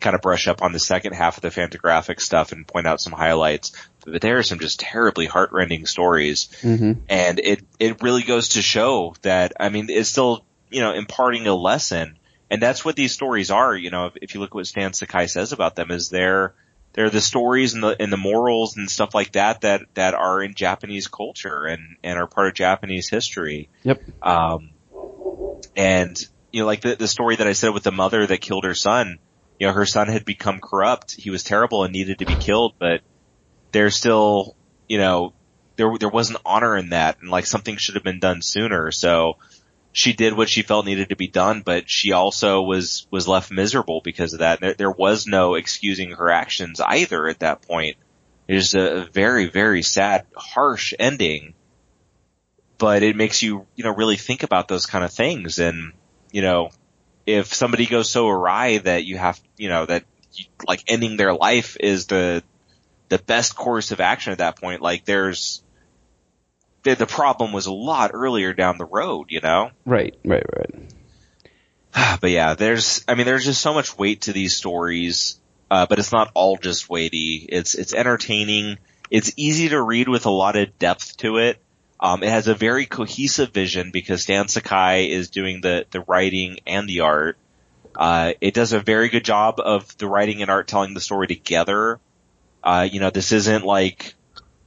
kind 0.00 0.16
of 0.16 0.22
brush 0.22 0.48
up 0.48 0.62
on 0.62 0.72
the 0.72 0.80
second 0.80 1.12
half 1.12 1.36
of 1.36 1.42
the 1.42 1.50
Fantagraphic 1.50 2.20
stuff 2.20 2.52
and 2.52 2.66
point 2.66 2.86
out 2.86 3.00
some 3.00 3.12
highlights. 3.12 3.72
But 4.04 4.22
there 4.22 4.38
are 4.38 4.42
some 4.42 4.58
just 4.58 4.80
terribly 4.80 5.26
heartrending 5.26 5.86
stories, 5.86 6.48
Mm-hmm. 6.62 6.92
and 7.08 7.38
it 7.38 7.62
it 7.78 8.02
really 8.02 8.22
goes 8.22 8.50
to 8.50 8.62
show 8.62 9.14
that 9.22 9.52
I 9.60 9.68
mean 9.68 9.88
it's 9.90 10.08
still 10.08 10.44
you 10.70 10.80
know 10.80 10.92
imparting 10.92 11.46
a 11.46 11.54
lesson, 11.54 12.18
and 12.50 12.62
that's 12.62 12.84
what 12.84 12.96
these 12.96 13.12
stories 13.12 13.50
are. 13.50 13.74
You 13.74 13.90
know, 13.90 14.06
if, 14.06 14.16
if 14.22 14.34
you 14.34 14.40
look 14.40 14.50
at 14.50 14.54
what 14.54 14.66
Stan 14.66 14.92
Sakai 14.92 15.26
says 15.26 15.52
about 15.52 15.76
them, 15.76 15.90
is 15.90 16.08
they're 16.08 16.54
they're 16.92 17.10
the 17.10 17.20
stories 17.20 17.74
and 17.74 17.82
the 17.82 17.96
and 18.00 18.12
the 18.12 18.16
morals 18.16 18.76
and 18.76 18.90
stuff 18.90 19.14
like 19.14 19.32
that 19.32 19.60
that 19.60 19.82
that 19.94 20.14
are 20.14 20.42
in 20.42 20.54
Japanese 20.54 21.06
culture 21.08 21.64
and 21.66 21.96
and 22.02 22.18
are 22.18 22.26
part 22.26 22.48
of 22.48 22.54
Japanese 22.54 23.08
history. 23.08 23.68
Yep. 23.84 24.02
Um, 24.22 24.70
and 25.76 26.16
you 26.52 26.60
know, 26.60 26.66
like 26.66 26.80
the 26.80 26.96
the 26.96 27.08
story 27.08 27.36
that 27.36 27.46
I 27.46 27.52
said 27.52 27.74
with 27.74 27.84
the 27.84 27.92
mother 27.92 28.26
that 28.26 28.40
killed 28.40 28.64
her 28.64 28.74
son. 28.74 29.18
You 29.58 29.66
know, 29.66 29.74
her 29.74 29.84
son 29.84 30.08
had 30.08 30.24
become 30.24 30.58
corrupt. 30.58 31.12
He 31.12 31.28
was 31.28 31.44
terrible 31.44 31.84
and 31.84 31.92
needed 31.92 32.20
to 32.20 32.24
be 32.26 32.34
killed, 32.34 32.76
but 32.78 33.02
there's 33.72 33.96
still, 33.96 34.56
you 34.88 34.98
know, 34.98 35.32
there 35.76 35.96
there 35.98 36.08
wasn't 36.08 36.40
honor 36.44 36.76
in 36.76 36.90
that, 36.90 37.20
and 37.20 37.30
like 37.30 37.46
something 37.46 37.76
should 37.76 37.94
have 37.94 38.04
been 38.04 38.20
done 38.20 38.42
sooner. 38.42 38.90
So 38.90 39.38
she 39.92 40.12
did 40.12 40.36
what 40.36 40.48
she 40.48 40.62
felt 40.62 40.86
needed 40.86 41.08
to 41.08 41.16
be 41.16 41.26
done, 41.26 41.62
but 41.62 41.88
she 41.88 42.12
also 42.12 42.62
was 42.62 43.06
was 43.10 43.26
left 43.26 43.50
miserable 43.50 44.00
because 44.04 44.32
of 44.32 44.40
that. 44.40 44.60
There, 44.60 44.74
there 44.74 44.90
was 44.90 45.26
no 45.26 45.54
excusing 45.54 46.12
her 46.12 46.30
actions 46.30 46.80
either 46.80 47.28
at 47.28 47.40
that 47.40 47.62
point. 47.62 47.96
It 48.46 48.56
is 48.56 48.74
a 48.74 49.08
very 49.12 49.46
very 49.46 49.82
sad, 49.82 50.26
harsh 50.36 50.92
ending, 50.98 51.54
but 52.78 53.02
it 53.02 53.16
makes 53.16 53.42
you 53.42 53.66
you 53.74 53.84
know 53.84 53.94
really 53.94 54.16
think 54.16 54.42
about 54.42 54.68
those 54.68 54.86
kind 54.86 55.04
of 55.04 55.12
things, 55.12 55.58
and 55.58 55.92
you 56.30 56.42
know 56.42 56.70
if 57.26 57.54
somebody 57.54 57.86
goes 57.86 58.10
so 58.10 58.28
awry 58.28 58.78
that 58.78 59.04
you 59.04 59.16
have 59.16 59.40
you 59.56 59.68
know 59.68 59.86
that 59.86 60.04
you, 60.32 60.44
like 60.66 60.82
ending 60.88 61.16
their 61.16 61.34
life 61.34 61.76
is 61.78 62.06
the 62.06 62.42
the 63.10 63.18
best 63.18 63.54
course 63.54 63.90
of 63.90 64.00
action 64.00 64.32
at 64.32 64.38
that 64.38 64.58
point. 64.58 64.80
Like 64.80 65.04
there's 65.04 65.62
the, 66.84 66.94
the 66.94 67.06
problem 67.06 67.52
was 67.52 67.66
a 67.66 67.72
lot 67.72 68.12
earlier 68.14 68.54
down 68.54 68.78
the 68.78 68.86
road, 68.86 69.26
you 69.28 69.40
know. 69.40 69.70
Right, 69.84 70.16
right, 70.24 70.46
right. 70.56 70.94
But 72.20 72.30
yeah, 72.30 72.54
there's 72.54 73.04
I 73.06 73.14
mean 73.14 73.26
there's 73.26 73.44
just 73.44 73.60
so 73.60 73.74
much 73.74 73.98
weight 73.98 74.22
to 74.22 74.32
these 74.32 74.56
stories, 74.56 75.38
uh, 75.70 75.86
but 75.86 75.98
it's 75.98 76.12
not 76.12 76.30
all 76.34 76.56
just 76.56 76.88
weighty. 76.88 77.46
It's 77.48 77.74
it's 77.74 77.92
entertaining. 77.92 78.78
It's 79.10 79.32
easy 79.36 79.70
to 79.70 79.82
read 79.82 80.08
with 80.08 80.24
a 80.26 80.30
lot 80.30 80.56
of 80.56 80.78
depth 80.78 81.16
to 81.18 81.38
it. 81.38 81.60
Um, 81.98 82.22
it 82.22 82.30
has 82.30 82.46
a 82.46 82.54
very 82.54 82.86
cohesive 82.86 83.50
vision 83.50 83.90
because 83.90 84.22
Stan 84.22 84.48
Sakai 84.48 85.10
is 85.10 85.30
doing 85.30 85.60
the 85.60 85.84
the 85.90 86.00
writing 86.02 86.60
and 86.66 86.88
the 86.88 87.00
art. 87.00 87.36
Uh, 87.96 88.34
it 88.40 88.54
does 88.54 88.72
a 88.72 88.78
very 88.78 89.08
good 89.08 89.24
job 89.24 89.58
of 89.58 89.98
the 89.98 90.06
writing 90.06 90.42
and 90.42 90.50
art 90.50 90.68
telling 90.68 90.94
the 90.94 91.00
story 91.00 91.26
together. 91.26 91.98
Uh, 92.62 92.88
you 92.90 93.00
know, 93.00 93.10
this 93.10 93.32
isn't 93.32 93.64
like 93.64 94.14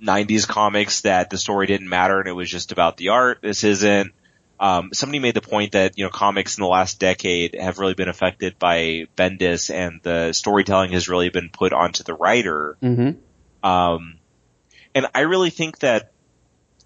90s 0.02 0.48
comics 0.48 1.02
that 1.02 1.30
the 1.30 1.38
story 1.38 1.68
didn't 1.68 1.90
matter 1.90 2.20
and 2.20 2.28
it 2.28 2.34
was 2.34 2.50
just 2.50 2.72
about 2.72 2.98
the 2.98 3.10
art. 3.10 3.40
This 3.42 3.64
isn't 3.64 4.14
um, 4.60 4.94
somebody 4.94 5.20
made 5.20 5.34
the 5.34 5.42
point 5.42 5.74
that 5.74 5.98
you 5.98 6.06
know 6.06 6.10
comics 6.10 6.58
in 6.58 6.62
the 6.62 6.70
last 6.70 6.98
decade 6.98 7.56
have 7.60 7.80
really 7.80 7.96
been 7.96 8.08
affected 8.08 8.58
by 8.60 9.08
Bendis, 9.18 9.74
and 9.74 10.00
the 10.04 10.32
storytelling 10.32 10.94
has 10.94 11.10
really 11.10 11.30
been 11.30 11.50
put 11.50 11.74
onto 11.74 12.04
the 12.04 12.14
writer. 12.14 12.78
Mm-hmm. 12.82 13.70
Um, 13.70 14.20
and 14.96 15.08
I 15.14 15.22
really 15.22 15.50
think 15.50 15.80
that 15.80 16.14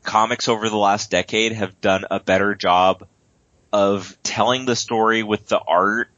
comics 0.02 0.48
over 0.48 0.70
the 0.70 0.78
last 0.78 1.12
decade 1.12 1.52
have 1.52 1.80
done 1.80 2.06
a 2.10 2.20
better 2.20 2.56
job 2.56 3.06
of 3.72 4.18
telling 4.24 4.66
the 4.66 4.76
story 4.76 5.22
with 5.22 5.48
the 5.48 5.60
art 5.60 6.10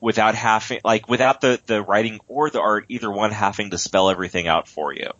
without 0.00 0.34
having, 0.34 0.80
like, 0.84 1.08
without 1.08 1.40
the, 1.40 1.60
the 1.66 1.82
writing 1.82 2.20
or 2.28 2.50
the 2.50 2.60
art, 2.60 2.86
either 2.88 3.10
one 3.10 3.32
having 3.32 3.70
to 3.70 3.78
spell 3.78 4.10
everything 4.10 4.46
out 4.46 4.68
for 4.68 4.92
you. 4.92 5.10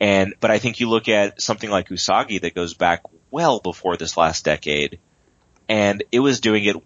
And, 0.00 0.34
but 0.40 0.50
I 0.50 0.58
think 0.58 0.80
you 0.80 0.88
look 0.88 1.08
at 1.08 1.42
something 1.42 1.68
like 1.68 1.88
Usagi 1.88 2.40
that 2.42 2.54
goes 2.54 2.74
back 2.74 3.02
well 3.30 3.60
before 3.60 3.96
this 3.96 4.16
last 4.16 4.44
decade, 4.44 4.98
and 5.68 6.04
it 6.12 6.20
was 6.20 6.40
doing 6.40 6.64
it 6.64 6.76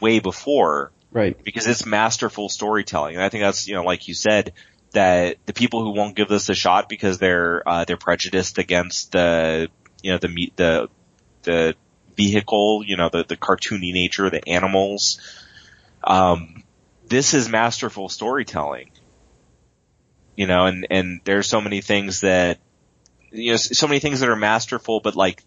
way 0.00 0.18
before 0.18 0.90
Right. 1.12 1.36
because 1.44 1.66
it's 1.66 1.84
masterful 1.84 2.48
storytelling. 2.48 3.14
And 3.16 3.24
I 3.24 3.28
think 3.28 3.42
that's, 3.42 3.68
you 3.68 3.74
know, 3.74 3.84
like 3.84 4.08
you 4.08 4.14
said, 4.14 4.54
that 4.92 5.36
the 5.46 5.52
people 5.52 5.84
who 5.84 5.90
won't 5.90 6.16
give 6.16 6.28
this 6.28 6.48
a 6.48 6.54
shot 6.54 6.88
because 6.88 7.18
they're, 7.18 7.62
uh, 7.68 7.84
they're 7.84 7.96
prejudiced 7.98 8.58
against 8.58 9.12
the, 9.12 9.68
you 10.02 10.12
know, 10.12 10.18
the 10.18 10.28
meat, 10.28 10.56
the, 10.56 10.88
the 11.42 11.74
vehicle, 12.16 12.82
you 12.84 12.96
know, 12.96 13.10
the, 13.10 13.24
the 13.24 13.36
cartoony 13.36 13.92
nature, 13.92 14.28
the 14.30 14.46
animals. 14.48 15.20
Um, 16.02 16.61
this 17.12 17.34
is 17.34 17.48
masterful 17.48 18.08
storytelling. 18.08 18.90
You 20.34 20.46
know, 20.46 20.64
and, 20.66 20.86
and 20.90 21.20
there's 21.24 21.46
so 21.46 21.60
many 21.60 21.82
things 21.82 22.22
that, 22.22 22.58
you 23.30 23.52
know, 23.52 23.56
so 23.56 23.86
many 23.86 24.00
things 24.00 24.20
that 24.20 24.30
are 24.30 24.36
masterful, 24.36 25.00
but 25.00 25.14
like, 25.14 25.44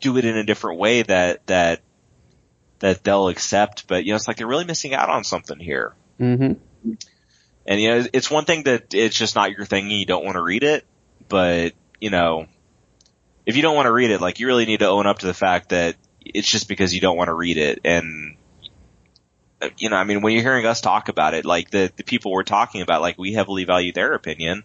do 0.00 0.16
it 0.16 0.24
in 0.24 0.36
a 0.36 0.44
different 0.44 0.78
way 0.78 1.02
that, 1.02 1.44
that, 1.48 1.82
that 2.78 3.04
they'll 3.04 3.28
accept, 3.28 3.86
but 3.88 4.04
you 4.04 4.12
know, 4.12 4.16
it's 4.16 4.28
like 4.28 4.36
they're 4.36 4.46
really 4.46 4.64
missing 4.64 4.94
out 4.94 5.10
on 5.10 5.24
something 5.24 5.58
here. 5.58 5.94
Mm-hmm. 6.18 6.92
And 7.66 7.80
you 7.80 7.88
know, 7.88 8.06
it's 8.12 8.30
one 8.30 8.44
thing 8.44 8.62
that 8.62 8.94
it's 8.94 9.16
just 9.16 9.34
not 9.34 9.52
your 9.52 9.66
thing 9.66 9.84
and 9.84 9.92
you 9.92 10.06
don't 10.06 10.24
want 10.24 10.36
to 10.36 10.42
read 10.42 10.62
it, 10.62 10.86
but 11.28 11.74
you 12.00 12.10
know, 12.10 12.46
if 13.44 13.56
you 13.56 13.62
don't 13.62 13.76
want 13.76 13.86
to 13.86 13.92
read 13.92 14.10
it, 14.10 14.20
like 14.20 14.40
you 14.40 14.46
really 14.46 14.66
need 14.66 14.80
to 14.80 14.88
own 14.88 15.06
up 15.06 15.18
to 15.18 15.26
the 15.26 15.34
fact 15.34 15.70
that 15.70 15.96
it's 16.24 16.48
just 16.48 16.68
because 16.68 16.94
you 16.94 17.00
don't 17.00 17.16
want 17.16 17.28
to 17.28 17.34
read 17.34 17.58
it. 17.58 17.80
And 17.84 18.36
you 19.76 19.90
know, 19.90 19.96
I 19.96 20.04
mean, 20.04 20.22
when 20.22 20.32
you're 20.32 20.42
hearing 20.42 20.66
us 20.66 20.80
talk 20.80 21.08
about 21.08 21.34
it, 21.34 21.44
like 21.44 21.70
the 21.70 21.92
the 21.96 22.04
people 22.04 22.32
we're 22.32 22.42
talking 22.42 22.82
about, 22.82 23.00
like 23.00 23.18
we 23.18 23.32
heavily 23.32 23.64
value 23.64 23.92
their 23.92 24.14
opinion. 24.14 24.64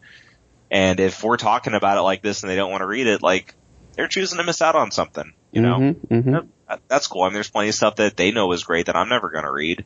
And 0.72 1.00
if 1.00 1.24
we're 1.24 1.38
talking 1.38 1.74
about 1.74 1.98
it 1.98 2.02
like 2.02 2.22
this 2.22 2.41
and 2.43 2.50
they 2.50 2.56
don't 2.56 2.72
want 2.72 2.82
to 2.82 2.88
read 2.88 3.08
it, 3.08 3.22
like 3.22 3.54
they're 3.96 4.08
choosing 4.08 4.39
to 4.39 4.43
miss 4.43 4.62
out 4.62 4.76
on 4.76 4.91
something, 4.91 5.32
you 5.52 5.62
know? 5.62 5.78
Mm-hmm. 5.78 6.14
Mm-hmm. 6.14 6.32
That- 6.32 6.82
that's 6.88 7.06
cool. 7.08 7.22
I 7.22 7.28
mean, 7.28 7.36
there's 7.36 7.52
plenty 7.52 7.70
of 7.70 7.76
stuff 7.76 7.98
that 7.98 8.18
they 8.18 8.32
know 8.32 8.52
is 8.52 8.64
great 8.64 8.88
that 8.88 8.96
I'm 8.96 9.08
never 9.08 9.30
going 9.30 9.43
to 9.46 9.52
read. 9.52 9.86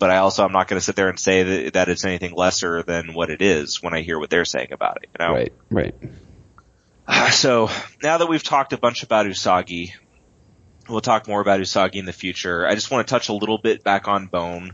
But 0.00 0.10
I 0.10 0.18
also, 0.18 0.44
I'm 0.44 0.52
not 0.52 0.66
going 0.66 0.78
to 0.78 0.84
sit 0.84 0.96
there 0.96 1.08
and 1.08 1.18
say 1.18 1.42
that, 1.44 1.72
that 1.74 1.88
it's 1.88 2.04
anything 2.04 2.34
lesser 2.34 2.82
than 2.82 3.14
what 3.14 3.30
it 3.30 3.40
is 3.40 3.80
when 3.80 3.94
I 3.94 4.02
hear 4.02 4.18
what 4.18 4.28
they're 4.28 4.44
saying 4.44 4.72
about 4.72 4.98
it, 5.02 5.08
you 5.18 5.24
know? 5.24 5.32
Right. 5.32 5.52
Right. 5.70 5.94
So 7.30 7.70
now 8.02 8.18
that 8.18 8.26
we've 8.26 8.42
talked 8.42 8.72
a 8.72 8.78
bunch 8.78 9.04
about 9.04 9.26
Usagi, 9.26 9.92
we'll 10.88 11.00
talk 11.00 11.28
more 11.28 11.40
about 11.40 11.60
Usagi 11.60 11.96
in 11.96 12.04
the 12.04 12.12
future. 12.12 12.66
I 12.66 12.74
just 12.74 12.90
want 12.90 13.06
to 13.06 13.10
touch 13.10 13.28
a 13.28 13.32
little 13.32 13.58
bit 13.58 13.82
back 13.82 14.08
on 14.08 14.26
Bone. 14.26 14.72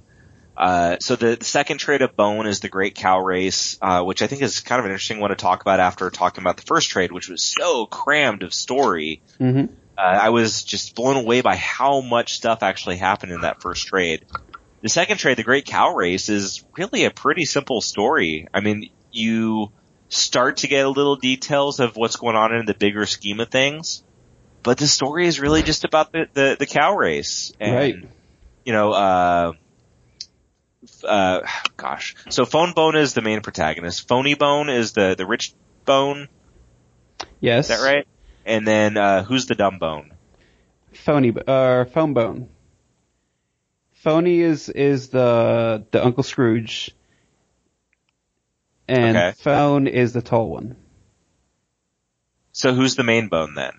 Uh, 0.56 0.96
so 1.00 1.16
the, 1.16 1.36
the 1.36 1.44
second 1.44 1.78
trade 1.78 2.02
of 2.02 2.14
Bone 2.14 2.46
is 2.46 2.60
the 2.60 2.68
Great 2.68 2.94
Cow 2.94 3.20
Race, 3.20 3.78
uh, 3.80 4.02
which 4.02 4.22
I 4.22 4.26
think 4.26 4.42
is 4.42 4.60
kind 4.60 4.78
of 4.78 4.84
an 4.84 4.90
interesting 4.90 5.20
one 5.20 5.30
to 5.30 5.36
talk 5.36 5.62
about 5.62 5.80
after 5.80 6.10
talking 6.10 6.42
about 6.42 6.56
the 6.56 6.62
first 6.62 6.90
trade, 6.90 7.10
which 7.10 7.28
was 7.28 7.42
so 7.42 7.86
crammed 7.86 8.42
of 8.42 8.52
story. 8.52 9.22
Mm-hmm. 9.40 9.72
Uh, 9.96 10.00
I 10.00 10.30
was 10.30 10.62
just 10.62 10.94
blown 10.94 11.16
away 11.16 11.40
by 11.40 11.56
how 11.56 12.00
much 12.00 12.34
stuff 12.34 12.62
actually 12.62 12.96
happened 12.96 13.32
in 13.32 13.42
that 13.42 13.62
first 13.62 13.86
trade. 13.86 14.24
The 14.82 14.88
second 14.88 15.18
trade, 15.18 15.38
the 15.38 15.42
Great 15.42 15.64
Cow 15.64 15.94
Race, 15.94 16.28
is 16.28 16.64
really 16.76 17.04
a 17.04 17.10
pretty 17.10 17.44
simple 17.44 17.80
story. 17.80 18.48
I 18.52 18.60
mean, 18.60 18.90
you 19.10 19.70
start 20.08 20.58
to 20.58 20.66
get 20.66 20.84
a 20.84 20.90
little 20.90 21.16
details 21.16 21.80
of 21.80 21.96
what's 21.96 22.16
going 22.16 22.36
on 22.36 22.54
in 22.54 22.66
the 22.66 22.74
bigger 22.74 23.06
scheme 23.06 23.40
of 23.40 23.48
things, 23.48 24.02
but 24.62 24.78
the 24.78 24.86
story 24.86 25.26
is 25.26 25.40
really 25.40 25.62
just 25.62 25.84
about 25.84 26.12
the, 26.12 26.26
the, 26.32 26.56
the 26.58 26.66
cow 26.66 26.94
race. 26.94 27.52
And, 27.60 27.74
Right. 27.74 27.94
You 28.64 28.72
know, 28.72 28.92
uh, 28.92 29.52
uh, 31.04 31.40
gosh. 31.76 32.14
So 32.30 32.44
Fone 32.44 32.72
Bone 32.72 32.96
is 32.96 33.12
the 33.14 33.22
main 33.22 33.40
protagonist. 33.40 34.06
Phoney 34.08 34.34
Bone 34.34 34.68
is 34.68 34.92
the, 34.92 35.14
the 35.16 35.26
rich 35.26 35.52
bone. 35.84 36.28
Yes. 37.40 37.70
Is 37.70 37.76
that 37.80 37.84
right? 37.84 38.06
And 38.46 38.66
then, 38.66 38.96
uh, 38.96 39.24
who's 39.24 39.46
the 39.46 39.54
dumb 39.54 39.78
bone? 39.78 40.12
Phoney, 40.92 41.34
uh, 41.46 41.84
fone 41.86 42.14
bone. 42.14 42.48
Phoney 44.04 44.40
is 44.40 44.68
is 44.68 45.08
the 45.10 45.86
the 45.92 46.04
Uncle 46.04 46.24
Scrooge, 46.24 46.90
and 48.88 49.16
Okay. 49.16 49.32
fone 49.38 49.86
is 49.86 50.12
the 50.12 50.22
tall 50.22 50.50
one. 50.50 50.76
So 52.50 52.74
who's 52.74 52.96
the 52.96 53.04
main 53.04 53.28
bone 53.28 53.54
then? 53.54 53.72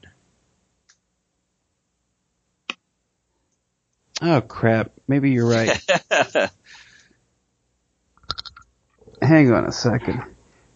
Oh 4.26 4.40
crap! 4.40 4.94
Maybe 5.06 5.32
you're 5.32 5.50
right. 5.50 5.78
Hang 9.22 9.52
on 9.52 9.66
a 9.66 9.72
second. 9.74 10.24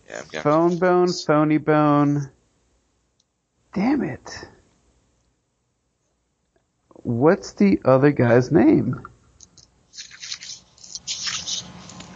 Yeah, 0.09 0.21
I'm 0.33 0.41
Fone 0.41 0.77
bone, 0.79 1.07
phoney 1.07 1.57
bone. 1.57 2.29
Damn 3.73 4.03
it! 4.03 4.49
What's 7.03 7.53
the 7.53 7.79
other 7.85 8.11
guy's 8.11 8.51
name? 8.51 9.01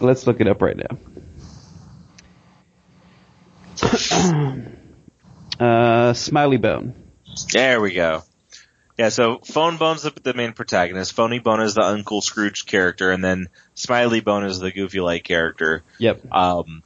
Let's 0.00 0.26
look 0.26 0.42
it 0.42 0.48
up 0.48 0.60
right 0.60 0.76
now. 0.76 0.98
uh, 5.66 6.12
Smiley 6.12 6.58
Bone. 6.58 6.94
There 7.54 7.80
we 7.80 7.94
go. 7.94 8.22
Yeah, 9.02 9.08
so 9.08 9.38
Fone 9.38 9.78
Bone's 9.78 10.02
the, 10.02 10.12
the 10.22 10.32
main 10.32 10.52
protagonist. 10.52 11.16
Phoney 11.16 11.40
Bone 11.40 11.60
is 11.60 11.74
the 11.74 11.82
Uncle 11.82 12.20
Scrooge 12.22 12.66
character, 12.66 13.10
and 13.10 13.24
then 13.24 13.48
Smiley 13.74 14.20
Bone 14.20 14.44
is 14.44 14.60
the 14.60 14.70
Goofy 14.70 15.00
Light 15.00 15.24
character. 15.24 15.82
Yep. 15.98 16.32
Um, 16.32 16.84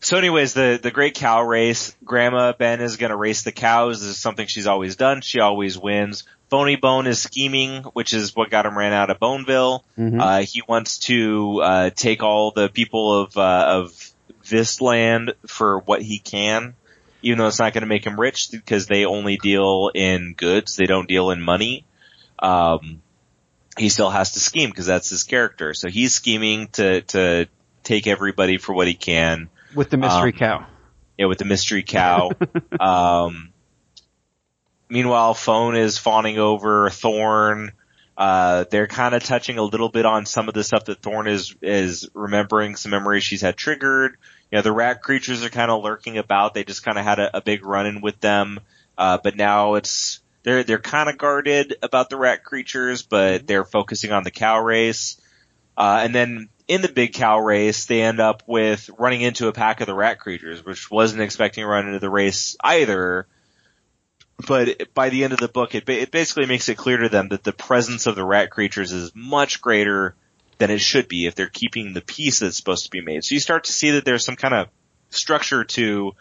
so 0.00 0.16
anyways, 0.16 0.54
the, 0.54 0.80
the 0.82 0.90
great 0.90 1.14
cow 1.14 1.42
race, 1.42 1.94
Grandma 2.02 2.54
Ben 2.58 2.80
is 2.80 2.96
gonna 2.96 3.14
race 3.14 3.42
the 3.42 3.52
cows. 3.52 4.00
This 4.00 4.08
is 4.08 4.16
something 4.16 4.46
she's 4.46 4.66
always 4.66 4.96
done. 4.96 5.20
She 5.20 5.38
always 5.38 5.78
wins. 5.78 6.24
Phoney 6.48 6.76
Bone 6.76 7.06
is 7.06 7.20
scheming, 7.20 7.82
which 7.92 8.14
is 8.14 8.34
what 8.34 8.48
got 8.48 8.64
him 8.64 8.78
ran 8.78 8.94
out 8.94 9.10
of 9.10 9.18
Boneville. 9.18 9.84
Mhm. 9.98 10.18
Uh, 10.18 10.46
he 10.46 10.62
wants 10.66 10.98
to, 11.00 11.60
uh, 11.62 11.90
take 11.90 12.22
all 12.22 12.52
the 12.52 12.70
people 12.70 13.20
of, 13.20 13.36
uh, 13.36 13.64
of 13.68 14.12
this 14.48 14.80
land 14.80 15.34
for 15.46 15.80
what 15.80 16.00
he 16.00 16.18
can, 16.18 16.74
even 17.22 17.38
though 17.38 17.46
it's 17.46 17.58
not 17.58 17.72
gonna 17.72 17.86
make 17.86 18.06
him 18.06 18.18
rich 18.20 18.50
because 18.50 18.86
they 18.86 19.04
only 19.04 19.36
deal 19.36 19.90
in 19.94 20.34
goods. 20.34 20.76
They 20.76 20.86
don't 20.86 21.08
deal 21.08 21.30
in 21.30 21.40
money. 21.40 21.84
Um, 22.38 23.02
he 23.78 23.88
still 23.88 24.10
has 24.10 24.32
to 24.32 24.40
scheme 24.40 24.70
because 24.70 24.86
that's 24.86 25.08
his 25.10 25.22
character. 25.24 25.72
So 25.74 25.88
he's 25.88 26.12
scheming 26.14 26.68
to, 26.72 27.00
to 27.02 27.46
take 27.82 28.06
everybody 28.06 28.58
for 28.58 28.74
what 28.74 28.86
he 28.86 28.94
can. 28.94 29.48
With 29.74 29.90
the 29.90 29.96
mystery 29.96 30.32
Um, 30.32 30.38
cow. 30.38 30.66
Yeah, 31.16 31.26
with 31.26 31.38
the 31.38 31.44
mystery 31.44 31.82
cow. 31.86 32.30
um, 32.80 33.52
meanwhile, 34.88 35.34
Fone 35.34 35.76
is 35.76 35.98
fawning 35.98 36.38
over 36.38 36.90
Thorn. 36.90 37.72
Uh, 38.16 38.64
they're 38.70 38.86
kind 38.86 39.14
of 39.14 39.24
touching 39.24 39.56
a 39.58 39.62
little 39.62 39.88
bit 39.88 40.04
on 40.04 40.26
some 40.26 40.48
of 40.48 40.54
the 40.54 40.62
stuff 40.62 40.84
that 40.84 41.00
Thorn 41.00 41.26
is, 41.26 41.54
is 41.62 42.08
remembering, 42.12 42.76
some 42.76 42.90
memories 42.90 43.24
she's 43.24 43.40
had 43.40 43.56
triggered. 43.56 44.16
You 44.52 44.58
know, 44.58 44.62
the 44.62 44.72
rat 44.72 45.02
creatures 45.02 45.42
are 45.42 45.48
kind 45.48 45.70
of 45.70 45.82
lurking 45.82 46.18
about. 46.18 46.52
They 46.52 46.62
just 46.62 46.84
kind 46.84 46.98
of 46.98 47.04
had 47.04 47.18
a, 47.18 47.38
a 47.38 47.40
big 47.40 47.64
run-in 47.64 48.02
with 48.02 48.20
them. 48.20 48.60
Uh, 48.98 49.16
but 49.16 49.34
now 49.34 49.74
it's, 49.76 50.20
they're, 50.42 50.62
they're 50.62 50.78
kind 50.78 51.08
of 51.08 51.16
guarded 51.16 51.76
about 51.82 52.10
the 52.10 52.18
rat 52.18 52.44
creatures, 52.44 53.00
but 53.00 53.46
they're 53.46 53.64
focusing 53.64 54.12
on 54.12 54.24
the 54.24 54.30
cow 54.30 54.60
race. 54.60 55.18
Uh, 55.74 56.00
and 56.04 56.14
then 56.14 56.50
in 56.68 56.82
the 56.82 56.88
big 56.88 57.14
cow 57.14 57.38
race, 57.38 57.86
they 57.86 58.02
end 58.02 58.20
up 58.20 58.42
with 58.46 58.90
running 58.98 59.22
into 59.22 59.48
a 59.48 59.52
pack 59.52 59.80
of 59.80 59.86
the 59.86 59.94
rat 59.94 60.20
creatures, 60.20 60.62
which 60.62 60.90
wasn't 60.90 61.22
expecting 61.22 61.64
to 61.64 61.68
run 61.68 61.86
into 61.86 61.98
the 61.98 62.10
race 62.10 62.54
either. 62.62 63.26
But 64.46 64.92
by 64.92 65.08
the 65.08 65.24
end 65.24 65.32
of 65.32 65.38
the 65.38 65.48
book, 65.48 65.74
it, 65.74 65.86
ba- 65.86 66.02
it 66.02 66.10
basically 66.10 66.44
makes 66.44 66.68
it 66.68 66.76
clear 66.76 66.98
to 66.98 67.08
them 67.08 67.28
that 67.28 67.42
the 67.42 67.52
presence 67.54 68.06
of 68.06 68.16
the 68.16 68.24
rat 68.24 68.50
creatures 68.50 68.92
is 68.92 69.12
much 69.14 69.62
greater 69.62 70.14
than 70.58 70.70
it 70.70 70.80
should 70.80 71.08
be 71.08 71.26
if 71.26 71.34
they're 71.34 71.48
keeping 71.48 71.92
the 71.92 72.00
peace 72.00 72.40
that's 72.40 72.56
supposed 72.56 72.84
to 72.84 72.90
be 72.90 73.00
made. 73.00 73.24
So 73.24 73.34
you 73.34 73.40
start 73.40 73.64
to 73.64 73.72
see 73.72 73.92
that 73.92 74.04
there's 74.04 74.24
some 74.24 74.36
kind 74.36 74.54
of 74.54 74.68
structure 75.10 75.64
to 75.64 76.12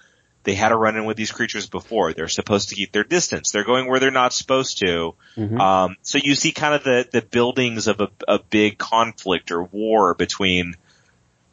they 0.44 0.56
had 0.56 0.72
a 0.72 0.76
run 0.76 0.98
in 0.98 1.06
with 1.06 1.18
these 1.18 1.32
creatures 1.32 1.70
before. 1.70 2.14
They're 2.14 2.28
supposed 2.28 2.70
to 2.70 2.76
keep 2.76 2.92
their 2.92 3.04
distance. 3.04 3.52
They're 3.52 3.64
going 3.64 3.88
where 3.88 4.00
they're 4.00 4.10
not 4.10 4.34
supposed 4.34 4.80
to. 4.80 5.14
Mhm. 5.38 5.60
Um, 5.60 5.98
so 6.02 6.18
you 6.18 6.34
see 6.34 6.52
kind 6.52 6.74
of 6.74 6.84
the, 6.84 7.08
the 7.12 7.22
buildings 7.22 7.88
of 7.88 8.02
a, 8.02 8.10
a 8.28 8.40
big 8.40 8.80
conflict 8.80 9.52
or 9.52 9.64
war 9.64 10.16
between, 10.16 10.74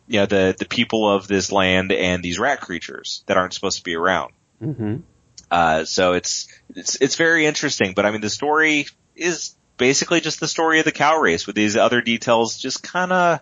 you 0.07 0.21
know, 0.21 0.27
the, 0.27 0.57
the 0.59 0.65
people 0.65 1.11
of 1.11 1.29
this 1.29 1.53
land 1.53 1.93
and 1.93 2.23
these 2.23 2.39
rat 2.39 2.63
creatures 2.63 3.25
that 3.27 3.37
aren't 3.37 3.53
supposed 3.53 3.77
to 3.79 3.85
be 3.85 3.95
around. 3.95 4.33
hmm 4.59 4.97
Uh, 5.51 5.85
so 5.85 6.15
it's, 6.15 6.49
it's, 6.75 6.97
it's 7.01 7.17
very 7.17 7.45
interesting, 7.45 7.93
but 7.95 8.07
I 8.07 8.11
mean, 8.11 8.23
the 8.23 8.31
story 8.31 8.87
is 9.15 9.55
basically 9.79 10.21
just 10.21 10.41
the 10.41 10.49
story 10.49 10.81
of 10.81 10.85
the 10.85 10.93
cow 10.93 11.19
race 11.19 11.47
with 11.47 11.57
these 11.57 11.77
other 11.77 12.03
details 12.03 12.59
just 12.59 12.83
kind 12.83 13.13
of 13.13 13.41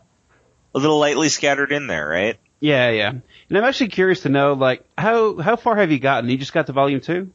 a 0.74 0.78
little 0.78 0.98
lightly 0.98 1.28
scattered 1.28 1.72
in 1.72 1.86
there, 1.88 2.08
right? 2.08 2.36
Yeah, 2.60 2.90
yeah. 2.90 3.10
And 3.10 3.58
I'm 3.58 3.64
actually 3.64 3.88
curious 3.88 4.20
to 4.20 4.28
know, 4.28 4.52
like, 4.52 4.84
how 4.96 5.36
how 5.38 5.56
far 5.56 5.76
have 5.76 5.90
you 5.90 5.98
gotten? 5.98 6.30
You 6.30 6.38
just 6.38 6.52
got 6.52 6.66
to 6.66 6.72
volume 6.72 7.00
two? 7.00 7.32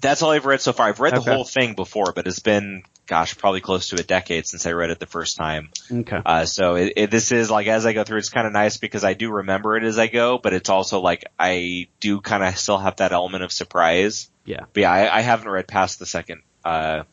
That's 0.00 0.22
all 0.22 0.30
I've 0.30 0.46
read 0.46 0.60
so 0.60 0.72
far. 0.72 0.88
I've 0.88 1.00
read 1.00 1.14
the 1.14 1.20
whole 1.20 1.44
thing 1.44 1.74
before, 1.74 2.12
but 2.12 2.26
it's 2.26 2.40
been, 2.40 2.82
gosh, 3.06 3.38
probably 3.38 3.62
close 3.62 3.88
to 3.88 3.96
a 3.96 4.02
decade 4.02 4.46
since 4.46 4.66
I 4.66 4.72
read 4.72 4.90
it 4.90 5.00
the 5.00 5.06
first 5.06 5.38
time. 5.38 5.70
Okay. 5.90 6.20
Uh, 6.24 6.44
so 6.44 6.74
it, 6.74 6.92
it, 6.96 7.10
this 7.10 7.32
is 7.32 7.50
like 7.50 7.66
as 7.66 7.86
I 7.86 7.94
go 7.94 8.04
through, 8.04 8.18
it's 8.18 8.28
kind 8.28 8.46
of 8.46 8.52
nice 8.52 8.76
because 8.76 9.04
I 9.04 9.14
do 9.14 9.32
remember 9.32 9.74
it 9.76 9.84
as 9.84 9.98
I 9.98 10.08
go, 10.08 10.36
but 10.36 10.52
it's 10.52 10.68
also 10.68 11.00
like 11.00 11.24
I 11.38 11.88
do 11.98 12.20
kind 12.20 12.44
of 12.44 12.58
still 12.58 12.76
have 12.76 12.96
that 12.96 13.12
element 13.12 13.42
of 13.42 13.52
surprise. 13.52 14.28
Yeah. 14.44 14.64
But 14.72 14.80
yeah, 14.82 14.92
I, 14.92 15.18
I 15.18 15.20
haven't 15.22 15.48
read 15.48 15.66
past 15.66 15.98
the 15.98 16.06
second 16.06 16.42
uh, 16.62 17.04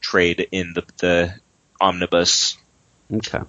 trade 0.00 0.46
in 0.50 0.74
the 0.74 0.84
the 0.98 1.34
omnibus. 1.80 2.56
Okay. 3.12 3.40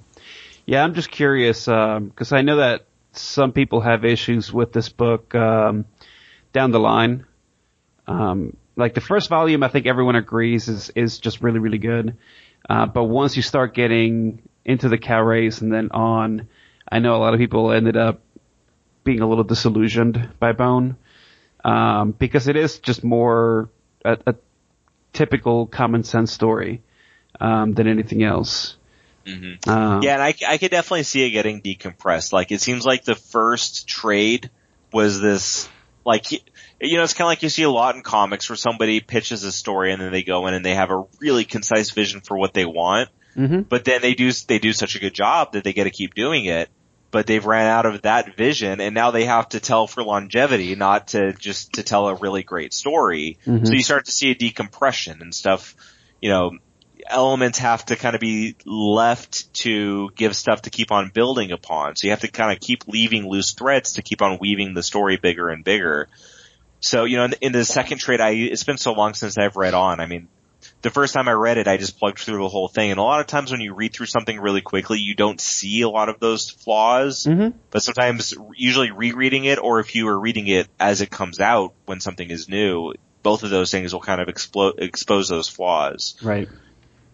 Yeah, 0.66 0.84
I'm 0.84 0.94
just 0.94 1.12
curious 1.12 1.66
because 1.66 2.32
I 2.32 2.42
know 2.42 2.58
that 2.58 2.86
some 3.14 3.52
people 3.52 3.82
have 3.82 4.06
issues 4.06 4.54
with 4.54 4.72
this 4.72 4.90
book 4.90 5.36
um, 5.36 5.86
down 6.54 6.72
the 6.72 6.80
line. 6.80 7.26
Um, 8.08 8.56
like 8.76 8.94
the 8.94 9.02
first 9.02 9.30
volume, 9.30 9.64
I 9.64 9.68
think 9.68 9.86
everyone 9.86 10.16
agrees 10.16 10.68
is 10.68 10.90
is 10.96 11.20
just 11.20 11.42
really 11.42 11.60
really 11.60 11.78
good. 11.78 12.18
Uh, 12.70 12.86
but 12.86 13.06
once 13.06 13.36
you 13.36 13.42
start 13.42 13.74
getting 13.74 14.42
into 14.64 14.88
the 14.88 14.98
cow 14.98 15.22
race 15.22 15.62
and 15.62 15.74
then 15.74 15.92
on, 15.92 16.48
I 16.90 17.00
know 17.00 17.16
a 17.16 17.18
lot 17.18 17.34
of 17.34 17.40
people 17.40 17.72
ended 17.72 17.98
up 17.98 18.22
being 19.04 19.22
a 19.22 19.28
little 19.28 19.44
disillusioned 19.44 20.30
by 20.40 20.52
Bone 20.52 20.96
um, 21.64 22.12
because 22.12 22.48
it 22.48 22.56
is 22.56 22.80
just 22.80 23.04
more 23.04 23.70
a, 24.06 24.18
a 24.28 24.36
typical 25.14 25.68
common 25.68 26.04
sense 26.04 26.32
story 26.32 26.82
um, 27.40 27.74
than 27.74 27.88
anything 27.88 28.24
else. 28.24 28.78
Mm-hmm. 29.26 29.70
Um, 29.70 30.02
Yeah, 30.04 30.14
and 30.14 30.22
I, 30.24 30.34
I 30.48 30.58
could 30.58 30.72
definitely 30.72 31.04
see 31.04 31.24
it 31.26 31.32
getting 31.32 31.62
decompressed. 31.62 32.34
Like 32.34 32.52
it 32.52 32.62
seems 32.62 32.86
like 32.86 33.04
the 33.04 33.16
first 33.16 33.88
trade 33.88 34.50
was 34.92 35.22
this 35.22 35.70
like 36.04 36.32
you 36.32 36.40
know 36.98 37.04
it's 37.04 37.14
kind 37.14 37.26
of 37.26 37.30
like 37.30 37.44
you 37.44 37.50
see 37.50 37.64
a 37.64 37.70
lot 37.70 37.96
in 37.96 38.02
comics 38.02 38.50
where 38.50 38.56
somebody 38.56 39.00
pitches 39.00 39.44
a 39.44 39.52
story 39.52 39.94
and 39.94 40.02
then 40.02 40.12
they 40.12 40.24
go 40.24 40.48
in 40.48 40.54
and 40.54 40.66
they 40.66 40.74
have 40.76 40.90
a 40.90 41.06
really 41.20 41.46
concise 41.46 41.92
vision 41.92 42.22
for 42.22 42.38
what 42.38 42.54
they 42.54 42.66
want, 42.66 43.10
hmm 43.36 43.62
but 43.62 43.86
then 43.86 44.02
they 44.02 44.14
do 44.16 44.32
they 44.48 44.60
do 44.60 44.74
such 44.74 44.96
a 44.96 45.00
good 45.00 45.14
job 45.14 45.54
that 45.54 45.64
they 45.64 45.74
get 45.74 45.84
to 45.86 45.92
keep 45.92 46.16
doing 46.16 46.46
it. 46.46 46.70
But 47.12 47.28
they've 47.28 47.46
ran 47.46 47.68
out 47.68 47.86
of 47.86 48.02
that 48.04 48.36
vision 48.38 48.80
and 48.80 48.96
now 48.96 49.12
they 49.12 49.26
have 49.26 49.50
to 49.50 49.60
tell 49.60 49.86
for 49.86 50.02
longevity, 50.02 50.76
not 50.76 51.10
to 51.10 51.34
just 51.34 51.74
to 51.74 51.84
tell 51.84 52.08
a 52.08 52.16
really 52.16 52.42
great 52.42 52.74
story. 52.74 53.38
Mhm. 53.46 53.68
So 53.68 53.74
you 53.74 53.84
start 53.84 54.06
to 54.06 54.12
see 54.12 54.32
a 54.32 54.36
decompression 54.36 55.22
and 55.22 55.36
stuff, 55.36 55.76
you 56.22 56.30
know, 56.30 56.58
elements 57.08 57.60
have 57.60 57.86
to 57.88 57.96
kind 57.96 58.16
of 58.16 58.22
be 58.22 58.56
left 58.66 59.54
to 59.54 60.10
give 60.16 60.36
stuff 60.36 60.64
to 60.64 60.70
keep 60.70 60.92
on 60.92 61.10
building 61.10 61.52
upon. 61.52 61.96
So 61.96 62.08
you 62.08 62.12
have 62.12 62.22
to 62.22 62.30
kind 62.30 62.52
of 62.52 62.60
keep 62.60 62.88
leaving 62.88 63.28
loose 63.28 63.52
threads 63.54 63.94
to 63.94 64.02
keep 64.02 64.22
on 64.22 64.38
weaving 64.40 64.74
the 64.74 64.84
story 64.84 65.18
bigger 65.18 65.50
and 65.50 65.64
bigger. 65.64 66.08
So, 66.80 67.04
you 67.04 67.18
know, 67.18 67.26
in, 67.26 67.34
in 67.42 67.52
the 67.52 67.66
second 67.66 68.00
trade, 68.00 68.22
I, 68.22 68.32
it's 68.32 68.64
been 68.64 68.78
so 68.78 68.94
long 68.94 69.14
since 69.14 69.38
I've 69.38 69.56
read 69.56 69.74
on. 69.74 70.00
I 70.00 70.08
mean, 70.08 70.28
the 70.82 70.90
first 70.90 71.14
time 71.14 71.28
I 71.28 71.34
read 71.34 71.58
it, 71.58 71.68
I 71.68 71.78
just 71.78 72.00
plugged 72.00 72.20
through 72.20 72.42
the 72.42 72.50
whole 72.50 72.68
thing. 72.68 72.92
And 72.92 73.00
a 73.00 73.04
lot 73.04 73.20
of 73.22 73.28
times 73.28 73.52
when 73.52 73.62
you 73.62 73.74
read 73.74 73.94
through 73.94 74.08
something 74.08 74.40
really 74.40 74.62
quickly, 74.62 75.00
you 75.00 75.16
don't 75.16 75.40
see 75.40 75.82
a 75.82 75.90
lot 75.90 76.10
of 76.10 76.20
those 76.20 76.50
flaws. 76.50 77.26
hmm 77.26 77.50
But 77.70 77.84
sometimes, 77.84 78.34
usually 78.56 78.92
rereading 78.92 79.46
it, 79.46 79.60
or 79.60 79.80
if 79.80 79.96
you 79.96 80.08
are 80.08 80.20
reading 80.20 80.48
it 80.48 80.68
as 80.80 81.02
it 81.02 81.10
comes 81.10 81.40
out 81.40 81.74
when 81.86 82.00
something 82.00 82.30
is 82.30 82.50
new, 82.50 82.94
both 83.24 83.44
of 83.44 83.50
those 83.52 83.70
things 83.72 83.94
will 83.94 84.02
kind 84.02 84.22
of 84.22 84.28
explode, 84.30 84.76
expose 84.80 85.30
those 85.30 85.48
flaws. 85.48 86.16
Right. 86.22 86.50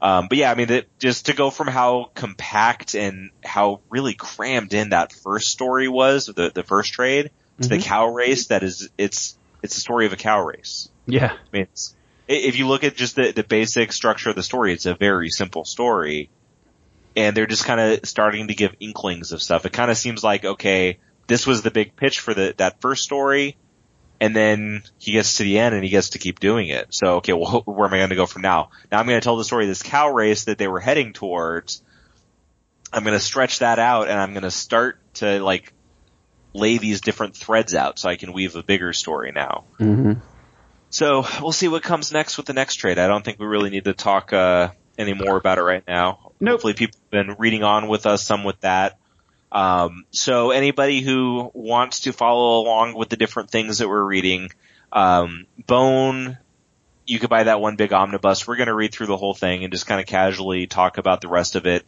Um, 0.01 0.27
but 0.29 0.37
yeah, 0.37 0.51
I 0.51 0.55
mean, 0.55 0.67
that 0.67 0.85
just 0.99 1.25
to 1.25 1.33
go 1.33 1.49
from 1.49 1.67
how 1.67 2.11
compact 2.13 2.93
and 2.95 3.31
how 3.43 3.81
really 3.89 4.13
crammed 4.13 4.73
in 4.73 4.89
that 4.89 5.11
first 5.11 5.47
story 5.49 5.87
was, 5.87 6.27
the 6.27 6.51
the 6.53 6.63
first 6.63 6.93
trade, 6.93 7.31
to 7.61 7.67
the 7.67 7.77
Mhm. 7.77 7.83
cow 7.83 8.07
race, 8.13 8.47
that 8.47 8.61
is, 8.61 8.89
it's 8.97 9.35
it's 9.63 9.75
a 9.75 9.79
story 9.79 10.05
of 10.05 10.13
a 10.13 10.15
cow 10.15 10.39
race. 10.45 10.87
Yeah. 11.07 11.33
I 11.33 11.37
mean, 11.51 11.63
it's, 11.63 11.95
if 12.27 12.57
you 12.57 12.67
look 12.67 12.83
at 12.83 12.95
just 12.95 13.15
the 13.15 13.31
the 13.31 13.43
basic 13.43 13.91
structure 13.91 14.29
of 14.29 14.35
the 14.35 14.43
story, 14.43 14.73
it's 14.73 14.85
a 14.85 14.93
very 14.93 15.29
simple 15.29 15.65
story, 15.65 16.29
and 17.15 17.35
they're 17.35 17.47
just 17.47 17.65
kind 17.65 17.79
of 17.79 18.07
starting 18.07 18.47
to 18.47 18.55
give 18.55 18.75
inklings 18.79 19.31
of 19.31 19.41
stuff. 19.41 19.65
It 19.65 19.73
kind 19.73 19.91
of 19.91 19.97
seems 19.97 20.23
like 20.23 20.45
okay, 20.45 20.99
this 21.27 21.45
was 21.45 21.61
the 21.61 21.71
big 21.71 21.95
pitch 21.95 22.19
for 22.19 22.33
the 22.33 22.53
that 22.57 22.81
first 22.81 23.03
story. 23.03 23.57
And 24.19 24.35
then 24.35 24.81
he 24.97 25.11
gets 25.11 25.37
to 25.37 25.43
the 25.43 25.59
end 25.59 25.75
and 25.75 25.83
he 25.83 25.91
gets 25.91 26.09
to 26.09 26.17
keep 26.17 26.39
doing 26.39 26.69
it. 26.69 26.87
So, 26.89 27.17
okay, 27.17 27.33
well, 27.33 27.61
where 27.65 27.87
am 27.87 27.93
I 27.93 27.97
going 27.97 28.09
to 28.09 28.15
go 28.15 28.25
from 28.25 28.41
now? 28.41 28.71
Now 28.91 28.99
I'm 28.99 29.05
going 29.05 29.19
to 29.19 29.23
tell 29.23 29.37
the 29.37 29.43
story 29.43 29.65
of 29.65 29.69
this 29.69 29.83
cow 29.83 30.11
race 30.11 30.45
that 30.45 30.57
they 30.57 30.67
were 30.67 30.79
heading 30.79 31.13
towards. 31.13 31.83
I'm 32.91 33.03
going 33.03 33.13
to 33.13 33.23
stretch 33.23 33.59
that 33.59 33.77
out 33.77 34.07
and 34.07 34.19
I'm 34.19 34.33
going 34.33 34.41
to 34.41 34.49
start 34.49 34.97
to 35.15 35.39
like 35.39 35.71
lay 36.53 36.79
these 36.79 37.01
different 37.01 37.35
threads 37.35 37.75
out 37.75 37.99
so 37.99 38.09
I 38.09 38.15
can 38.15 38.33
weave 38.33 38.55
a 38.55 38.63
bigger 38.63 38.91
story 38.91 39.31
now. 39.31 39.65
hmm 39.77 40.13
So 40.97 41.27
we'll 41.43 41.51
see 41.51 41.67
what 41.67 41.83
comes 41.83 42.11
next 42.11 42.37
with 42.37 42.47
the 42.47 42.53
next 42.53 42.77
trade. 42.77 42.97
I 42.97 43.05
don't 43.05 43.23
think 43.23 43.37
we 43.37 43.45
really 43.45 43.69
need 43.69 43.83
to 43.83 43.93
talk 43.93 44.33
uh, 44.33 44.71
any 44.97 45.13
more 45.13 45.37
about 45.37 45.59
it 45.59 45.61
right 45.61 45.83
now. 45.87 46.31
Nope. 46.39 46.53
Hopefully, 46.53 46.73
people 46.73 46.99
have 46.99 47.11
been 47.11 47.35
reading 47.37 47.61
on 47.61 47.87
with 47.87 48.07
us 48.07 48.23
some 48.23 48.43
with 48.43 48.59
that. 48.61 48.97
Um, 49.51 50.05
so 50.09 50.49
anybody 50.49 51.01
who 51.01 51.51
wants 51.53 51.99
to 52.01 52.13
follow 52.13 52.63
along 52.63 52.95
with 52.95 53.09
the 53.09 53.15
different 53.15 53.51
things 53.51 53.77
that 53.77 53.87
we're 53.87 54.03
reading, 54.03 54.49
um, 54.91 55.45
Bone, 55.67 56.39
you 57.05 57.19
could 57.19 57.29
buy 57.29 57.43
that 57.43 57.61
one 57.61 57.75
big 57.75 57.93
omnibus. 57.93 58.47
We're 58.47 58.55
going 58.55 58.65
to 58.65 58.73
read 58.73 58.91
through 58.91 59.05
the 59.05 59.17
whole 59.17 59.35
thing 59.35 59.63
and 59.63 59.71
just 59.71 59.85
kind 59.85 60.01
of 60.01 60.07
casually 60.07 60.65
talk 60.65 60.97
about 60.97 61.21
the 61.21 61.27
rest 61.27 61.55
of 61.55 61.67
it 61.67 61.85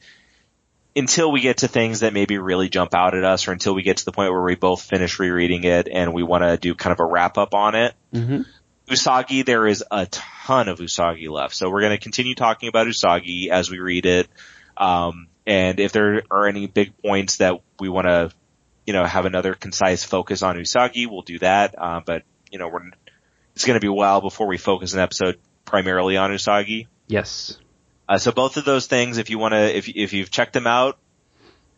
until 0.96 1.32
we 1.32 1.42
get 1.42 1.58
to 1.58 1.68
things 1.68 2.02
that 2.02 2.14
maybe 2.14 2.38
really 2.38 2.70
jump 2.70 2.94
out 2.94 3.16
at 3.16 3.24
us 3.24 3.48
or 3.48 3.54
until 3.54 3.74
we 3.74 3.82
get 3.82 3.98
to 3.98 4.06
the 4.06 4.12
point 4.12 4.32
where 4.32 4.44
we 4.44 4.54
both 4.54 4.84
finish 4.84 5.18
rereading 5.18 5.64
it 5.64 5.88
and 5.92 6.14
we 6.14 6.22
want 6.22 6.44
to 6.44 6.58
do 6.58 6.76
kind 6.76 6.94
of 6.94 7.00
a 7.00 7.06
wrap 7.06 7.40
up 7.40 7.56
on 7.56 7.74
it. 7.74 7.96
hmm 8.14 8.42
Usagi, 8.90 9.46
there 9.46 9.68
is 9.68 9.84
a 9.90 10.08
ton 10.08 10.68
of 10.68 10.80
Usagi 10.80 11.30
left. 11.30 11.56
So 11.56 11.70
we're 11.70 11.82
going 11.82 11.98
to 11.98 12.04
continue 12.04 12.36
talking 12.36 12.70
about 12.70 12.88
Usagi 12.88 13.50
as 13.50 13.70
we 13.70 13.80
read 13.80 14.06
it. 14.06 14.28
Um, 14.76 15.28
and 15.46 15.80
if 15.80 15.92
there 15.92 16.24
are 16.32 16.48
any 16.48 16.68
big 16.68 16.98
points 17.02 17.38
that 17.38 17.62
we 17.80 17.90
want 17.90 18.08
to, 18.08 18.32
you 18.86 18.94
know, 18.94 19.06
have 19.06 19.26
another 19.26 19.54
concise 19.54 20.04
focus 20.04 20.42
on 20.42 20.56
Usagi, 20.56 21.08
we'll 21.08 21.22
do 21.22 21.40
that. 21.40 21.76
Uh, 21.78 22.02
but, 22.04 22.24
you 22.52 22.58
know, 22.58 22.68
we're, 22.68 22.90
it's 23.56 23.66
going 23.66 23.76
to 23.76 23.82
be 23.82 23.88
a 23.88 23.94
while 23.94 24.22
before 24.22 24.48
we 24.48 24.58
focus 24.58 24.94
an 24.94 25.00
episode 25.00 25.40
primarily 25.66 26.18
on 26.18 26.32
Usagi. 26.32 26.88
Yes. 27.08 27.58
Uh, 28.08 28.18
so 28.18 28.32
both 28.32 28.58
of 28.58 28.66
those 28.66 28.88
things, 28.88 29.20
if 29.20 29.30
you 29.30 29.38
want 29.38 29.54
to, 29.54 29.78
if, 29.78 29.88
if 29.88 30.14
you've 30.14 30.32
checked 30.32 30.54
them 30.54 30.66
out, 30.66 30.98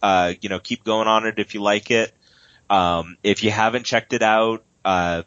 uh, 0.02 0.34
you 0.40 0.48
know, 0.48 0.60
keep 0.60 0.84
going 0.84 1.08
on 1.08 1.28
it 1.28 1.40
if 1.40 1.54
you 1.54 1.62
like 1.62 1.92
it. 1.92 2.14
Um, 2.70 3.18
if 3.22 3.44
you 3.44 3.52
haven't 3.52 3.86
checked 3.86 4.14
it 4.14 4.24
out, 4.24 4.64
uh, 4.86 5.24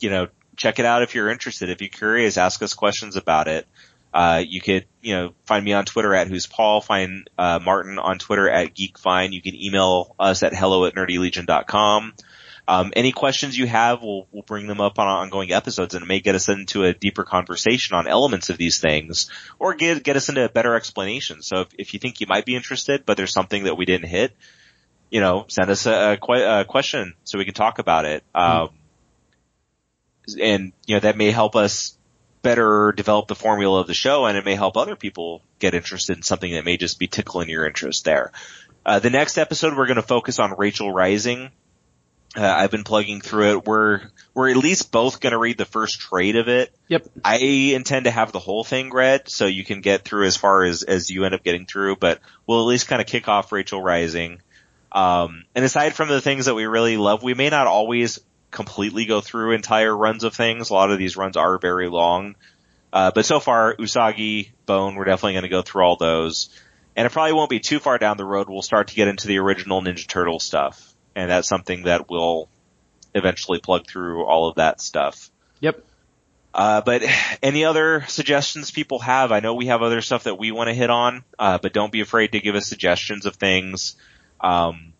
you 0.00 0.08
know, 0.08 0.28
check 0.58 0.78
it 0.78 0.84
out 0.84 1.02
if 1.02 1.14
you're 1.14 1.30
interested. 1.30 1.70
If 1.70 1.80
you're 1.80 1.88
curious, 1.88 2.36
ask 2.36 2.60
us 2.62 2.74
questions 2.74 3.16
about 3.16 3.48
it. 3.48 3.66
Uh, 4.12 4.42
you 4.46 4.60
could, 4.60 4.86
you 5.00 5.14
know, 5.14 5.34
find 5.46 5.64
me 5.64 5.72
on 5.72 5.84
Twitter 5.84 6.14
at 6.14 6.28
who's 6.28 6.46
Paul, 6.46 6.80
find, 6.80 7.30
uh, 7.38 7.60
Martin 7.62 7.98
on 7.98 8.18
Twitter 8.18 8.50
at 8.50 8.74
geekfine. 8.74 9.32
You 9.32 9.40
can 9.40 9.54
email 9.54 10.14
us 10.18 10.42
at 10.42 10.54
hello 10.54 10.84
at 10.86 10.94
nerdylegion.com. 10.94 12.14
Um, 12.66 12.92
any 12.96 13.12
questions 13.12 13.56
you 13.56 13.66
have, 13.66 14.02
we'll, 14.02 14.26
we'll 14.30 14.42
bring 14.42 14.66
them 14.66 14.80
up 14.80 14.98
on 14.98 15.06
ongoing 15.06 15.52
episodes 15.52 15.94
and 15.94 16.02
it 16.02 16.06
may 16.06 16.20
get 16.20 16.34
us 16.34 16.50
into 16.50 16.84
a 16.84 16.92
deeper 16.92 17.24
conversation 17.24 17.96
on 17.96 18.06
elements 18.06 18.50
of 18.50 18.58
these 18.58 18.78
things 18.78 19.30
or 19.58 19.74
get, 19.74 20.02
get 20.02 20.16
us 20.16 20.28
into 20.28 20.44
a 20.44 20.50
better 20.50 20.74
explanation. 20.74 21.40
So 21.40 21.62
if, 21.62 21.68
if 21.78 21.94
you 21.94 22.00
think 22.00 22.20
you 22.20 22.26
might 22.28 22.44
be 22.44 22.56
interested, 22.56 23.06
but 23.06 23.16
there's 23.16 23.32
something 23.32 23.64
that 23.64 23.76
we 23.78 23.86
didn't 23.86 24.08
hit, 24.08 24.36
you 25.10 25.20
know, 25.20 25.46
send 25.48 25.70
us 25.70 25.86
a, 25.86 26.12
a, 26.12 26.16
que- 26.18 26.60
a 26.60 26.64
question 26.66 27.14
so 27.24 27.38
we 27.38 27.46
can 27.46 27.54
talk 27.54 27.78
about 27.78 28.04
it. 28.04 28.22
Um, 28.34 28.68
and, 30.36 30.72
you 30.86 30.96
know, 30.96 31.00
that 31.00 31.16
may 31.16 31.30
help 31.30 31.56
us 31.56 31.96
better 32.42 32.92
develop 32.92 33.28
the 33.28 33.34
formula 33.34 33.80
of 33.80 33.86
the 33.86 33.94
show 33.94 34.26
and 34.26 34.38
it 34.38 34.44
may 34.44 34.54
help 34.54 34.76
other 34.76 34.96
people 34.96 35.42
get 35.58 35.74
interested 35.74 36.16
in 36.16 36.22
something 36.22 36.52
that 36.52 36.64
may 36.64 36.76
just 36.76 36.98
be 36.98 37.06
tickling 37.06 37.48
your 37.48 37.66
interest 37.66 38.04
there. 38.04 38.32
Uh, 38.86 38.98
the 38.98 39.10
next 39.10 39.38
episode 39.38 39.76
we're 39.76 39.86
going 39.86 39.96
to 39.96 40.02
focus 40.02 40.38
on 40.38 40.54
Rachel 40.56 40.90
Rising. 40.90 41.50
Uh, 42.36 42.46
I've 42.46 42.70
been 42.70 42.84
plugging 42.84 43.20
through 43.20 43.52
it. 43.52 43.66
We're, 43.66 44.02
we're 44.34 44.50
at 44.50 44.56
least 44.56 44.92
both 44.92 45.20
going 45.20 45.32
to 45.32 45.38
read 45.38 45.58
the 45.58 45.64
first 45.64 45.98
trade 45.98 46.36
of 46.36 46.48
it. 46.48 46.72
Yep. 46.88 47.08
I 47.24 47.36
intend 47.74 48.04
to 48.04 48.10
have 48.10 48.32
the 48.32 48.38
whole 48.38 48.64
thing 48.64 48.90
read 48.90 49.28
so 49.28 49.46
you 49.46 49.64
can 49.64 49.80
get 49.80 50.04
through 50.04 50.26
as 50.26 50.36
far 50.36 50.64
as, 50.64 50.82
as 50.82 51.10
you 51.10 51.24
end 51.24 51.34
up 51.34 51.42
getting 51.42 51.66
through, 51.66 51.96
but 51.96 52.20
we'll 52.46 52.60
at 52.60 52.66
least 52.66 52.86
kind 52.86 53.00
of 53.00 53.08
kick 53.08 53.28
off 53.28 53.50
Rachel 53.50 53.82
Rising. 53.82 54.40
Um, 54.92 55.44
and 55.54 55.64
aside 55.64 55.94
from 55.94 56.08
the 56.08 56.20
things 56.20 56.46
that 56.46 56.54
we 56.54 56.66
really 56.66 56.96
love, 56.96 57.22
we 57.22 57.34
may 57.34 57.50
not 57.50 57.66
always 57.66 58.20
completely 58.50 59.04
go 59.04 59.20
through 59.20 59.52
entire 59.52 59.96
runs 59.96 60.24
of 60.24 60.34
things. 60.34 60.70
A 60.70 60.74
lot 60.74 60.90
of 60.90 60.98
these 60.98 61.16
runs 61.16 61.36
are 61.36 61.58
very 61.58 61.88
long. 61.88 62.36
Uh, 62.92 63.10
but 63.14 63.26
so 63.26 63.40
far, 63.40 63.76
Usagi, 63.76 64.50
Bone, 64.66 64.94
we're 64.94 65.04
definitely 65.04 65.34
going 65.34 65.42
to 65.42 65.48
go 65.48 65.62
through 65.62 65.82
all 65.82 65.96
those. 65.96 66.48
And 66.96 67.06
it 67.06 67.12
probably 67.12 67.34
won't 67.34 67.50
be 67.50 67.60
too 67.60 67.78
far 67.78 67.98
down 67.98 68.16
the 68.16 68.24
road. 68.24 68.48
We'll 68.48 68.62
start 68.62 68.88
to 68.88 68.94
get 68.94 69.08
into 69.08 69.28
the 69.28 69.38
original 69.38 69.82
Ninja 69.82 70.06
Turtle 70.06 70.40
stuff. 70.40 70.94
And 71.14 71.30
that's 71.30 71.48
something 71.48 71.84
that 71.84 72.08
we'll 72.10 72.48
eventually 73.14 73.60
plug 73.60 73.86
through 73.86 74.24
all 74.24 74.48
of 74.48 74.56
that 74.56 74.80
stuff. 74.80 75.30
Yep. 75.60 75.84
Uh, 76.54 76.80
but 76.80 77.02
any 77.42 77.64
other 77.64 78.04
suggestions 78.08 78.70
people 78.70 78.98
have? 79.00 79.32
I 79.32 79.40
know 79.40 79.54
we 79.54 79.66
have 79.66 79.82
other 79.82 80.00
stuff 80.00 80.24
that 80.24 80.38
we 80.38 80.50
want 80.50 80.68
to 80.68 80.74
hit 80.74 80.90
on, 80.90 81.22
uh, 81.38 81.58
but 81.58 81.72
don't 81.72 81.92
be 81.92 82.00
afraid 82.00 82.32
to 82.32 82.40
give 82.40 82.54
us 82.54 82.66
suggestions 82.66 83.26
of 83.26 83.36
things. 83.36 83.96
Um, 84.40 84.92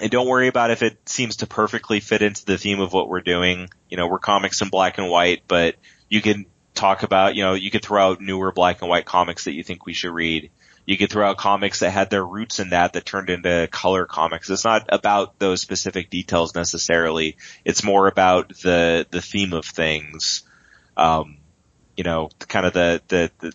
and 0.00 0.10
don't 0.10 0.28
worry 0.28 0.48
about 0.48 0.70
if 0.70 0.82
it 0.82 1.08
seems 1.08 1.36
to 1.36 1.46
perfectly 1.46 2.00
fit 2.00 2.22
into 2.22 2.44
the 2.44 2.58
theme 2.58 2.80
of 2.80 2.92
what 2.92 3.08
we're 3.08 3.20
doing. 3.20 3.68
You 3.88 3.96
know, 3.96 4.06
we're 4.06 4.18
comics 4.18 4.62
in 4.62 4.68
black 4.68 4.98
and 4.98 5.08
white, 5.08 5.42
but 5.48 5.76
you 6.08 6.20
can 6.20 6.46
talk 6.74 7.02
about, 7.02 7.34
you 7.34 7.42
know, 7.42 7.54
you 7.54 7.70
could 7.70 7.82
throw 7.82 8.10
out 8.10 8.20
newer 8.20 8.52
black 8.52 8.80
and 8.80 8.88
white 8.88 9.04
comics 9.04 9.44
that 9.44 9.54
you 9.54 9.64
think 9.64 9.84
we 9.84 9.92
should 9.92 10.12
read. 10.12 10.50
You 10.86 10.96
could 10.96 11.10
throw 11.10 11.28
out 11.28 11.36
comics 11.36 11.80
that 11.80 11.90
had 11.90 12.08
their 12.08 12.24
roots 12.24 12.60
in 12.60 12.70
that 12.70 12.94
that 12.94 13.04
turned 13.04 13.28
into 13.28 13.68
color 13.70 14.06
comics. 14.06 14.48
It's 14.48 14.64
not 14.64 14.86
about 14.88 15.38
those 15.38 15.60
specific 15.60 16.08
details 16.08 16.54
necessarily. 16.54 17.36
It's 17.64 17.84
more 17.84 18.06
about 18.06 18.48
the 18.62 19.06
the 19.10 19.20
theme 19.20 19.52
of 19.52 19.66
things. 19.66 20.44
Um, 20.96 21.38
you 21.96 22.04
know, 22.04 22.30
kind 22.38 22.64
of 22.64 22.72
the 22.72 23.02
the, 23.08 23.30
the 23.40 23.52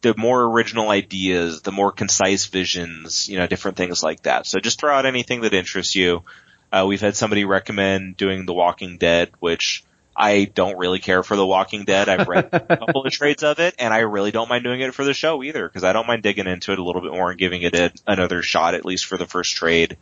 the 0.00 0.14
more 0.16 0.44
original 0.44 0.90
ideas, 0.90 1.62
the 1.62 1.72
more 1.72 1.92
concise 1.92 2.46
visions, 2.46 3.28
you 3.28 3.38
know, 3.38 3.46
different 3.46 3.76
things 3.76 4.02
like 4.02 4.22
that. 4.22 4.46
So 4.46 4.60
just 4.60 4.78
throw 4.78 4.94
out 4.94 5.06
anything 5.06 5.40
that 5.42 5.54
interests 5.54 5.96
you. 5.96 6.22
Uh, 6.70 6.84
we've 6.86 7.00
had 7.00 7.16
somebody 7.16 7.44
recommend 7.44 8.16
doing 8.16 8.46
The 8.46 8.54
Walking 8.54 8.98
Dead, 8.98 9.30
which 9.40 9.84
I 10.14 10.44
don't 10.44 10.78
really 10.78 10.98
care 10.98 11.22
for 11.22 11.36
The 11.36 11.46
Walking 11.46 11.84
Dead. 11.84 12.08
I've 12.08 12.28
read 12.28 12.50
a 12.52 12.60
couple 12.76 13.06
of 13.06 13.12
trades 13.12 13.42
of 13.42 13.58
it, 13.58 13.76
and 13.78 13.92
I 13.92 14.00
really 14.00 14.30
don't 14.30 14.48
mind 14.48 14.64
doing 14.64 14.80
it 14.80 14.94
for 14.94 15.04
the 15.04 15.14
show 15.14 15.42
either, 15.42 15.66
because 15.66 15.84
I 15.84 15.92
don't 15.92 16.06
mind 16.06 16.22
digging 16.22 16.46
into 16.46 16.72
it 16.72 16.78
a 16.78 16.84
little 16.84 17.02
bit 17.02 17.12
more 17.12 17.30
and 17.30 17.38
giving 17.38 17.62
it 17.62 17.74
a, 17.74 17.92
another 18.06 18.42
shot, 18.42 18.74
at 18.74 18.84
least 18.84 19.06
for 19.06 19.16
the 19.16 19.26
first 19.26 19.56
trade. 19.56 19.96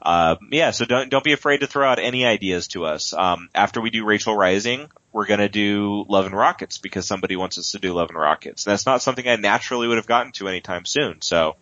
Uh, 0.00 0.36
yeah, 0.52 0.70
so 0.70 0.84
don't 0.84 1.08
don't 1.08 1.24
be 1.24 1.32
afraid 1.32 1.60
to 1.60 1.66
throw 1.66 1.88
out 1.88 1.98
any 1.98 2.24
ideas 2.24 2.68
to 2.68 2.84
us. 2.84 3.12
Um, 3.12 3.48
after 3.54 3.80
we 3.80 3.90
do 3.90 4.04
Rachel 4.04 4.36
Rising, 4.36 4.88
we're 5.16 5.24
gonna 5.24 5.48
do 5.48 6.04
Love 6.10 6.26
and 6.26 6.36
Rockets 6.36 6.76
because 6.76 7.06
somebody 7.06 7.36
wants 7.36 7.56
us 7.56 7.70
to 7.72 7.78
do 7.78 7.94
Love 7.94 8.10
and 8.10 8.18
Rockets. 8.18 8.66
And 8.66 8.72
that's 8.72 8.84
not 8.84 9.00
something 9.00 9.26
I 9.26 9.36
naturally 9.36 9.88
would 9.88 9.96
have 9.96 10.06
gotten 10.06 10.30
to 10.32 10.46
anytime 10.46 10.84
soon. 10.84 11.22
So 11.22 11.56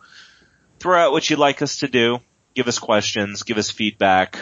throw 0.81 0.99
out 0.99 1.13
what 1.13 1.31
you'd 1.31 1.39
like 1.39 1.63
us 1.63 1.77
to 1.77 1.87
do. 1.87 2.19
Give 2.57 2.67
us 2.67 2.81
questions. 2.81 3.45
Give 3.45 3.57
us 3.57 3.71
feedback. 3.71 4.39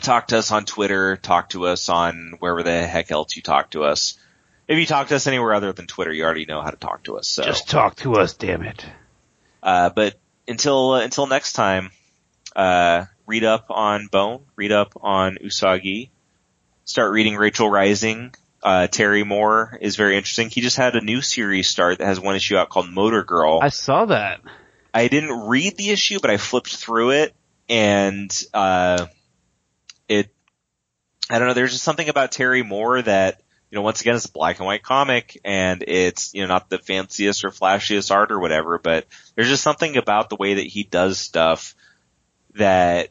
Talk 0.00 0.28
to 0.28 0.38
us 0.38 0.50
on 0.50 0.64
Twitter. 0.64 1.18
Talk 1.18 1.50
to 1.50 1.66
us 1.66 1.90
on 1.90 2.36
wherever 2.38 2.62
the 2.62 2.86
heck 2.86 3.10
else 3.12 3.36
you 3.36 3.42
talk 3.42 3.72
to 3.72 3.84
us. 3.84 4.18
If 4.68 4.78
you 4.78 4.86
talk 4.86 5.08
to 5.08 5.16
us 5.16 5.26
anywhere 5.26 5.52
other 5.52 5.74
than 5.74 5.86
Twitter, 5.86 6.10
you 6.10 6.24
already 6.24 6.46
know 6.46 6.62
how 6.62 6.70
to 6.70 6.78
talk 6.78 7.04
to 7.04 7.18
us. 7.18 7.28
So 7.28 7.42
Just 7.42 7.68
talk 7.68 7.96
to 7.96 8.14
us, 8.14 8.32
damn 8.32 8.62
it. 8.62 8.86
uh, 9.62 9.90
but 9.90 10.18
until 10.48 10.92
uh, 10.92 11.00
until 11.02 11.26
next 11.26 11.52
time, 11.52 11.90
uh, 12.56 13.04
read 13.26 13.44
up 13.44 13.66
on 13.68 14.06
Bone, 14.06 14.46
read 14.56 14.72
up 14.72 14.94
on 15.02 15.36
Usagi, 15.44 16.08
start 16.84 17.12
reading 17.12 17.36
Rachel 17.36 17.68
Rising. 17.68 18.34
Uh, 18.62 18.86
Terry 18.86 19.24
Moore 19.24 19.76
is 19.80 19.96
very 19.96 20.16
interesting. 20.16 20.48
He 20.48 20.60
just 20.60 20.76
had 20.76 20.96
a 20.96 21.00
new 21.00 21.20
series 21.20 21.68
start 21.68 21.98
that 21.98 22.06
has 22.06 22.18
one 22.18 22.36
issue 22.36 22.56
out 22.56 22.70
called 22.70 22.88
Motor 22.88 23.22
Girl. 23.22 23.60
I 23.62 23.68
saw 23.68 24.06
that. 24.06 24.40
I 24.92 25.08
didn't 25.08 25.48
read 25.48 25.76
the 25.76 25.90
issue, 25.90 26.18
but 26.20 26.30
I 26.30 26.36
flipped 26.36 26.74
through 26.74 27.10
it 27.10 27.34
and, 27.68 28.30
uh, 28.54 29.06
it, 30.08 30.30
I 31.28 31.38
don't 31.38 31.48
know, 31.48 31.54
there's 31.54 31.72
just 31.72 31.84
something 31.84 32.08
about 32.08 32.32
Terry 32.32 32.62
Moore 32.62 33.02
that, 33.02 33.42
you 33.70 33.76
know, 33.76 33.82
once 33.82 34.00
again, 34.00 34.14
it's 34.14 34.26
a 34.26 34.32
black 34.32 34.58
and 34.58 34.66
white 34.66 34.82
comic 34.82 35.40
and 35.44 35.82
it's, 35.86 36.32
you 36.32 36.42
know, 36.42 36.48
not 36.48 36.70
the 36.70 36.78
fanciest 36.78 37.44
or 37.44 37.50
flashiest 37.50 38.14
art 38.14 38.30
or 38.30 38.38
whatever, 38.38 38.78
but 38.78 39.06
there's 39.34 39.48
just 39.48 39.62
something 39.62 39.96
about 39.96 40.30
the 40.30 40.36
way 40.36 40.54
that 40.54 40.66
he 40.66 40.84
does 40.84 41.18
stuff 41.18 41.74
that 42.54 43.08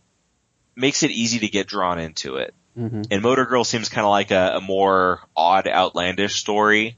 makes 0.76 1.04
it 1.04 1.12
easy 1.12 1.40
to 1.40 1.48
get 1.48 1.68
drawn 1.68 2.00
into 2.00 2.38
it. 2.38 2.56
Mm-hmm. 2.78 3.04
And 3.12 3.22
Motor 3.22 3.46
Girl 3.46 3.64
seems 3.64 3.90
kind 3.90 4.06
of 4.06 4.10
like 4.10 4.32
a, 4.32 4.56
a 4.56 4.62
more 4.62 5.22
odd, 5.36 5.68
outlandish 5.68 6.36
story. 6.36 6.98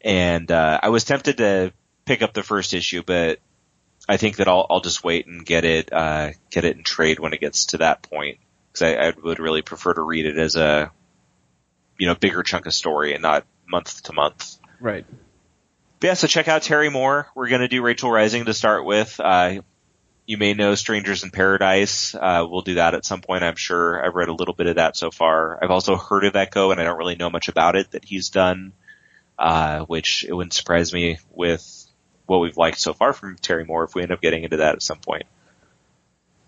And 0.00 0.50
uh, 0.50 0.80
I 0.82 0.88
was 0.88 1.04
tempted 1.04 1.38
to 1.38 1.72
pick 2.04 2.22
up 2.22 2.32
the 2.32 2.42
first 2.42 2.72
issue, 2.72 3.02
but 3.04 3.40
I 4.08 4.16
think 4.16 4.36
that 4.36 4.48
I'll 4.48 4.66
I'll 4.70 4.80
just 4.80 5.02
wait 5.02 5.26
and 5.26 5.44
get 5.44 5.64
it 5.64 5.92
uh, 5.92 6.30
get 6.50 6.64
it 6.64 6.76
in 6.76 6.84
trade 6.84 7.18
when 7.18 7.32
it 7.32 7.40
gets 7.40 7.66
to 7.66 7.78
that 7.78 8.02
point 8.02 8.38
because 8.72 8.82
I, 8.82 9.08
I 9.08 9.12
would 9.22 9.38
really 9.38 9.62
prefer 9.62 9.94
to 9.94 10.02
read 10.02 10.26
it 10.26 10.38
as 10.38 10.56
a 10.56 10.92
you 11.98 12.06
know 12.06 12.14
bigger 12.14 12.42
chunk 12.42 12.66
of 12.66 12.74
story 12.74 13.14
and 13.14 13.22
not 13.22 13.44
month 13.66 14.04
to 14.04 14.12
month. 14.12 14.58
Right. 14.80 15.04
But 15.98 16.06
yeah, 16.06 16.14
so 16.14 16.26
check 16.26 16.46
out 16.46 16.62
Terry 16.62 16.88
Moore. 16.88 17.26
We're 17.34 17.48
gonna 17.48 17.68
do 17.68 17.82
Rachel 17.82 18.10
Rising 18.10 18.44
to 18.44 18.54
start 18.54 18.84
with. 18.84 19.18
Uh, 19.18 19.60
you 20.26 20.36
may 20.36 20.54
know 20.54 20.74
Strangers 20.74 21.22
in 21.22 21.30
Paradise. 21.30 22.14
Uh, 22.14 22.46
we'll 22.48 22.62
do 22.62 22.74
that 22.74 22.94
at 22.94 23.04
some 23.04 23.20
point, 23.20 23.44
I'm 23.44 23.56
sure. 23.56 24.04
I've 24.04 24.14
read 24.14 24.28
a 24.28 24.34
little 24.34 24.54
bit 24.54 24.66
of 24.66 24.76
that 24.76 24.96
so 24.96 25.10
far. 25.10 25.62
I've 25.62 25.70
also 25.70 25.96
heard 25.96 26.24
of 26.24 26.34
Echo, 26.34 26.72
and 26.72 26.80
I 26.80 26.84
don't 26.84 26.98
really 26.98 27.14
know 27.14 27.30
much 27.30 27.48
about 27.48 27.76
it 27.76 27.92
that 27.92 28.04
he's 28.04 28.30
done, 28.30 28.72
uh, 29.38 29.80
which 29.80 30.24
it 30.24 30.32
wouldn't 30.32 30.52
surprise 30.52 30.92
me 30.92 31.18
with 31.32 31.86
what 32.26 32.38
we've 32.38 32.56
liked 32.56 32.80
so 32.80 32.92
far 32.92 33.12
from 33.12 33.36
Terry 33.36 33.64
Moore 33.64 33.84
if 33.84 33.94
we 33.94 34.02
end 34.02 34.10
up 34.10 34.20
getting 34.20 34.42
into 34.42 34.56
that 34.58 34.74
at 34.74 34.82
some 34.82 34.98
point. 34.98 35.26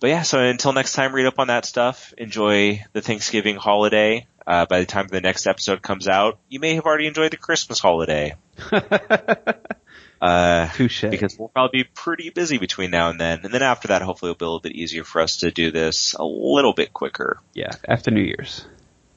But 0.00 0.08
yeah, 0.08 0.22
so 0.22 0.40
until 0.40 0.72
next 0.72 0.92
time, 0.92 1.14
read 1.14 1.26
up 1.26 1.38
on 1.38 1.46
that 1.46 1.64
stuff. 1.64 2.12
Enjoy 2.18 2.84
the 2.92 3.00
Thanksgiving 3.00 3.56
holiday. 3.56 4.26
Uh, 4.46 4.66
by 4.66 4.80
the 4.80 4.86
time 4.86 5.06
the 5.08 5.20
next 5.20 5.46
episode 5.46 5.82
comes 5.82 6.08
out, 6.08 6.38
you 6.48 6.58
may 6.58 6.74
have 6.74 6.86
already 6.86 7.06
enjoyed 7.06 7.30
the 7.30 7.36
Christmas 7.36 7.78
holiday. 7.78 8.34
Uh, 10.20 10.68
Touche. 10.70 11.04
because 11.10 11.38
we'll 11.38 11.48
probably 11.48 11.82
be 11.82 11.88
pretty 11.94 12.30
busy 12.30 12.58
between 12.58 12.90
now 12.90 13.10
and 13.10 13.20
then. 13.20 13.40
And 13.44 13.54
then 13.54 13.62
after 13.62 13.88
that, 13.88 14.02
hopefully 14.02 14.30
it'll 14.30 14.38
be 14.38 14.44
a 14.44 14.48
little 14.48 14.60
bit 14.60 14.72
easier 14.72 15.04
for 15.04 15.20
us 15.20 15.38
to 15.38 15.50
do 15.50 15.70
this 15.70 16.14
a 16.14 16.24
little 16.24 16.72
bit 16.72 16.92
quicker. 16.92 17.40
yeah, 17.54 17.70
after 17.86 18.10
New 18.10 18.22
Year's. 18.22 18.66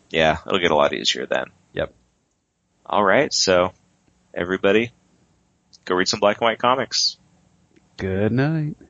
Yeah, 0.09 0.37
it'll 0.45 0.59
get 0.59 0.71
a 0.71 0.75
lot 0.75 0.93
easier 0.93 1.25
then. 1.25 1.45
Yep. 1.73 1.93
All 2.85 3.03
right, 3.03 3.31
so 3.33 3.73
everybody, 4.33 4.91
go 5.85 5.95
read 5.95 6.07
some 6.07 6.19
black 6.19 6.37
and 6.37 6.45
white 6.45 6.59
comics. 6.59 7.17
Good 7.97 8.31
night. 8.31 8.75